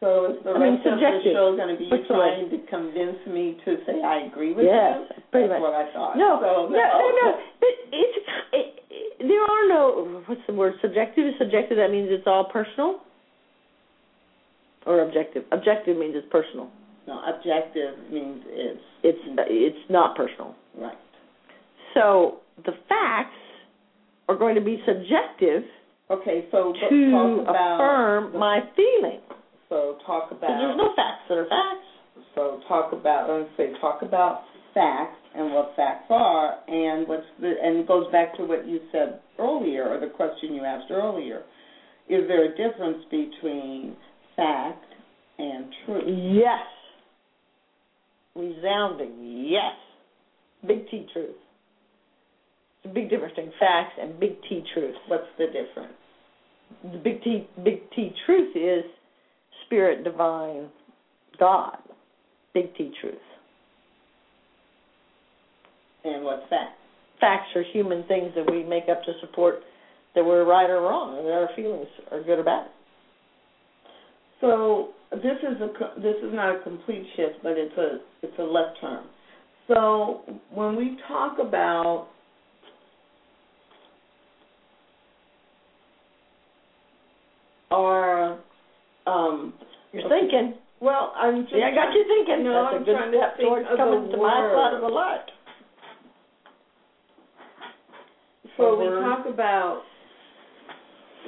So 0.00 0.30
is 0.30 0.38
the 0.46 0.54
I 0.54 0.58
mean, 0.62 0.78
of 0.78 0.82
the 0.82 0.90
subjective. 0.94 1.34
show 1.34 1.54
going 1.58 1.74
to 1.74 1.78
be 1.78 1.90
the 1.90 2.02
trying 2.06 2.50
to 2.54 2.58
convince 2.70 3.18
me 3.26 3.58
to 3.66 3.82
say 3.82 3.98
I 3.98 4.26
agree 4.30 4.54
with 4.54 4.62
Yes, 4.66 5.02
you? 5.10 5.22
pretty 5.34 5.48
That's 5.50 5.58
much. 5.58 5.70
what 5.70 5.74
I 5.74 5.90
thought. 5.90 6.14
No, 6.14 6.38
so, 6.38 6.70
no, 6.70 6.78
no, 6.78 6.86
oh, 6.98 7.10
no. 7.18 7.26
Oh. 7.34 7.42
But 7.58 7.74
it's 7.90 8.18
it, 8.54 8.68
it, 8.94 9.06
there 9.26 9.42
are 9.42 9.64
no. 9.66 10.22
What's 10.26 10.42
the 10.46 10.54
word? 10.54 10.74
Subjective 10.82 11.26
is 11.26 11.34
subjective. 11.38 11.78
That 11.78 11.90
means 11.90 12.08
it's 12.10 12.26
all 12.26 12.46
personal. 12.46 13.02
Or 14.89 15.03
objective. 15.07 15.45
Objective 15.53 15.97
means 15.99 16.14
it's 16.16 16.26
personal. 16.32 16.70
No, 17.07 17.20
objective 17.28 17.95
means 18.11 18.43
it's 18.49 18.80
It's 19.05 19.18
it's 19.49 19.91
not 19.91 20.16
personal. 20.16 20.55
right. 20.76 20.97
So 21.95 22.39
the 22.64 22.72
facts 22.89 23.36
are 24.28 24.36
going 24.36 24.55
to 24.55 24.61
be 24.61 24.82
subjective 24.86 25.62
Okay, 26.11 26.47
so 26.51 26.72
but 26.72 26.89
to 26.89 27.11
talk 27.12 27.49
about 27.49 27.74
affirm 27.76 28.32
the- 28.32 28.39
my 28.39 28.61
feeling. 28.74 29.20
So 29.68 29.99
talk 30.07 30.30
about. 30.30 30.49
There's 30.49 30.76
no 30.76 30.95
facts 30.97 31.28
that 31.28 31.36
are 31.36 31.45
facts. 31.45 31.84
So 32.34 32.61
talk 32.66 32.93
about. 32.95 33.28
Let's 33.28 33.51
say 33.59 33.78
talk 33.78 34.01
about 34.01 34.45
facts 34.72 35.18
and 35.34 35.53
what 35.53 35.76
facts 35.76 36.07
are, 36.09 36.57
and 36.66 37.07
what's 37.07 37.26
the 37.41 37.53
and 37.62 37.76
it 37.78 37.86
goes 37.86 38.11
back 38.11 38.34
to 38.39 38.45
what 38.45 38.66
you 38.66 38.80
said 38.91 39.20
earlier, 39.39 39.84
or 39.86 40.01
the 40.01 40.07
question 40.09 40.55
you 40.55 40.64
asked 40.64 40.91
earlier. 40.91 41.43
Is 42.09 42.26
there 42.26 42.45
a 42.47 42.57
difference 42.57 43.05
between 43.11 43.95
fact 44.39 44.84
and 45.39 45.66
truth? 45.84 46.05
Yes. 46.07 46.64
Resounding 48.34 49.47
yes. 49.51 49.74
Big 50.66 50.89
T 50.91 51.07
truth. 51.12 51.36
It's 52.78 52.91
a 52.91 52.95
big 52.95 53.11
difference 53.11 53.34
between 53.34 53.53
facts 53.59 53.95
and 54.01 54.18
big 54.18 54.41
T 54.49 54.62
truth. 54.72 54.95
What's 55.09 55.26
the 55.36 55.47
difference? 55.47 55.93
The 56.82 56.99
big 56.99 57.22
T 57.22 57.47
big 57.62 57.91
T 57.95 58.12
truth 58.24 58.57
is 58.57 58.84
spirit 59.66 60.05
divine 60.05 60.68
God. 61.39 61.76
Big 62.55 62.74
T 62.76 62.93
truth. 63.01 63.14
And 66.05 66.24
what's 66.24 66.49
fact? 66.49 66.78
Facts 67.20 67.49
are 67.57 67.64
human 67.72 68.05
things 68.05 68.30
that 68.36 68.49
we 68.49 68.62
make 68.62 68.84
up 68.89 69.03
to 69.03 69.12
support 69.20 69.61
that 70.14 70.24
we're 70.24 70.45
right 70.45 70.70
or 70.70 70.80
wrong, 70.80 71.24
that 71.24 71.32
our 71.32 71.51
feelings 71.57 71.89
are 72.12 72.22
good 72.22 72.39
or 72.39 72.45
bad. 72.45 72.68
So 74.41 74.91
this 75.12 75.39
is 75.43 75.61
a 75.61 76.01
this 76.01 76.16
is 76.22 76.32
not 76.32 76.57
a 76.57 76.62
complete 76.62 77.07
shift, 77.16 77.43
but 77.43 77.53
it's 77.53 77.76
a 77.76 77.99
it's 78.22 78.39
a 78.39 78.43
left 78.43 78.80
turn. 78.80 79.05
So 79.66 80.22
when 80.51 80.76
we 80.76 80.99
talk 81.09 81.39
about 81.39 82.09
our 87.70 88.39
um, 89.07 89.55
You're 89.93 90.09
thinking. 90.09 90.55
well, 90.80 91.12
I'm 91.16 91.43
just 91.45 91.55
Yeah, 91.57 91.66
I 91.66 91.74
got 91.74 91.93
you 91.93 92.05
thinking. 92.07 92.45
No, 92.45 92.53
That's 92.53 92.76
I'm 92.76 92.82
a 92.82 92.84
good 92.84 92.97
trying 92.97 93.12
to 93.12 93.18
step 93.18 93.36
think 93.36 93.49
towards 93.49 93.68
coming 93.76 94.11
to 94.11 94.16
my 94.16 94.53
side 94.55 94.74
of 94.74 94.80
the 94.80 94.89
light. 94.89 95.26
So 98.57 98.78
we 98.78 98.86
talk 98.86 99.26
about 99.26 99.82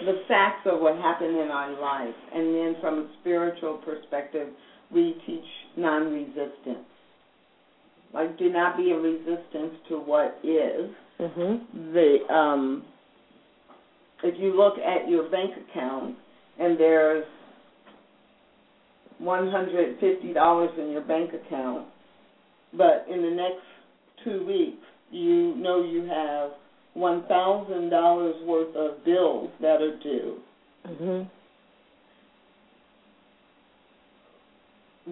the 0.04 0.22
facts 0.28 0.66
of 0.66 0.80
what 0.80 0.96
happened 0.96 1.36
in 1.36 1.48
our 1.48 1.80
life, 1.80 2.14
and 2.34 2.54
then 2.54 2.76
from 2.80 2.98
a 2.98 3.08
spiritual 3.20 3.78
perspective, 3.78 4.48
we 4.92 5.14
teach 5.26 5.44
non-resistance. 5.76 6.86
Like, 8.12 8.38
do 8.38 8.50
not 8.52 8.76
be 8.76 8.90
a 8.90 8.96
resistance 8.96 9.74
to 9.88 9.96
what 9.98 10.38
is. 10.42 10.90
Mm-hmm. 11.20 11.92
The 11.94 12.34
um, 12.34 12.84
if 14.22 14.34
you 14.38 14.56
look 14.56 14.74
at 14.78 15.08
your 15.08 15.30
bank 15.30 15.52
account 15.70 16.16
and 16.58 16.78
there's 16.78 17.24
one 19.18 19.50
hundred 19.50 20.00
fifty 20.00 20.32
dollars 20.32 20.70
in 20.78 20.90
your 20.90 21.02
bank 21.02 21.30
account, 21.34 21.86
but 22.72 23.06
in 23.10 23.22
the 23.22 23.30
next 23.30 23.62
two 24.24 24.46
weeks 24.46 24.82
you 25.10 25.54
know 25.56 25.82
you 25.82 26.04
have 26.06 26.50
one 26.94 27.24
thousand 27.28 27.90
dollars 27.90 28.34
worth 28.44 28.74
of 28.76 29.04
bills 29.04 29.50
that 29.60 29.80
are 29.80 29.98
due. 30.02 30.38
Mm-hmm. 30.86 31.28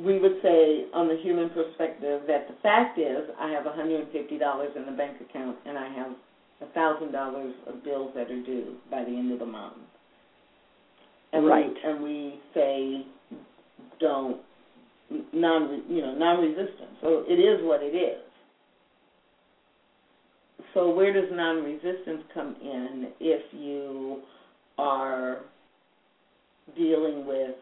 We 0.04 0.18
would 0.18 0.36
say, 0.42 0.84
on 0.94 1.08
the 1.08 1.16
human 1.22 1.50
perspective, 1.50 2.22
that 2.28 2.46
the 2.46 2.54
fact 2.62 2.98
is 2.98 3.28
I 3.40 3.50
have 3.50 3.64
one 3.64 3.74
hundred 3.74 4.00
and 4.02 4.12
fifty 4.12 4.38
dollars 4.38 4.70
in 4.76 4.86
the 4.86 4.92
bank 4.92 5.16
account 5.20 5.56
and 5.66 5.78
I 5.78 5.88
have 5.94 6.12
a 6.60 6.66
thousand 6.72 7.12
dollars 7.12 7.54
of 7.66 7.84
bills 7.84 8.12
that 8.14 8.30
are 8.30 8.42
due 8.42 8.76
by 8.90 9.04
the 9.04 9.10
end 9.10 9.32
of 9.32 9.38
the 9.38 9.46
month. 9.46 9.74
And 11.32 11.46
Right. 11.46 11.66
We, 11.68 11.90
and 11.90 12.02
we 12.02 12.40
say, 12.54 13.06
don't 14.00 14.40
non 15.32 15.82
you 15.88 16.02
know 16.02 16.14
non-resistant. 16.14 16.90
So 17.00 17.24
it 17.28 17.34
is 17.34 17.64
what 17.64 17.82
it 17.82 17.96
is. 17.96 18.20
So 20.74 20.90
where 20.90 21.12
does 21.12 21.30
non-resistance 21.32 22.22
come 22.34 22.56
in 22.62 23.12
if 23.20 23.42
you 23.52 24.22
are 24.78 25.38
dealing 26.76 27.26
with 27.26 27.56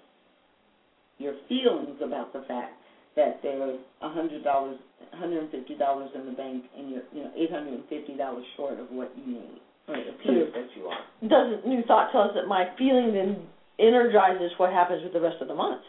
your 1.19 1.35
feelings 1.49 1.97
about 2.03 2.33
the 2.33 2.45
fact 2.49 2.75
that 3.17 3.41
there's 3.43 3.79
a 4.03 4.11
hundred 4.11 4.45
dollars, 4.45 4.79
hundred 5.15 5.45
and 5.45 5.51
fifty 5.51 5.75
dollars 5.79 6.11
in 6.15 6.27
the 6.27 6.33
bank, 6.33 6.65
and 6.77 6.91
you're 6.91 7.03
you 7.15 7.23
know 7.25 7.31
eight 7.37 7.51
hundred 7.51 7.73
and 7.75 7.85
fifty 7.89 8.17
dollars 8.17 8.45
short 8.57 8.79
of 8.79 8.89
what 8.91 9.11
you 9.17 9.33
need, 9.33 9.61
or 9.89 9.97
it 9.97 10.07
appears 10.09 10.53
that 10.53 10.69
you 10.77 10.85
are. 10.87 10.99
Doesn't 11.23 11.67
New 11.67 11.83
Thought 11.85 12.13
tell 12.13 12.23
us 12.23 12.31
that 12.35 12.47
my 12.47 12.67
feeling 12.77 13.15
then 13.15 13.47
energizes 13.79 14.51
what 14.59 14.73
happens 14.73 15.03
with 15.03 15.15
the 15.15 15.21
rest 15.21 15.37
of 15.41 15.49
the 15.49 15.55
month? 15.55 15.81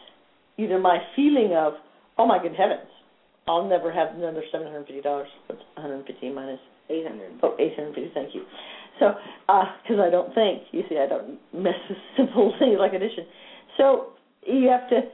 Either 0.56 0.78
my 0.78 0.98
feeling 1.14 1.52
of, 1.54 1.74
oh 2.16 2.26
my 2.26 2.40
good 2.40 2.54
heavens, 2.56 2.88
I'll 3.46 3.68
never 3.68 3.92
have 3.92 4.14
another 4.16 4.42
seven 4.50 4.68
hundred 4.68 4.86
fifty 4.86 5.02
dollars. 5.02 5.28
What's 5.48 5.60
one 5.74 5.90
hundred 5.90 6.06
fifty 6.06 6.30
minus? 6.32 6.60
Eight 6.90 7.06
hundred. 7.06 7.32
Oh, 7.42 7.56
eight 7.58 7.74
hundred 7.76 7.94
fifty. 7.94 8.10
Thank 8.14 8.34
you. 8.34 8.42
So, 8.98 9.14
uh, 9.48 9.64
because 9.82 10.02
I 10.02 10.10
don't 10.10 10.34
think, 10.34 10.62
you 10.72 10.82
see, 10.88 10.98
I 10.98 11.06
don't 11.06 11.38
mess 11.54 11.78
with 11.88 11.98
simple 12.16 12.54
things 12.58 12.76
like 12.78 12.92
addition. 12.92 13.26
So 13.76 14.18
you 14.42 14.68
have 14.68 14.88
to, 14.90 15.06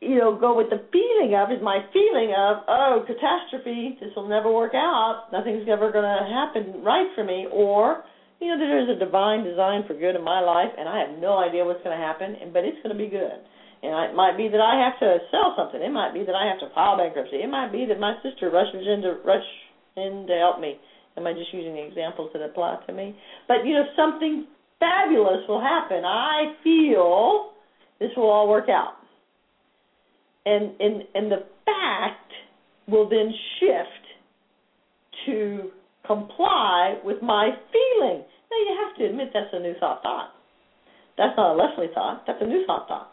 you 0.00 0.18
know, 0.18 0.36
go 0.36 0.56
with 0.56 0.70
the 0.70 0.82
feeling 0.90 1.34
of 1.38 1.52
is 1.52 1.62
my 1.62 1.80
feeling 1.92 2.34
of 2.36 2.64
oh 2.68 3.04
catastrophe. 3.06 3.96
This 4.00 4.10
will 4.16 4.28
never 4.28 4.52
work 4.52 4.74
out. 4.74 5.28
Nothing's 5.32 5.68
ever 5.70 5.92
going 5.92 6.04
to 6.04 6.26
happen 6.26 6.82
right 6.82 7.08
for 7.14 7.24
me. 7.24 7.46
Or 7.52 8.04
you 8.40 8.48
know, 8.48 8.58
there 8.58 8.82
is 8.82 8.88
a 8.90 8.98
divine 8.98 9.44
design 9.44 9.84
for 9.86 9.94
good 9.94 10.14
in 10.14 10.22
my 10.22 10.40
life, 10.40 10.68
and 10.76 10.88
I 10.88 11.00
have 11.00 11.18
no 11.18 11.38
idea 11.38 11.64
what's 11.64 11.82
going 11.82 11.96
to 11.96 12.04
happen, 12.04 12.36
but 12.52 12.64
it's 12.64 12.76
going 12.84 12.92
to 12.92 13.00
be 13.00 13.08
good. 13.08 13.40
And 13.82 13.92
it 14.10 14.14
might 14.16 14.36
be 14.36 14.48
that 14.48 14.60
I 14.60 14.76
have 14.84 14.98
to 15.00 15.24
sell 15.30 15.54
something. 15.56 15.80
It 15.80 15.92
might 15.92 16.12
be 16.12 16.24
that 16.24 16.34
I 16.34 16.48
have 16.48 16.60
to 16.60 16.68
file 16.74 16.96
bankruptcy. 16.96 17.36
It 17.36 17.48
might 17.48 17.72
be 17.72 17.86
that 17.86 18.00
my 18.00 18.16
sister 18.20 18.50
rushes 18.50 18.84
in 18.84 19.00
to 19.02 19.20
rush 19.24 19.46
in 19.96 20.26
to 20.28 20.34
help 20.34 20.60
me. 20.60 20.76
Am 21.16 21.26
I 21.26 21.32
just 21.32 21.52
using 21.52 21.74
the 21.74 21.86
examples 21.86 22.30
that 22.34 22.42
apply 22.42 22.78
to 22.86 22.92
me? 22.92 23.16
But 23.48 23.64
you 23.64 23.74
know, 23.74 23.84
something 23.96 24.46
fabulous 24.78 25.48
will 25.48 25.60
happen. 25.60 26.04
I 26.04 26.54
feel 26.62 27.52
this 27.98 28.10
will 28.16 28.28
all 28.28 28.48
work 28.48 28.68
out. 28.68 28.94
And 30.44 30.78
and 30.80 31.02
and 31.14 31.32
the 31.32 31.44
fact 31.64 32.30
will 32.86 33.08
then 33.08 33.32
shift 33.58 34.06
to 35.26 35.70
comply 36.06 36.98
with 37.04 37.22
my 37.22 37.50
feeling. 37.72 38.22
Now 38.50 38.58
you 38.58 38.78
have 38.86 38.96
to 38.98 39.04
admit 39.06 39.30
that's 39.34 39.52
a 39.52 39.58
new 39.58 39.74
thought 39.80 40.02
thought. 40.02 40.30
That's 41.18 41.36
not 41.36 41.54
a 41.54 41.56
Lesley 41.56 41.88
thought, 41.94 42.24
that's 42.26 42.38
a 42.42 42.46
new 42.46 42.64
thought 42.66 42.88
thought. 42.88 43.10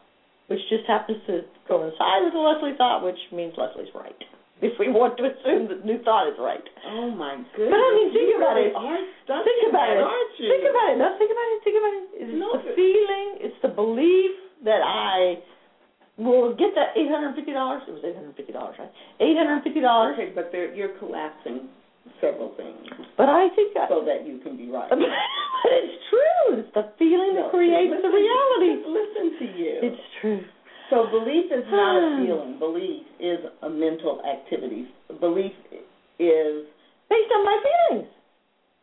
Which 0.48 0.60
just 0.70 0.84
happens 0.88 1.20
to 1.28 1.42
coincide 1.68 2.22
with 2.24 2.34
the 2.34 2.40
Lesley 2.40 2.78
thought, 2.78 3.04
which 3.04 3.18
means 3.32 3.54
Lesley's 3.58 3.88
right. 3.96 4.14
If 4.68 4.80
we 4.80 4.88
want 4.88 5.20
to 5.20 5.28
assume 5.28 5.68
that 5.68 5.84
new 5.84 6.00
thought 6.08 6.32
is 6.32 6.40
right. 6.40 6.64
Oh 6.88 7.12
my 7.12 7.36
goodness! 7.52 7.76
But 7.76 7.84
I 7.84 7.90
mean, 8.00 8.10
think 8.16 8.32
you 8.32 8.38
about 8.40 8.56
really 8.56 8.72
it. 8.72 8.80
Think 9.28 9.62
about 9.68 9.92
that, 9.92 10.00
it. 10.00 10.08
aren't 10.08 10.34
you? 10.40 10.48
Think 10.48 10.66
about 10.72 10.88
it. 10.94 10.98
No, 11.04 11.08
think 11.20 11.32
about 11.36 11.48
it. 11.52 11.60
Think 11.68 11.76
about 11.80 11.94
it. 12.00 12.04
It's 12.24 12.34
No, 12.40 12.50
the 12.56 12.64
feeling. 12.74 13.28
It's 13.44 13.60
the 13.60 13.72
belief 13.76 14.32
that 14.64 14.80
I 14.80 15.44
will 16.16 16.56
get 16.56 16.72
that 16.80 16.96
eight 16.96 17.10
hundred 17.12 17.34
and 17.34 17.38
fifty 17.38 17.52
dollars. 17.52 17.84
It 17.88 17.92
was 17.92 18.04
eight 18.08 18.16
hundred 18.16 18.32
and 18.32 18.40
fifty 18.40 18.54
dollars, 18.54 18.76
right? 18.80 18.92
Eight 19.20 19.36
hundred 19.36 19.60
and 19.60 19.64
fifty 19.68 19.82
dollars. 19.84 20.16
Okay, 20.16 20.32
but 20.32 20.48
you're 20.54 20.96
collapsing 21.02 21.68
several 22.20 22.52
things 22.60 22.84
But 23.16 23.28
I 23.32 23.48
think 23.56 23.76
I, 23.80 23.88
so 23.88 24.04
that 24.04 24.28
you 24.28 24.40
can 24.44 24.56
be 24.60 24.68
right. 24.70 24.88
but 24.92 25.00
it's 25.72 25.98
true. 26.12 26.60
It's 26.60 26.72
the 26.76 26.92
feeling 27.00 27.36
No, 27.36 27.48
that 27.48 27.52
creates 27.52 27.92
listen- 27.92 28.04
the 28.04 28.16
reality. 28.16 28.72
Listen 28.88 29.26
to 29.40 29.46
you. 29.60 29.74
It's 29.92 30.04
true. 30.20 30.44
So 30.90 31.08
belief 31.10 31.52
is 31.52 31.66
not 31.72 31.96
a 31.98 32.04
hmm. 32.04 32.26
feeling. 32.26 32.60
Belief 32.60 33.04
is 33.20 33.40
a 33.62 33.70
mental 33.70 34.22
activity. 34.26 34.88
Belief 35.20 35.54
is 36.20 36.66
Based 37.10 37.32
on 37.36 37.46
my 37.46 37.58
feelings. 37.62 38.10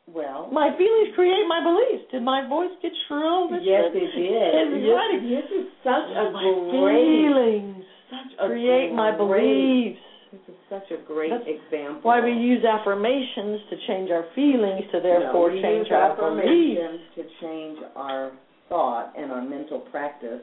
well. 0.06 0.48
My 0.52 0.70
feelings 0.78 1.14
create 1.14 1.46
my 1.48 1.60
beliefs. 1.62 2.06
Did 2.12 2.22
my 2.22 2.46
voice 2.48 2.70
get 2.82 2.92
shrill? 3.08 3.50
This 3.50 3.60
yes, 3.62 3.90
it 3.90 4.10
did. 4.14 4.82
Yes, 4.82 4.94
right. 4.94 5.18
This 5.18 5.48
is 5.50 5.66
such 5.82 6.08
a 6.14 6.30
my 6.30 6.46
great, 6.70 7.04
feelings 7.04 7.84
such 8.10 8.32
a 8.38 8.46
create 8.46 8.92
my 8.92 9.10
great- 9.16 9.98
beliefs. 9.98 10.00
This 10.30 10.40
is 10.46 10.54
such 10.70 10.90
a 10.94 11.02
great 11.10 11.30
That's 11.30 11.42
example. 11.46 12.02
Why 12.02 12.20
we 12.22 12.30
use 12.30 12.62
affirmations 12.64 13.60
to 13.70 13.76
change 13.88 14.10
our 14.10 14.24
feelings 14.34 14.86
to 14.92 15.00
therefore 15.00 15.50
we 15.50 15.60
change 15.60 15.90
our 15.90 16.14
beliefs. 16.14 16.78
affirmations 16.78 17.00
to 17.16 17.22
change 17.40 17.78
our 17.96 18.30
thought 18.68 19.12
and 19.18 19.32
our 19.32 19.42
mental 19.42 19.80
practice, 19.90 20.42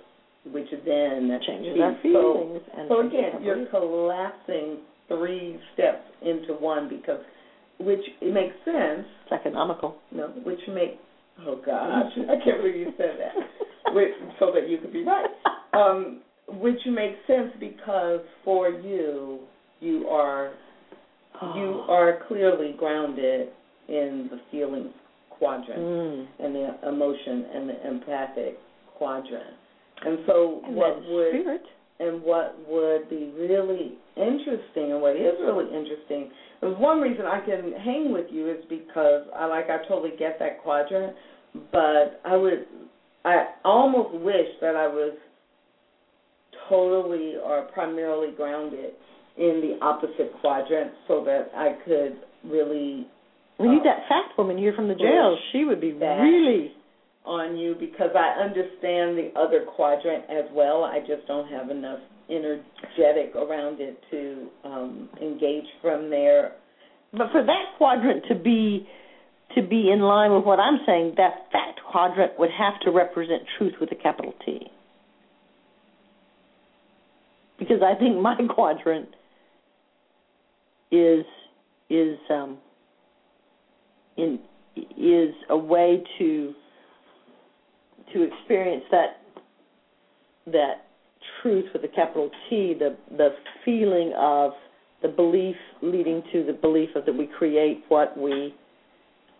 which 0.52 0.70
then 0.86 1.40
Changes 1.46 1.78
our 1.82 1.96
so- 1.96 2.02
feelings. 2.02 2.62
and 2.78 2.88
So 2.90 3.08
again, 3.08 3.42
you're 3.42 3.66
collapsing 3.68 4.78
three 5.08 5.60
steps 5.74 6.04
into 6.22 6.54
one 6.54 6.90
because, 6.90 7.22
which 7.80 8.02
it 8.22 8.34
makes 8.34 8.56
sense. 8.66 9.06
It's 9.24 9.32
economical. 9.32 9.96
No, 10.12 10.28
which 10.44 10.60
make 10.68 11.00
oh 11.46 11.62
gosh, 11.66 12.12
I 12.18 12.44
can't 12.44 12.62
believe 12.62 12.76
you 12.76 12.94
said 12.98 13.18
that. 13.20 13.94
which, 13.94 14.10
so 14.40 14.52
that 14.54 14.70
you 14.70 14.78
could 14.80 14.94
be 14.94 15.04
right. 15.04 15.30
Um, 15.74 16.22
which 16.48 16.80
makes 16.88 17.18
sense 17.28 17.52
because 17.60 18.22
for 18.44 18.70
you, 18.70 19.40
you 19.80 20.08
are 20.08 20.54
oh. 21.42 21.56
you 21.56 21.84
are 21.90 22.20
clearly 22.28 22.76
grounded 22.78 23.50
in 23.88 24.30
the 24.32 24.40
feelings 24.52 24.94
quadrant 25.30 25.80
mm. 25.80 26.28
and 26.40 26.56
the 26.56 26.90
emotion 26.90 27.46
and 27.54 27.70
the 27.70 27.88
empathic 27.88 28.58
quadrant. 28.98 29.56
And 30.06 30.20
so 30.28 30.62
and 30.66 30.76
what 30.76 31.02
would 31.10 31.32
spirit. 31.32 31.62
and 32.00 32.22
what 32.22 32.56
would 32.68 33.10
be 33.10 33.32
really 33.36 33.98
interesting 34.16 34.92
and 34.92 35.02
what 35.02 35.16
is 35.16 35.34
really 35.42 35.66
interesting 35.76 36.30
there's 36.62 36.78
one 36.80 37.00
reason 37.02 37.26
I 37.26 37.40
can 37.46 37.74
hang 37.84 38.12
with 38.12 38.28
you 38.32 38.50
is 38.50 38.58
because 38.70 39.24
I 39.36 39.46
like 39.46 39.66
I 39.70 39.78
totally 39.88 40.18
get 40.18 40.40
that 40.40 40.62
quadrant, 40.64 41.16
but 41.72 42.20
I 42.26 42.36
would 42.36 42.66
I 43.24 43.46
almost 43.64 44.16
wish 44.24 44.48
that 44.62 44.76
I 44.76 44.88
was 44.88 45.16
totally 46.70 47.36
or 47.44 47.68
primarily 47.74 48.34
grounded 48.36 48.92
in 49.38 49.62
the 49.62 49.86
opposite 49.86 50.34
quadrant 50.42 50.92
so 51.08 51.24
that 51.26 51.52
I 51.56 51.76
could 51.86 52.18
really 52.44 53.08
we 53.60 53.70
need 53.70 53.82
uh, 53.82 53.84
that 53.86 54.08
fact 54.10 54.38
woman 54.38 54.58
here 54.58 54.74
from 54.76 54.88
the 54.88 54.96
jail. 54.96 55.38
She 55.52 55.64
would 55.64 55.82
be 55.82 55.92
really 55.94 56.72
on 57.28 57.58
you 57.58 57.76
because 57.78 58.12
I 58.16 58.42
understand 58.42 59.18
the 59.18 59.32
other 59.36 59.66
quadrant 59.76 60.24
as 60.30 60.46
well. 60.54 60.84
I 60.84 61.00
just 61.00 61.28
don't 61.28 61.48
have 61.50 61.70
enough 61.70 62.00
energetic 62.30 63.36
around 63.36 63.80
it 63.80 64.00
to 64.12 64.48
um, 64.64 65.10
engage 65.22 65.66
from 65.82 66.10
there. 66.10 66.54
But 67.12 67.32
for 67.32 67.44
that 67.44 67.78
quadrant 67.78 68.26
to 68.30 68.36
be 68.36 68.88
to 69.56 69.62
be 69.62 69.90
in 69.92 70.02
line 70.02 70.34
with 70.34 70.44
what 70.44 70.60
I'm 70.60 70.80
saying, 70.86 71.14
that 71.18 71.48
fact 71.52 71.80
quadrant 71.90 72.38
would 72.38 72.50
have 72.52 72.80
to 72.82 72.92
represent 72.92 73.44
truth 73.58 73.74
with 73.80 73.92
a 73.92 73.96
capital 73.96 74.34
T. 74.46 74.68
Because 77.58 77.82
I 77.82 77.98
think 77.98 78.20
my 78.20 78.36
quadrant 78.50 79.10
is 80.92 81.26
is 81.90 82.18
um, 82.30 82.58
in 84.18 84.40
is 84.98 85.34
a 85.50 85.58
way 85.58 86.04
to 86.20 86.54
to 88.14 88.24
experience 88.24 88.84
that 88.92 89.22
that 90.48 90.86
truth 91.42 91.66
with 91.74 91.84
a 91.84 91.94
capital 91.96 92.30
T, 92.50 92.74
the 92.78 92.96
the 93.18 93.30
feeling 93.66 94.14
of 94.18 94.52
the 95.02 95.08
belief 95.08 95.56
leading 95.82 96.24
to 96.32 96.44
the 96.44 96.54
belief 96.54 96.90
of 96.96 97.06
that 97.06 97.14
we 97.14 97.28
create 97.38 97.84
what 97.90 98.18
we 98.18 98.54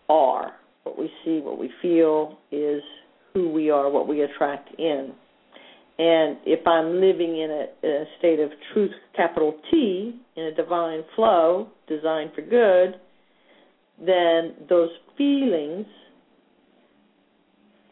are, 0.10 0.54
what 0.84 0.98
we 0.98 1.10
see, 1.24 1.40
what 1.40 1.58
we 1.58 1.70
feel 1.82 2.38
is 2.52 2.82
who 3.34 3.50
we 3.50 3.70
are, 3.70 3.90
what 3.90 4.08
we 4.08 4.22
attract 4.22 4.70
in. 4.80 5.14
And 6.00 6.38
if 6.46 6.66
I'm 6.68 7.02
living 7.02 7.40
in 7.40 7.50
a, 7.50 7.88
in 7.88 7.92
a 8.02 8.06
state 8.20 8.40
of 8.40 8.52
truth, 8.72 8.92
capital 9.16 9.56
T, 9.72 10.20
in 10.36 10.44
a 10.44 10.54
divine 10.54 11.04
flow 11.16 11.70
designed 11.88 12.32
for 12.36 12.42
good, 12.42 13.00
then 14.00 14.54
those 14.70 14.90
feelings 15.18 15.88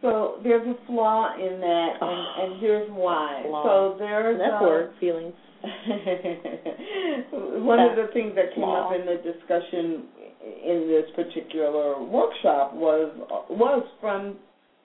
so 0.05 0.37
there's 0.43 0.67
a 0.67 0.75
flaw 0.85 1.33
in 1.35 1.59
that, 1.59 1.89
and, 1.99 2.01
oh, 2.01 2.43
and 2.43 2.61
here's 2.61 2.89
why. 2.91 3.41
Flaw. 3.47 3.63
So 3.63 3.95
there's 3.97 4.37
that 4.37 4.53
um, 4.57 4.63
word 4.63 4.93
feelings. 4.99 5.33
One 7.65 7.79
of 7.79 7.95
the 7.97 8.07
things 8.13 8.35
that 8.35 8.53
came 8.53 8.63
flaw. 8.63 8.89
up 8.89 8.99
in 8.99 9.05
the 9.05 9.17
discussion 9.17 10.05
in 10.45 10.87
this 10.87 11.09
particular 11.15 12.03
workshop 12.03 12.73
was 12.75 13.11
was 13.49 13.83
from 13.99 14.35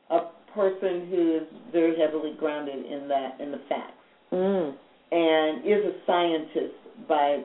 a 0.09 0.21
person 0.55 1.07
who 1.11 1.37
is 1.37 1.43
very 1.71 1.99
heavily 2.01 2.35
grounded 2.39 2.87
in 2.87 3.07
that 3.09 3.39
in 3.41 3.53
the 3.53 3.61
facts 3.69 3.93
mm. 4.33 4.75
and 5.13 5.65
is 5.67 5.85
a 5.85 5.93
scientist 6.07 6.75
by 7.07 7.43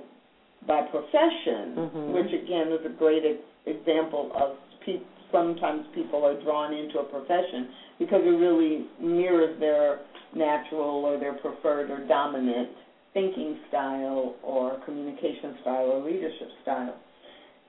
by 0.65 0.81
profession, 0.83 1.75
mm-hmm. 1.75 2.13
which 2.13 2.31
again 2.31 2.71
is 2.71 2.85
a 2.85 2.97
great 2.97 3.23
example 3.65 4.31
of 4.33 4.55
people 4.85 5.05
sometimes 5.35 5.85
people 5.93 6.23
are 6.25 6.41
drawn 6.43 6.73
into 6.73 6.99
a 6.99 7.03
profession 7.03 7.67
because 7.99 8.21
it 8.23 8.29
really 8.39 8.85
mirrors 9.01 9.59
their 9.59 9.99
natural 10.35 11.03
or 11.05 11.19
their 11.19 11.33
preferred 11.33 11.91
or 11.91 12.07
dominant 12.07 12.69
thinking 13.13 13.57
style 13.69 14.35
or 14.43 14.79
communication 14.85 15.55
style 15.61 15.85
or 15.85 16.05
leadership 16.05 16.49
style. 16.63 16.95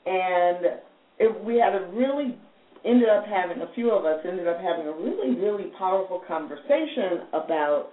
And 0.07 0.79
it, 1.19 1.45
we 1.45 1.57
had 1.57 1.75
a 1.75 1.87
really 1.93 2.37
ended 2.85 3.09
up 3.09 3.25
having 3.27 3.63
a 3.63 3.73
few 3.75 3.91
of 3.91 4.05
us 4.05 4.21
ended 4.25 4.47
up 4.47 4.59
having 4.61 4.87
a 4.87 4.93
really 4.93 5.35
really 5.35 5.71
powerful 5.77 6.23
conversation 6.27 7.27
about 7.33 7.89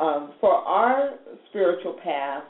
um, 0.00 0.32
for 0.40 0.54
our 0.54 1.14
spiritual 1.50 1.96
path 2.02 2.42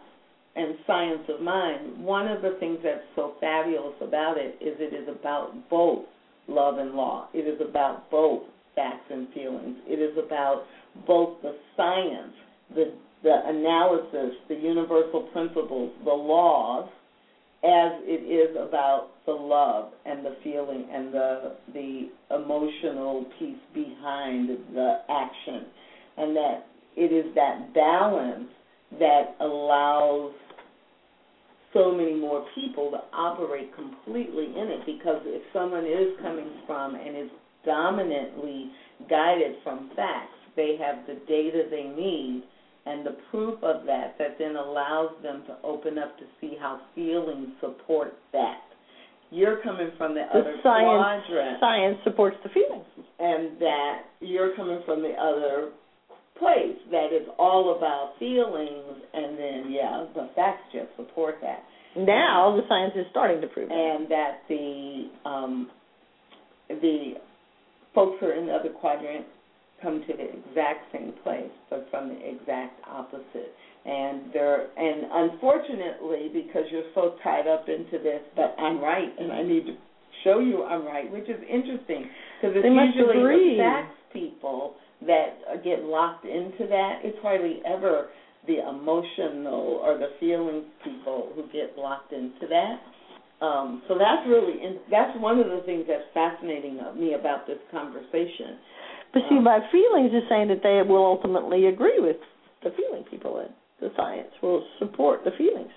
and 0.57 0.75
science 0.87 1.23
of 1.29 1.41
mind. 1.41 2.03
One 2.05 2.27
of 2.27 2.43
the 2.43 2.57
things 2.59 2.79
that's 2.83 3.05
so 3.17 3.35
fabulous 3.41 3.95
about 4.01 4.37
it 4.39 4.57
is 4.61 4.77
it 4.79 4.95
is 4.95 5.09
about 5.09 5.53
both 5.69 6.05
love 6.49 6.79
and 6.79 6.93
law. 6.93 7.29
It 7.33 7.47
is 7.47 7.61
about 7.61 8.11
both 8.11 8.43
facts 8.75 9.11
and 9.11 9.29
feelings. 9.33 9.77
It 9.87 10.01
is 10.01 10.17
about 10.19 10.65
both 11.07 11.41
the 11.43 11.55
science, 11.77 12.33
the 12.75 12.93
the 13.23 13.41
analysis, 13.47 14.37
the 14.49 14.55
universal 14.55 15.23
principles, 15.33 15.91
the 16.05 16.11
laws, 16.11 16.89
as 17.65 17.91
it 18.05 18.23
is 18.23 18.57
about 18.57 19.09
the 19.27 19.33
love 19.33 19.91
and 20.07 20.25
the 20.25 20.37
feeling 20.45 20.87
and 20.93 21.13
the 21.13 21.55
the 21.75 22.09
emotional 22.35 23.27
piece 23.39 23.57
behind 23.75 24.49
the 24.73 24.99
action, 25.09 25.67
and 26.17 26.37
that 26.37 26.67
it 26.97 27.13
is 27.13 27.35
that 27.35 27.75
balance 27.75 28.49
that 28.99 29.35
allows 29.41 30.33
so 31.79 31.93
many 31.93 32.15
more 32.15 32.45
people 32.55 32.91
to 32.91 32.99
operate 33.17 33.75
completely 33.75 34.47
in 34.47 34.69
it 34.69 34.87
because 34.87 35.23
if 35.25 35.43
someone 35.53 35.87
is 35.87 36.19
coming 36.21 36.51
from 36.67 36.95
and 36.95 37.17
is 37.17 37.31
dominantly 37.65 38.71
guided 39.09 39.57
from 39.63 39.91
facts, 39.95 40.35
they 40.57 40.77
have 40.81 41.07
the 41.07 41.15
data 41.27 41.65
they 41.71 41.85
need 41.85 42.43
and 42.89 43.07
the 43.07 43.17
proof 43.31 43.63
of 43.63 43.85
that 43.87 44.17
that 44.19 44.37
then 44.39 44.57
allows 44.57 45.11
them 45.23 45.45
to 45.47 45.57
open 45.63 45.99
up 45.99 46.17
to 46.19 46.25
see 46.41 46.57
how 46.59 46.81
feelings 46.95 47.49
support 47.61 48.15
that. 48.33 48.63
You're 49.31 49.63
coming 49.63 49.91
from 49.99 50.15
the, 50.15 50.25
the 50.33 50.41
other 50.41 50.57
science, 50.63 51.23
quadrant. 51.29 51.61
Science 51.61 51.99
supports 52.03 52.37
the 52.43 52.49
feelings. 52.49 52.87
And 53.19 53.61
that 53.61 54.03
you're 54.21 54.57
coming 54.57 54.81
from 54.87 55.03
the 55.03 55.13
other 55.21 55.73
place 56.39 56.79
that 56.91 57.13
is 57.13 57.27
all 57.39 57.77
about 57.77 58.15
feelings, 58.19 59.03
and 59.13 59.39
then 59.39 59.73
yeah, 59.73 60.07
the 60.15 60.31
facts 60.35 60.63
just 60.73 60.89
support 60.97 61.37
that. 61.43 61.65
Now 61.97 62.57
the 62.57 62.63
science 62.69 62.93
is 62.97 63.07
starting 63.11 63.41
to 63.41 63.47
prove 63.49 63.69
that. 63.69 63.75
And 63.75 64.11
that 64.11 64.43
the 64.49 65.11
um, 65.25 65.71
the 66.69 67.15
folks 67.95 68.17
who 68.21 68.27
are 68.27 68.35
in 68.35 68.47
the 68.47 68.53
other 68.53 68.71
quadrant 68.71 69.27
come 69.83 70.03
to 70.07 70.13
the 70.13 70.25
exact 70.25 70.93
same 70.93 71.13
place, 71.23 71.51
but 71.71 71.87
from 71.91 72.09
the 72.09 72.19
exact 72.19 72.81
opposite. 72.87 73.55
And 73.85 74.33
they're 74.33 74.69
and 74.77 75.33
unfortunately, 75.33 76.31
because 76.33 76.65
you're 76.71 76.91
so 76.95 77.17
tied 77.23 77.47
up 77.47 77.69
into 77.69 78.03
this, 78.03 78.21
but 78.37 78.55
I'm 78.59 78.81
right, 78.81 79.09
and 79.19 79.33
I 79.33 79.43
need 79.43 79.67
to 79.67 79.77
show 80.25 80.41
you 80.41 80.65
I'm 80.65 80.85
right, 80.85 81.11
which 81.11 81.29
is 81.29 81.41
interesting 81.49 82.07
because 82.41 82.57
it's 82.57 82.67
usually 82.67 83.19
agree. 83.19 83.57
the 83.57 83.63
facts 83.63 83.95
people 84.13 84.75
that 85.07 85.63
get 85.65 85.85
locked 85.85 86.25
into 86.25 86.67
that. 86.69 87.01
It's 87.05 87.19
hardly 87.23 87.61
ever 87.67 88.09
the 88.47 88.67
emotional 88.69 89.81
or 89.83 89.99
the 89.99 90.11
feelings 90.19 90.65
people 90.83 91.31
who 91.35 91.45
get 91.53 91.77
locked 91.77 92.13
into 92.13 92.47
that. 92.49 92.81
Um, 93.45 93.83
so 93.87 93.95
that's 93.95 94.27
really 94.27 94.59
in, 94.63 94.79
that's 94.91 95.17
one 95.21 95.39
of 95.39 95.47
the 95.47 95.63
things 95.65 95.85
that's 95.87 96.09
fascinating 96.13 96.81
of 96.81 96.97
me 96.97 97.15
about 97.15 97.47
this 97.47 97.59
conversation. 97.71 98.59
But 99.13 99.23
see, 99.29 99.39
um, 99.39 99.45
my 99.45 99.61
feelings 99.71 100.11
is 100.11 100.27
saying 100.29 100.49
that 100.49 100.63
they 100.63 100.83
will 100.83 101.05
ultimately 101.05 101.67
agree 101.67 102.01
with 102.01 102.17
the 102.65 102.71
feeling 102.75 103.05
people. 103.09 103.37
That 103.37 103.55
the 103.81 103.91
science 103.97 104.33
will 104.43 104.67
support 104.81 105.23
the 105.25 105.31
feelings. 105.39 105.71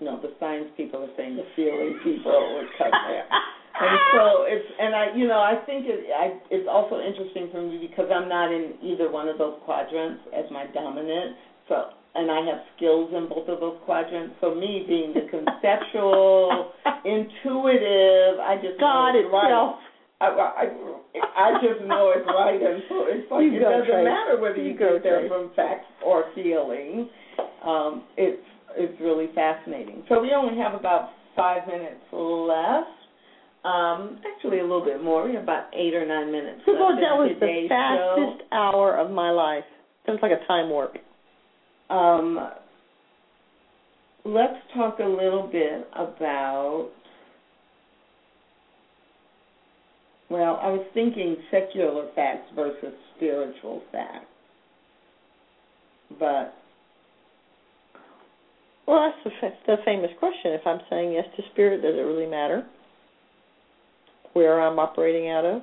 No, 0.00 0.20
the 0.20 0.34
science 0.40 0.66
people 0.76 1.04
are 1.04 1.14
saying 1.16 1.36
the 1.36 1.46
feeling 1.54 2.00
people 2.02 2.34
would 2.58 2.66
come 2.76 2.90
there. 2.90 3.26
and 3.80 3.98
so 4.12 4.44
it's 4.44 4.68
and 4.78 4.94
I 4.94 5.16
you 5.16 5.26
know 5.26 5.40
I 5.40 5.56
think 5.64 5.86
it 5.86 6.06
I, 6.12 6.36
it's 6.50 6.68
also 6.70 7.00
interesting 7.00 7.48
for 7.50 7.62
me 7.62 7.78
because 7.88 8.10
I'm 8.12 8.28
not 8.28 8.52
in 8.52 8.74
either 8.82 9.10
one 9.10 9.28
of 9.28 9.38
those 9.38 9.56
quadrants 9.64 10.20
as 10.36 10.44
my 10.50 10.66
dominant. 10.74 11.36
So 11.68 11.90
and 12.14 12.30
I 12.30 12.44
have 12.44 12.60
skills 12.76 13.10
in 13.16 13.28
both 13.28 13.48
of 13.48 13.60
those 13.60 13.78
quadrants. 13.84 14.34
So 14.40 14.54
me 14.54 14.84
being 14.86 15.14
the 15.14 15.24
conceptual, 15.32 16.72
intuitive, 17.04 18.36
I 18.40 18.60
just 18.60 18.78
God 18.78 19.12
know 19.12 19.18
it's 19.18 19.28
itself. 19.32 19.76
Right. 19.80 19.88
I, 20.22 20.28
I 20.28 20.64
I 21.34 21.52
just 21.58 21.82
know 21.88 22.12
it's 22.14 22.26
right, 22.28 22.60
and 22.62 22.82
so 22.88 23.06
it's 23.08 23.26
like 23.30 23.42
you 23.42 23.56
it 23.56 23.60
doesn't 23.60 23.90
Trace. 23.90 24.04
matter 24.04 24.38
whether 24.38 24.56
you, 24.56 24.72
you 24.72 24.78
go, 24.78 24.94
get 24.94 25.02
there 25.02 25.28
from 25.28 25.50
facts 25.56 25.88
or 26.04 26.30
feelings. 26.34 27.08
Um, 27.64 28.04
it's 28.16 28.38
it's 28.76 28.94
really 29.00 29.28
fascinating. 29.34 30.04
So 30.08 30.20
we 30.20 30.32
only 30.32 30.56
have 30.62 30.74
about 30.78 31.10
five 31.34 31.66
minutes 31.66 32.00
left. 32.12 33.01
Um, 33.64 34.18
actually, 34.26 34.58
a 34.58 34.62
little 34.62 34.84
bit 34.84 35.02
more. 35.02 35.24
We 35.26 35.34
have 35.34 35.44
about 35.44 35.66
eight 35.72 35.94
or 35.94 36.04
nine 36.04 36.32
minutes. 36.32 36.62
Well, 36.66 36.96
that 36.96 37.14
was 37.14 37.36
the 37.38 37.66
fastest 37.68 38.42
show. 38.50 38.56
hour 38.56 38.96
of 38.96 39.10
my 39.12 39.30
life. 39.30 39.64
It 40.06 40.10
was 40.10 40.18
like 40.20 40.32
a 40.32 40.44
time 40.48 40.68
warp. 40.68 40.96
Um, 41.88 42.50
let's 44.24 44.58
talk 44.74 44.98
a 44.98 45.04
little 45.04 45.48
bit 45.50 45.86
about. 45.94 46.88
Well, 50.28 50.58
I 50.60 50.70
was 50.70 50.84
thinking 50.94 51.36
secular 51.50 52.08
facts 52.16 52.50
versus 52.56 52.94
spiritual 53.16 53.82
facts, 53.92 54.26
but 56.18 56.54
Well, 58.88 59.12
that's 59.40 59.54
the 59.66 59.76
famous 59.84 60.10
question. 60.18 60.52
If 60.52 60.66
I'm 60.66 60.80
saying 60.90 61.12
yes 61.12 61.26
to 61.36 61.42
spirit, 61.52 61.82
does 61.82 61.94
it 61.94 62.02
really 62.02 62.26
matter 62.26 62.66
where 64.32 64.60
I'm 64.60 64.78
operating 64.78 65.28
out 65.30 65.44
of? 65.44 65.62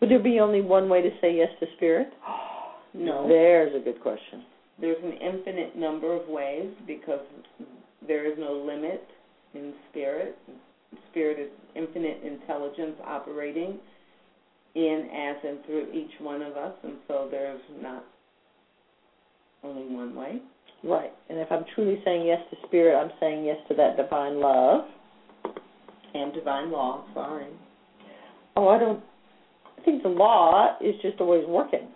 Would 0.00 0.10
there 0.10 0.18
be 0.22 0.40
only 0.40 0.60
one 0.60 0.88
way 0.88 1.02
to 1.02 1.10
say 1.20 1.34
yes 1.36 1.48
to 1.60 1.66
spirit? 1.76 2.08
no, 2.94 3.26
There's 3.28 3.74
a 3.74 3.84
good 3.84 4.00
question. 4.00 4.44
there's 4.80 5.02
an 5.02 5.12
infinite 5.12 5.76
number 5.76 6.14
of 6.14 6.28
ways 6.28 6.68
because 6.86 7.20
there 8.06 8.30
is 8.30 8.38
no 8.38 8.52
limit 8.52 9.04
in 9.54 9.74
spirit. 9.90 10.36
Spirit 11.10 11.38
is 11.38 11.50
infinite 11.74 12.22
intelligence 12.24 12.96
operating 13.04 13.78
in, 14.74 15.08
as, 15.12 15.36
and 15.44 15.64
through 15.66 15.92
each 15.92 16.12
one 16.20 16.42
of 16.42 16.56
us, 16.56 16.72
and 16.84 16.94
so 17.08 17.28
there's 17.30 17.60
not 17.82 18.04
only 19.64 19.92
one 19.94 20.14
way. 20.14 20.40
Right. 20.84 21.12
And 21.28 21.38
if 21.40 21.50
I'm 21.50 21.64
truly 21.74 22.00
saying 22.04 22.24
yes 22.26 22.40
to 22.50 22.56
spirit, 22.68 22.96
I'm 22.96 23.10
saying 23.18 23.44
yes 23.44 23.56
to 23.68 23.74
that 23.74 23.96
divine 23.96 24.40
love. 24.40 24.82
And 26.14 26.32
divine 26.32 26.70
law, 26.70 27.04
sorry. 27.14 27.46
Oh, 28.56 28.68
I 28.68 28.78
don't. 28.78 29.00
I 29.78 29.84
think 29.84 30.02
the 30.02 30.08
law 30.08 30.76
is 30.80 30.94
just 31.02 31.20
always 31.20 31.44
working. 31.46 31.88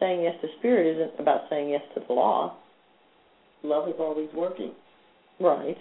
Saying 0.00 0.22
yes 0.22 0.34
to 0.40 0.48
spirit 0.58 0.96
isn't 0.96 1.20
about 1.20 1.42
saying 1.50 1.70
yes 1.70 1.82
to 1.94 2.02
the 2.06 2.12
law. 2.12 2.56
Love 3.62 3.88
is 3.88 3.94
always 3.98 4.28
working. 4.34 4.72
Right. 5.40 5.76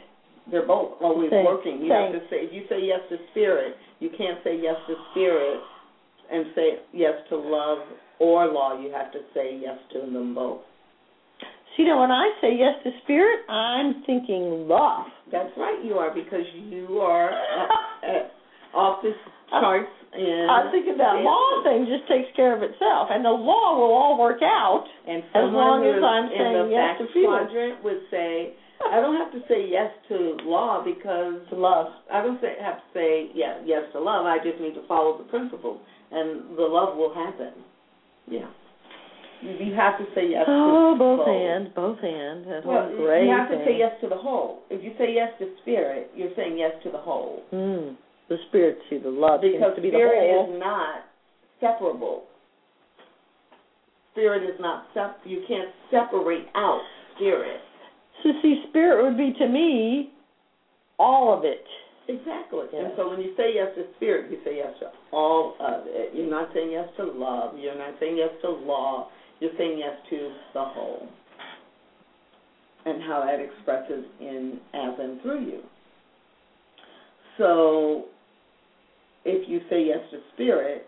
They're 0.49 0.65
both 0.65 0.93
always 1.01 1.29
Same- 1.29 1.45
working. 1.45 1.81
You 1.81 1.91
have 1.91 2.11
to 2.11 2.19
say 2.29 2.37
if 2.47 2.53
you 2.53 2.63
say 2.69 2.81
yes 2.81 2.99
to 3.09 3.17
spirit, 3.31 3.75
you 3.99 4.09
can't 4.17 4.39
say 4.43 4.59
yes 4.61 4.75
to 4.87 4.95
spirit 5.11 5.59
and 6.31 6.45
say 6.55 6.79
yes 6.93 7.13
to 7.29 7.37
love 7.37 7.79
or 8.19 8.47
law. 8.47 8.79
You 8.79 8.91
have 8.91 9.11
to 9.13 9.19
say 9.33 9.59
yes 9.61 9.77
to 9.93 9.99
them 9.99 10.33
both. 10.33 10.61
See, 11.77 11.85
now 11.85 12.01
when 12.01 12.09
I 12.09 12.33
say 12.41 12.57
yes 12.57 12.73
to 12.83 12.89
spirit, 13.03 13.45
I'm 13.47 14.01
thinking 14.09 14.67
love. 14.67 15.05
That's 15.31 15.53
right, 15.57 15.77
you 15.85 15.93
are 16.01 16.09
because 16.13 16.45
you 16.55 16.97
are 16.99 17.29
uh, 17.29 17.67
uh, 18.01 18.77
off 18.77 19.03
the 19.03 19.13
charts 19.51 19.87
in. 20.17 20.47
I'm 20.49 20.71
thinking 20.71 20.97
that 20.97 21.21
law 21.21 21.61
thing 21.61 21.85
just 21.85 22.09
takes 22.09 22.33
care 22.35 22.57
of 22.57 22.63
itself, 22.63 23.09
and 23.11 23.23
the 23.23 23.29
law 23.29 23.77
will 23.77 23.93
all 23.93 24.17
work 24.17 24.41
out. 24.41 24.85
And 25.07 25.21
As 25.37 25.53
long 25.53 25.85
as 25.85 26.01
I'm 26.01 26.33
saying 26.33 26.71
yes 26.73 26.97
to 26.97 27.05
feelings. 27.13 27.45
quadrant 27.45 27.83
would 27.83 28.01
say, 28.09 28.57
I 28.81 28.99
don't 28.99 29.17
have 29.17 29.31
to 29.33 29.41
say 29.47 29.69
yes 29.69 29.93
to 30.09 30.37
law 30.49 30.81
because 30.83 31.45
To 31.49 31.55
love. 31.55 31.93
I 32.11 32.21
don't 32.23 32.41
say, 32.41 32.57
have 32.61 32.77
to 32.77 32.87
say 32.93 33.29
yeah, 33.35 33.61
yes 33.65 33.83
to 33.93 33.99
love. 33.99 34.25
I 34.25 34.37
just 34.41 34.59
need 34.59 34.73
to 34.73 34.85
follow 34.87 35.17
the 35.17 35.29
principles, 35.29 35.77
and 36.11 36.57
the 36.57 36.65
love 36.65 36.97
will 36.97 37.13
happen. 37.13 37.53
Yeah. 38.25 38.49
You 39.41 39.73
have 39.75 39.97
to 39.99 40.05
say 40.15 40.29
yes 40.31 40.45
Oh, 40.47 40.93
to 40.93 40.99
both 40.99 41.27
hands, 41.27 41.69
both 41.75 41.99
hands. 41.99 42.45
That's 42.49 42.65
Well, 42.65 42.89
great 42.97 43.25
you 43.27 43.31
have 43.31 43.49
to 43.49 43.57
thing. 43.57 43.65
say 43.65 43.77
yes 43.77 43.93
to 44.01 44.09
the 44.09 44.17
whole. 44.17 44.63
If 44.69 44.83
you 44.83 44.93
say 44.97 45.13
yes 45.13 45.29
to 45.39 45.49
spirit, 45.61 46.09
you're 46.15 46.33
saying 46.35 46.57
yes 46.57 46.71
to 46.83 46.89
the 46.91 46.97
whole. 46.97 47.43
Mm. 47.53 47.95
The 48.29 48.37
spirit, 48.49 48.79
to 48.89 48.99
the 48.99 49.09
love 49.09 49.41
Because 49.41 49.75
to 49.75 49.81
be 49.81 49.89
the 49.89 49.97
spirit 49.97 50.31
whole. 50.33 50.53
is 50.55 50.59
not 50.59 51.05
separable. 51.61 52.23
Spirit 54.13 54.43
is 54.43 54.59
not 54.59 54.85
sep. 54.93 55.19
You 55.25 55.43
can't 55.47 55.69
separate 55.91 56.47
out 56.55 56.81
spirit. 57.15 57.61
So, 58.23 58.31
see, 58.41 58.63
spirit 58.69 59.03
would 59.05 59.17
be 59.17 59.31
to 59.37 59.47
me 59.47 60.11
all 60.97 61.37
of 61.37 61.45
it. 61.45 61.63
Exactly. 62.09 62.65
And 62.73 62.93
so 62.95 63.09
when 63.09 63.21
you 63.21 63.33
say 63.37 63.51
yes 63.53 63.67
to 63.75 63.83
spirit, 63.97 64.31
you 64.31 64.39
say 64.43 64.57
yes 64.57 64.71
to 64.79 64.87
all 65.11 65.55
of 65.59 65.83
it. 65.85 66.15
You're 66.15 66.29
not 66.29 66.49
saying 66.53 66.71
yes 66.71 66.87
to 66.97 67.03
love. 67.03 67.53
You're 67.59 67.77
not 67.77 67.95
saying 67.99 68.17
yes 68.17 68.29
to 68.41 68.49
law. 68.49 69.09
You're 69.39 69.51
saying 69.57 69.77
yes 69.79 69.95
to 70.09 70.31
the 70.53 70.63
whole. 70.63 71.07
And 72.85 73.01
how 73.03 73.25
that 73.25 73.39
expresses 73.39 74.05
in 74.19 74.59
as 74.73 74.93
and 74.99 75.21
through 75.21 75.45
you. 75.45 75.59
So 77.37 78.05
if 79.25 79.47
you 79.49 79.59
say 79.69 79.83
yes 79.85 79.99
to 80.11 80.19
spirit, 80.33 80.87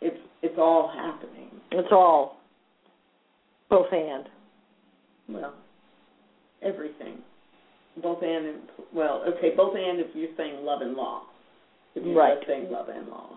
it's 0.00 0.16
it's 0.42 0.54
all 0.58 0.90
happening. 0.94 1.50
It's 1.70 1.88
all 1.92 2.38
both 3.70 3.90
hand. 3.90 4.28
Well, 5.28 5.54
everything. 6.62 7.18
Both 8.02 8.22
and, 8.22 8.46
and 8.46 8.58
well, 8.94 9.22
okay, 9.36 9.52
both 9.54 9.74
and 9.76 10.00
if 10.00 10.08
you're 10.14 10.30
saying 10.36 10.64
love 10.64 10.80
and 10.80 10.94
law. 10.94 11.22
If 11.94 12.04
you're 12.06 12.16
Right. 12.16 12.38
saying 12.46 12.70
love 12.70 12.88
and 12.88 13.06
law. 13.08 13.36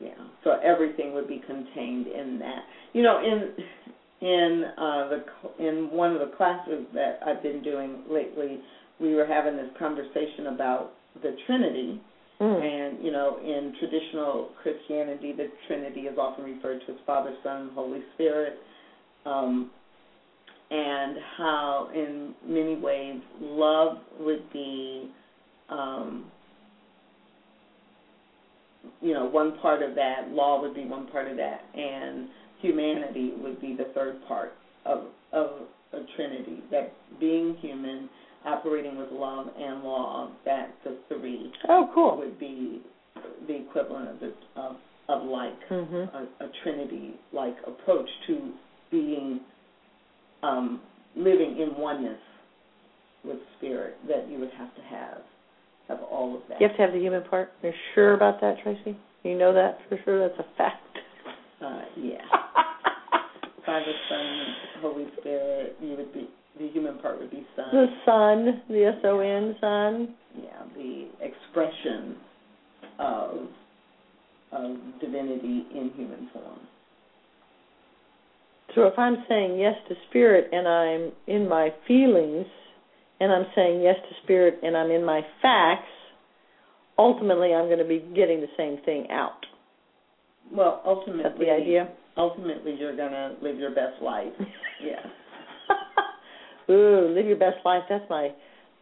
Yeah. 0.00 0.10
So 0.42 0.58
everything 0.62 1.14
would 1.14 1.28
be 1.28 1.40
contained 1.46 2.06
in 2.08 2.38
that. 2.40 2.64
You 2.92 3.02
know, 3.02 3.20
in 3.22 4.26
in 4.26 4.64
uh 4.76 5.08
the 5.08 5.66
in 5.66 5.90
one 5.90 6.12
of 6.12 6.20
the 6.20 6.36
classes 6.36 6.86
that 6.94 7.20
I've 7.26 7.42
been 7.42 7.62
doing 7.62 8.02
lately, 8.10 8.60
we 9.00 9.14
were 9.14 9.26
having 9.26 9.56
this 9.56 9.70
conversation 9.78 10.48
about 10.48 10.92
the 11.22 11.36
Trinity. 11.46 12.00
Mm. 12.40 12.62
And, 12.62 13.04
you 13.04 13.12
know, 13.12 13.38
in 13.38 13.72
traditional 13.78 14.50
Christianity, 14.60 15.32
the 15.32 15.46
Trinity 15.68 16.00
is 16.00 16.18
often 16.18 16.44
referred 16.44 16.80
to 16.84 16.92
as 16.92 16.98
Father, 17.06 17.32
Son, 17.44 17.70
Holy 17.74 18.00
Spirit. 18.14 18.54
Um, 19.24 19.70
and 20.70 21.16
how, 21.36 21.90
in 21.94 22.34
many 22.44 22.74
ways, 22.74 23.20
love 23.40 23.98
would 24.18 24.52
be, 24.52 25.12
um, 25.70 26.24
you 29.00 29.12
know, 29.14 29.24
one 29.26 29.56
part 29.60 29.82
of 29.82 29.94
that, 29.94 30.28
law 30.30 30.60
would 30.60 30.74
be 30.74 30.84
one 30.84 31.06
part 31.06 31.28
of 31.28 31.36
that, 31.36 31.62
and 31.74 32.28
humanity 32.60 33.32
would 33.42 33.60
be 33.60 33.74
the 33.74 33.86
third 33.94 34.16
part 34.26 34.52
of 34.84 35.00
of 35.32 35.50
a 35.92 36.00
Trinity. 36.16 36.62
That 36.70 36.92
being 37.20 37.56
human, 37.60 38.08
operating 38.44 38.96
with 38.96 39.10
love 39.12 39.46
and 39.58 39.82
law, 39.84 40.28
that 40.44 40.70
the 40.84 40.96
three 41.08 41.50
Oh, 41.68 41.88
cool. 41.94 42.16
would 42.16 42.38
be 42.38 42.80
the 43.46 43.54
equivalent 43.56 44.08
of 44.08 44.20
the 44.20 44.32
of, 44.60 44.76
of 45.08 45.22
like 45.24 45.58
Mhm. 45.70 46.08
a, 46.14 46.44
a 46.44 46.48
trinity 46.62 47.14
like 47.32 47.54
approach 47.66 48.08
to 48.26 48.50
being 48.90 49.40
um, 50.42 50.80
living 51.16 51.56
in 51.58 51.76
oneness 51.76 52.18
with 53.24 53.38
spirit 53.56 53.96
that 54.08 54.28
you 54.30 54.38
would 54.38 54.50
have 54.50 54.74
to 54.74 54.82
have 54.82 55.22
have 55.88 55.98
all 56.10 56.36
of 56.36 56.42
that. 56.48 56.60
You 56.60 56.68
have 56.68 56.76
to 56.76 56.82
have 56.82 56.92
the 56.92 56.98
human 56.98 57.22
part. 57.24 57.52
You're 57.62 57.72
sure 57.94 58.14
about 58.14 58.40
that, 58.40 58.56
Tracy? 58.62 58.96
You 59.22 59.36
know 59.38 59.52
that 59.52 59.78
for 59.88 59.98
sure? 60.04 60.28
That's 60.28 60.38
a 60.40 60.56
fact. 60.56 60.82
Uh, 61.64 61.82
yeah. 61.96 62.18
Father, 63.66 63.92
Son, 64.08 64.46
Holy 64.80 65.06
Spirit. 65.20 65.76
You 65.80 65.96
would 65.96 66.12
be 66.12 66.28
the 66.58 66.68
human 66.68 66.98
part 66.98 67.18
would 67.18 67.30
be 67.30 67.46
Son. 67.56 67.66
the 67.72 67.86
Son, 68.04 68.62
the 68.68 68.84
S 68.84 69.00
O 69.04 69.18
N, 69.20 69.56
sun. 69.60 70.14
yeah, 70.36 70.62
the 70.76 71.08
expression 71.20 72.16
of 72.98 73.30
of 74.52 74.76
divinity 75.00 75.66
in 75.74 75.90
human 75.96 76.28
form. 76.32 76.60
So 78.74 78.82
if 78.86 78.98
I'm 78.98 79.24
saying 79.28 79.58
yes 79.58 79.74
to 79.88 79.94
spirit 80.10 80.48
and 80.52 80.68
I'm 80.68 81.12
in 81.26 81.48
my 81.48 81.70
feelings, 81.88 82.46
and 83.20 83.32
I'm 83.32 83.46
saying 83.54 83.82
yes 83.82 83.96
to 83.96 84.14
spirit 84.24 84.60
and 84.62 84.76
I'm 84.76 84.90
in 84.90 85.04
my 85.04 85.22
facts, 85.40 85.88
ultimately 86.98 87.52
I'm 87.54 87.66
going 87.66 87.78
to 87.78 87.84
be 87.84 88.04
getting 88.14 88.40
the 88.40 88.48
same 88.56 88.78
thing 88.84 89.10
out. 89.10 89.44
Well, 90.52 90.82
ultimately, 90.84 91.46
the 91.46 91.52
idea? 91.52 91.88
ultimately, 92.16 92.76
you're 92.78 92.96
gonna 92.96 93.34
live 93.42 93.58
your 93.58 93.70
best 93.74 94.00
life. 94.02 94.32
yeah. 94.84 95.00
Ooh, 96.70 97.12
live 97.14 97.26
your 97.26 97.38
best 97.38 97.56
life. 97.64 97.82
That's 97.88 98.04
my 98.10 98.30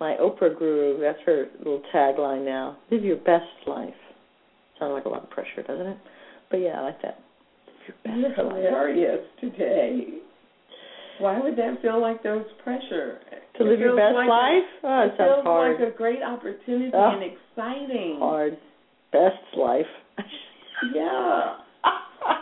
my 0.00 0.16
Oprah 0.20 0.58
guru. 0.58 1.00
That's 1.00 1.18
her 1.24 1.46
little 1.58 1.82
tagline 1.94 2.44
now. 2.44 2.78
Live 2.90 3.04
your 3.04 3.16
best 3.16 3.44
life. 3.66 3.94
Sounds 4.78 4.92
like 4.92 5.04
a 5.04 5.08
lot 5.08 5.22
of 5.22 5.30
pressure, 5.30 5.62
doesn't 5.66 5.86
it? 5.86 5.98
But 6.50 6.58
yeah, 6.58 6.80
I 6.80 6.82
like 6.82 7.02
that. 7.02 7.20
Live 8.04 8.16
your 8.36 8.36
You're 8.36 8.44
life. 8.44 8.56
hilarious 8.68 9.24
today. 9.40 10.06
Why 11.22 11.38
would 11.40 11.54
that 11.56 11.80
feel 11.80 12.00
like 12.00 12.22
there 12.22 12.34
was 12.34 12.46
pressure? 12.64 13.18
To 13.58 13.64
live 13.64 13.78
your 13.78 13.94
best 13.94 14.14
like 14.14 14.28
life? 14.28 14.68
A, 14.82 14.86
Oh, 14.86 15.00
it 15.02 15.06
it 15.06 15.14
sounds 15.16 15.30
feels 15.30 15.44
hard. 15.44 15.78
like 15.80 15.88
a 15.88 15.96
great 15.96 16.22
opportunity 16.22 16.90
Oh. 16.92 17.10
and 17.14 17.22
exciting. 17.22 18.18
Hard. 18.18 18.58
Best 19.12 19.36
life. 19.56 19.86
Yeah. 20.92 21.54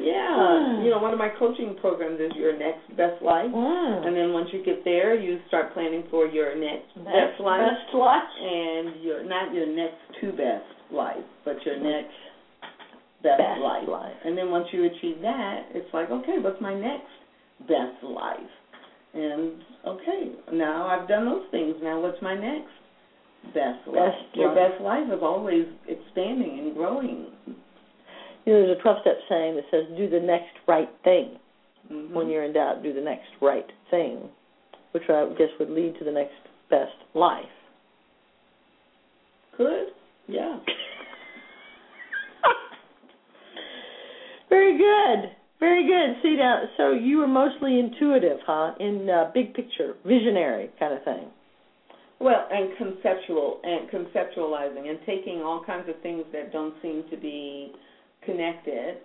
Yeah. 0.00 0.82
you 0.84 0.90
know, 0.90 0.98
one 0.98 1.12
of 1.12 1.18
my 1.18 1.28
coaching 1.38 1.74
programs 1.80 2.20
is 2.20 2.32
your 2.36 2.52
next 2.56 2.84
best 2.96 3.22
life. 3.22 3.50
Mm. 3.50 4.06
And 4.06 4.16
then 4.16 4.32
once 4.32 4.48
you 4.52 4.62
get 4.64 4.84
there, 4.84 5.14
you 5.14 5.38
start 5.48 5.72
planning 5.72 6.04
for 6.10 6.26
your 6.26 6.54
next 6.58 6.92
best, 6.96 7.40
life. 7.40 7.62
Best 7.62 7.94
life. 7.94 8.22
and 8.42 9.02
your 9.02 9.24
not 9.24 9.54
your 9.54 9.66
next 9.66 9.96
two 10.20 10.32
best 10.32 10.64
life, 10.92 11.24
but 11.44 11.56
your 11.64 11.76
next 11.80 12.12
best, 13.22 13.38
best 13.38 13.60
life. 13.60 13.88
life. 13.88 14.12
And 14.24 14.36
then 14.36 14.50
once 14.50 14.66
you 14.72 14.84
achieve 14.84 15.22
that, 15.22 15.60
it's 15.74 15.88
like, 15.94 16.10
okay, 16.10 16.36
what's 16.40 16.60
my 16.60 16.74
next 16.74 17.08
best 17.60 18.02
life? 18.02 18.38
And 19.14 19.52
okay, 19.86 20.32
now 20.52 20.86
I've 20.86 21.08
done 21.08 21.24
those 21.24 21.44
things. 21.50 21.74
Now 21.82 22.00
what's 22.00 22.20
my 22.20 22.34
next 22.34 22.68
best 23.54 23.86
life? 23.86 24.12
Best 24.12 24.36
Your 24.36 24.48
life. 24.54 24.72
best 24.72 24.82
life 24.82 25.06
is 25.12 25.20
always 25.22 25.66
expanding 25.88 26.58
and 26.60 26.74
growing. 26.74 27.26
You 28.44 28.52
know, 28.52 28.66
there's 28.66 28.78
a 28.78 28.82
12 28.82 28.98
step 29.00 29.16
saying 29.28 29.56
that 29.56 29.64
says, 29.70 29.84
do 29.96 30.08
the 30.08 30.20
next 30.20 30.52
right 30.68 30.90
thing. 31.02 31.38
Mhm. 31.90 32.12
When 32.12 32.28
you're 32.28 32.44
in 32.44 32.52
doubt, 32.52 32.82
do 32.82 32.92
the 32.92 33.00
next 33.00 33.28
right 33.40 33.66
thing, 33.90 34.28
which 34.92 35.08
I 35.08 35.26
guess 35.38 35.48
would 35.58 35.70
lead 35.70 35.98
to 35.98 36.04
the 36.04 36.12
next 36.12 36.34
best 36.68 36.94
life. 37.14 37.44
Good, 39.56 39.88
yeah. 40.28 40.58
Very 44.48 44.76
good. 44.76 45.30
Very 45.58 45.86
good. 45.86 46.22
See 46.22 46.36
now, 46.36 46.64
so 46.76 46.92
you 46.92 47.18
were 47.18 47.26
mostly 47.26 47.78
intuitive, 47.78 48.38
huh? 48.46 48.74
In 48.78 49.08
uh, 49.08 49.30
big 49.32 49.54
picture, 49.54 49.94
visionary 50.04 50.70
kind 50.78 50.94
of 50.94 51.02
thing. 51.04 51.30
Well, 52.18 52.46
and 52.50 52.76
conceptual 52.76 53.60
and 53.62 53.90
conceptualizing 53.90 54.88
and 54.88 54.98
taking 55.06 55.40
all 55.40 55.62
kinds 55.64 55.88
of 55.88 56.00
things 56.02 56.24
that 56.32 56.52
don't 56.52 56.74
seem 56.82 57.04
to 57.10 57.16
be 57.16 57.72
connected 58.24 58.96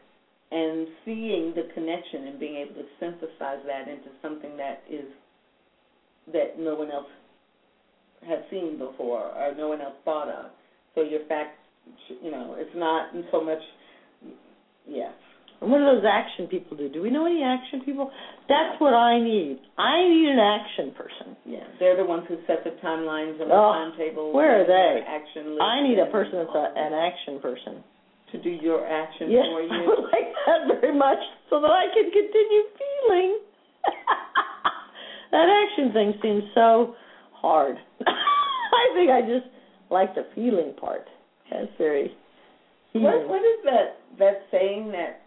and 0.52 0.88
seeing 1.06 1.54
the 1.56 1.70
connection 1.74 2.28
and 2.28 2.40
being 2.40 2.56
able 2.56 2.76
to 2.76 2.86
synthesize 3.00 3.60
that 3.66 3.88
into 3.88 4.10
something 4.22 4.56
that 4.58 4.84
is 4.90 5.06
that 6.32 6.60
no 6.60 6.76
one 6.76 6.92
else 6.92 7.08
had 8.28 8.44
seen 8.50 8.78
before 8.78 9.32
or 9.36 9.54
no 9.58 9.68
one 9.70 9.82
else 9.82 9.96
thought 10.06 10.30
of. 10.30 10.52
So 10.96 11.02
your 11.02 11.26
fact, 11.28 11.58
you 12.22 12.32
know, 12.32 12.56
it's 12.58 12.76
not 12.76 13.12
so 13.32 13.44
much. 13.44 13.60
Yes. 14.88 15.14
And 15.62 15.70
what 15.70 15.78
do 15.78 15.86
those 15.86 16.04
action 16.10 16.48
people 16.48 16.76
do? 16.76 16.90
Do 16.90 17.02
we 17.02 17.12
know 17.12 17.26
any 17.30 17.44
action 17.46 17.82
people? 17.86 18.10
That's 18.50 18.82
what 18.82 18.94
I 18.98 19.20
need. 19.22 19.60
I 19.78 20.02
need 20.10 20.34
an 20.34 20.40
action 20.42 20.90
person. 20.98 21.38
Yeah, 21.46 21.62
they're 21.80 21.96
the 21.96 22.04
ones 22.06 22.26
who 22.28 22.38
set 22.48 22.64
the 22.64 22.72
timelines 22.84 23.38
and 23.40 23.50
the 23.50 23.54
Oh, 23.54 23.72
timetables. 23.78 24.34
where 24.34 24.62
are 24.62 24.66
they? 24.66 25.06
Action 25.06 25.54
lists 25.54 25.62
I 25.62 25.82
need 25.86 26.00
a 26.00 26.10
person 26.10 26.42
that's 26.42 26.56
a, 26.58 26.74
an 26.76 26.94
action 26.98 27.40
person. 27.40 27.84
to 28.34 28.42
do 28.42 28.50
your 28.50 28.88
action 28.88 29.30
Yes, 29.30 29.46
for 29.54 29.62
I 29.62 29.70
you. 29.70 29.86
would 29.86 30.04
like 30.10 30.34
that 30.50 30.82
very 30.82 30.98
much 30.98 31.20
so 31.50 31.62
that 31.62 31.70
I 31.70 31.86
can 31.94 32.10
continue 32.10 32.64
feeling. 32.74 33.40
that 35.32 35.46
action 35.46 35.94
thing 35.94 36.14
seems 36.24 36.44
so 36.56 36.96
hard. 37.34 37.76
I 38.08 38.94
think 38.96 39.12
I 39.12 39.22
just 39.22 39.46
like 39.92 40.16
the 40.16 40.26
feeling 40.34 40.74
part. 40.80 41.06
That's 41.52 41.70
very 41.78 42.12
What 42.94 43.28
what 43.28 43.42
is 43.42 43.60
that 43.66 44.00
that 44.20 44.42
saying 44.50 44.92
that 44.94 45.21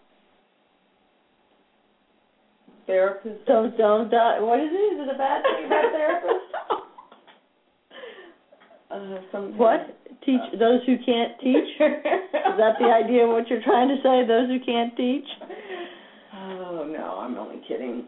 therapists 2.88 3.44
Don't 3.46 3.76
don't 3.76 4.10
die. 4.10 4.40
What 4.40 4.60
is 4.60 4.70
it? 4.72 4.94
Is 4.94 5.08
it 5.08 5.14
a 5.14 5.18
bad 5.18 5.42
thing 5.42 5.66
about 5.66 5.84
therapists? 5.92 6.50
uh, 8.90 9.20
sometimes 9.32 9.58
What 9.58 9.80
teach 10.24 10.40
those 10.58 10.80
who 10.86 10.96
can't 11.04 11.38
teach? 11.40 11.68
Is 11.80 12.56
that 12.58 12.76
the 12.80 12.86
idea 12.86 13.24
of 13.24 13.30
what 13.30 13.48
you're 13.48 13.62
trying 13.62 13.88
to 13.88 13.96
say? 14.02 14.26
Those 14.26 14.48
who 14.48 14.58
can't 14.64 14.96
teach? 14.96 15.26
Oh 16.36 16.84
no, 16.84 17.18
I'm 17.20 17.38
only 17.38 17.62
kidding. 17.66 18.04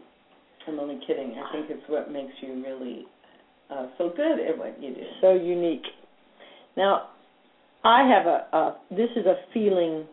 I'm 0.67 0.79
only 0.79 0.99
kidding. 1.07 1.35
I 1.41 1.51
think 1.53 1.67
it's 1.69 1.83
what 1.87 2.11
makes 2.11 2.33
you 2.41 2.63
really 2.63 3.05
uh, 3.69 3.87
so 3.97 4.09
good 4.15 4.39
at 4.39 4.57
what 4.57 4.81
you 4.81 4.93
do. 4.93 5.01
So 5.21 5.33
unique. 5.33 5.85
Now, 6.75 7.09
I 7.83 8.07
have 8.07 8.27
a, 8.27 8.55
a 8.55 8.77
this 8.91 9.09
is 9.15 9.25
a 9.25 9.35
feeling. 9.53 10.05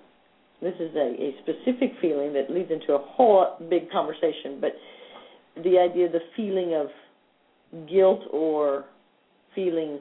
This 0.65 0.75
is 0.81 0.97
a, 0.97 1.15
a 1.21 1.35
specific 1.43 1.93
feeling 2.01 2.33
that 2.33 2.51
leads 2.51 2.71
into 2.71 2.95
a 2.95 2.99
whole 2.99 3.59
big 3.69 3.91
conversation. 3.91 4.63
But 4.63 4.73
the 5.63 5.79
idea, 5.79 6.11
the 6.11 6.21
feeling 6.35 6.73
of 6.75 7.87
guilt 7.87 8.21
or 8.33 8.87
feeling 9.55 9.99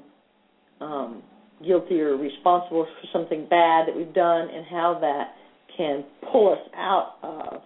um, 0.80 1.22
guilty 1.66 2.00
or 2.00 2.16
responsible 2.16 2.86
for 2.86 3.08
something 3.12 3.46
bad 3.50 3.90
that 3.90 3.96
we've 3.96 4.14
done, 4.14 4.48
and 4.50 4.66
how 4.66 4.98
that 5.02 5.34
can 5.76 6.06
pull 6.32 6.54
us 6.54 6.70
out 6.78 7.16
of 7.24 7.62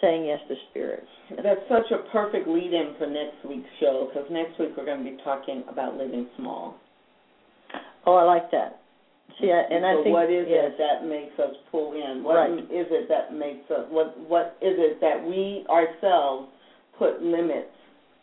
saying 0.00 0.26
yes 0.26 0.38
to 0.46 0.54
spirit. 0.70 1.04
That's 1.42 1.60
such 1.68 1.90
a 1.90 2.08
perfect 2.12 2.46
lead-in 2.46 2.94
for 2.96 3.08
next 3.08 3.44
week's 3.48 3.68
show 3.80 4.08
because 4.08 4.30
next 4.30 4.56
week 4.60 4.70
we're 4.76 4.84
going 4.84 5.04
to 5.04 5.10
be 5.10 5.16
talking 5.24 5.64
about 5.68 5.96
living 5.96 6.28
small. 6.36 6.76
Oh, 8.06 8.14
I 8.14 8.22
like 8.22 8.50
that. 8.52 8.82
I, 9.42 9.74
and 9.74 9.86
I 9.86 9.94
so 9.94 10.02
think 10.02 10.14
what 10.14 10.30
is 10.30 10.46
yes. 10.48 10.74
it 10.74 10.78
that 10.78 11.06
makes 11.06 11.38
us 11.38 11.54
pull 11.70 11.92
in? 11.94 12.22
What 12.24 12.34
Right. 12.36 12.58
is 12.58 12.86
it 12.90 13.08
that 13.08 13.32
makes 13.32 13.70
us? 13.70 13.86
What 13.90 14.18
what 14.28 14.56
is 14.60 14.74
it 14.78 15.00
that 15.00 15.22
we 15.22 15.64
ourselves 15.70 16.48
put 16.98 17.22
limits 17.22 17.70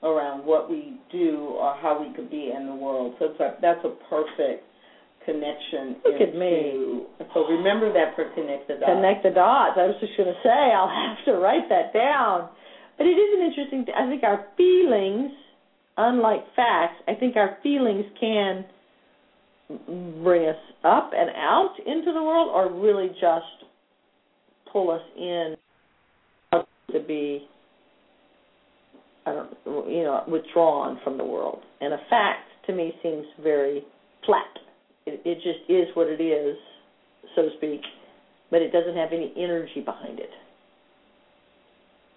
around 0.03 0.45
what 0.45 0.69
we 0.69 0.99
do 1.11 1.55
or 1.57 1.73
how 1.75 1.99
we 1.99 2.13
could 2.13 2.29
be 2.29 2.51
in 2.51 2.67
the 2.67 2.75
world? 2.75 3.15
So 3.19 3.25
it's 3.31 3.39
a, 3.39 3.55
that's 3.61 3.83
a 3.85 3.93
perfect 4.09 4.63
connection. 5.25 5.95
Look 6.05 6.21
at 6.21 6.35
into, 6.35 6.39
me. 6.39 7.25
So 7.33 7.47
remember 7.47 7.91
that 7.93 8.15
for 8.15 8.25
connect 8.35 8.67
the 8.67 8.75
dots. 8.75 8.91
connect 8.91 9.23
the 9.23 9.31
dots. 9.31 9.77
I 9.77 9.87
was 9.87 9.95
just 9.99 10.15
going 10.17 10.29
to 10.29 10.39
say 10.43 10.49
I'll 10.75 10.91
have 11.07 11.23
to 11.25 11.33
write 11.39 11.67
that 11.69 11.93
down. 11.93 12.49
But 12.97 13.07
it 13.07 13.17
is 13.17 13.29
an 13.39 13.45
interesting. 13.45 13.85
I 13.95 14.07
think 14.07 14.23
our 14.23 14.45
feelings, 14.55 15.31
unlike 15.97 16.43
facts, 16.55 17.01
I 17.07 17.15
think 17.15 17.35
our 17.35 17.57
feelings 17.63 18.05
can 18.19 18.65
bring 19.67 20.47
us 20.47 20.55
up 20.83 21.11
and 21.15 21.29
out 21.31 21.75
into 21.85 22.11
the 22.13 22.21
world, 22.21 22.49
or 22.53 22.71
really 22.71 23.09
just 23.09 23.69
pull 24.71 24.91
us 24.91 25.01
in 25.17 25.55
to 26.51 26.99
be, 27.07 27.47
I 29.25 29.33
don't, 29.33 29.49
you 29.65 30.03
know, 30.03 30.23
withdrawn 30.27 30.99
from 31.03 31.17
the 31.17 31.25
world. 31.25 31.59
And 31.81 31.93
a 31.93 31.99
fact 32.09 32.47
to 32.67 32.73
me 32.73 32.93
seems 33.01 33.25
very 33.41 33.83
flat. 34.25 34.45
It, 35.05 35.21
it 35.25 35.35
just 35.35 35.69
is 35.69 35.87
what 35.95 36.07
it 36.07 36.21
is, 36.21 36.57
so 37.35 37.43
to 37.43 37.49
speak 37.57 37.81
but 38.51 38.61
it 38.61 38.71
doesn't 38.71 38.95
have 38.95 39.09
any 39.11 39.33
energy 39.37 39.81
behind 39.83 40.19
it. 40.19 40.29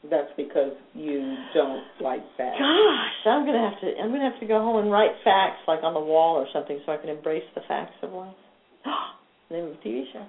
That's 0.09 0.31
because 0.37 0.73
you 0.95 1.35
don't 1.55 1.83
like 2.01 2.23
facts. 2.37 2.59
Gosh, 2.59 3.27
I'm 3.27 3.45
gonna 3.45 3.71
have 3.71 3.81
to 3.81 4.01
I'm 4.01 4.11
gonna 4.11 4.31
have 4.31 4.39
to 4.41 4.47
go 4.47 4.61
home 4.61 4.83
and 4.83 4.93
write 4.93 5.11
facts 5.25 5.59
like 5.67 5.83
on 5.83 5.95
the 5.95 6.01
wall 6.01 6.37
or 6.37 6.47
something 6.53 6.81
so 6.87 6.93
I 6.93 6.99
can 6.99 7.09
embrace 7.09 7.43
the 7.55 7.63
facts 7.67 7.95
of 8.03 8.13
life. 8.13 8.35
Name 9.51 9.65
of 9.65 9.77
TV 9.85 10.05
show. 10.13 10.25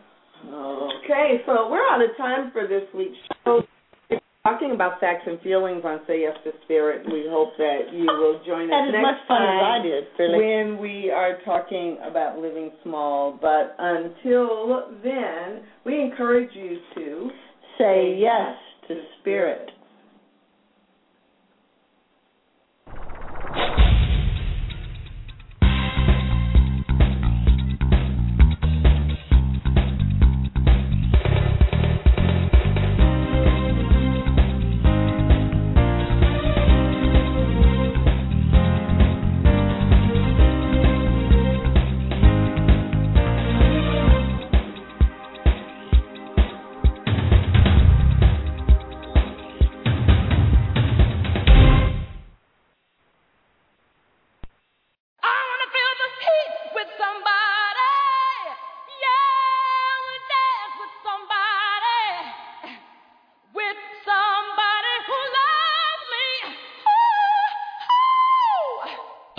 Okay, 0.49 1.41
so 1.45 1.69
we're 1.69 1.85
out 1.91 2.01
of 2.01 2.15
time 2.17 2.51
for 2.51 2.65
this 2.65 2.83
week's 2.95 3.17
show. 3.45 3.61
We're 4.09 4.19
talking 4.43 4.71
about 4.71 4.99
facts 4.99 5.23
and 5.27 5.39
feelings 5.41 5.83
on 5.85 5.99
Say 6.07 6.21
Yes 6.21 6.37
to 6.45 6.51
Spirit. 6.63 7.05
We 7.05 7.27
hope 7.29 7.49
that 7.57 7.93
you 7.93 8.05
will 8.05 8.41
join 8.47 8.71
us 8.71 8.89
next 8.89 9.03
much 9.03 9.21
fun 9.27 9.43
as 9.43 9.47
time 9.49 9.81
I 9.81 9.83
did, 9.83 10.03
really. 10.17 10.37
when 10.37 10.77
we 10.79 11.11
are 11.11 11.37
talking 11.43 11.97
about 12.09 12.39
living 12.39 12.71
small. 12.83 13.37
But 13.39 13.75
until 13.77 14.87
then, 15.03 15.61
we 15.85 16.01
encourage 16.01 16.55
you 16.55 16.79
to 16.95 17.29
Say 17.77 18.17
yes 18.19 18.55
to 18.89 18.95
spirit. 19.21 19.71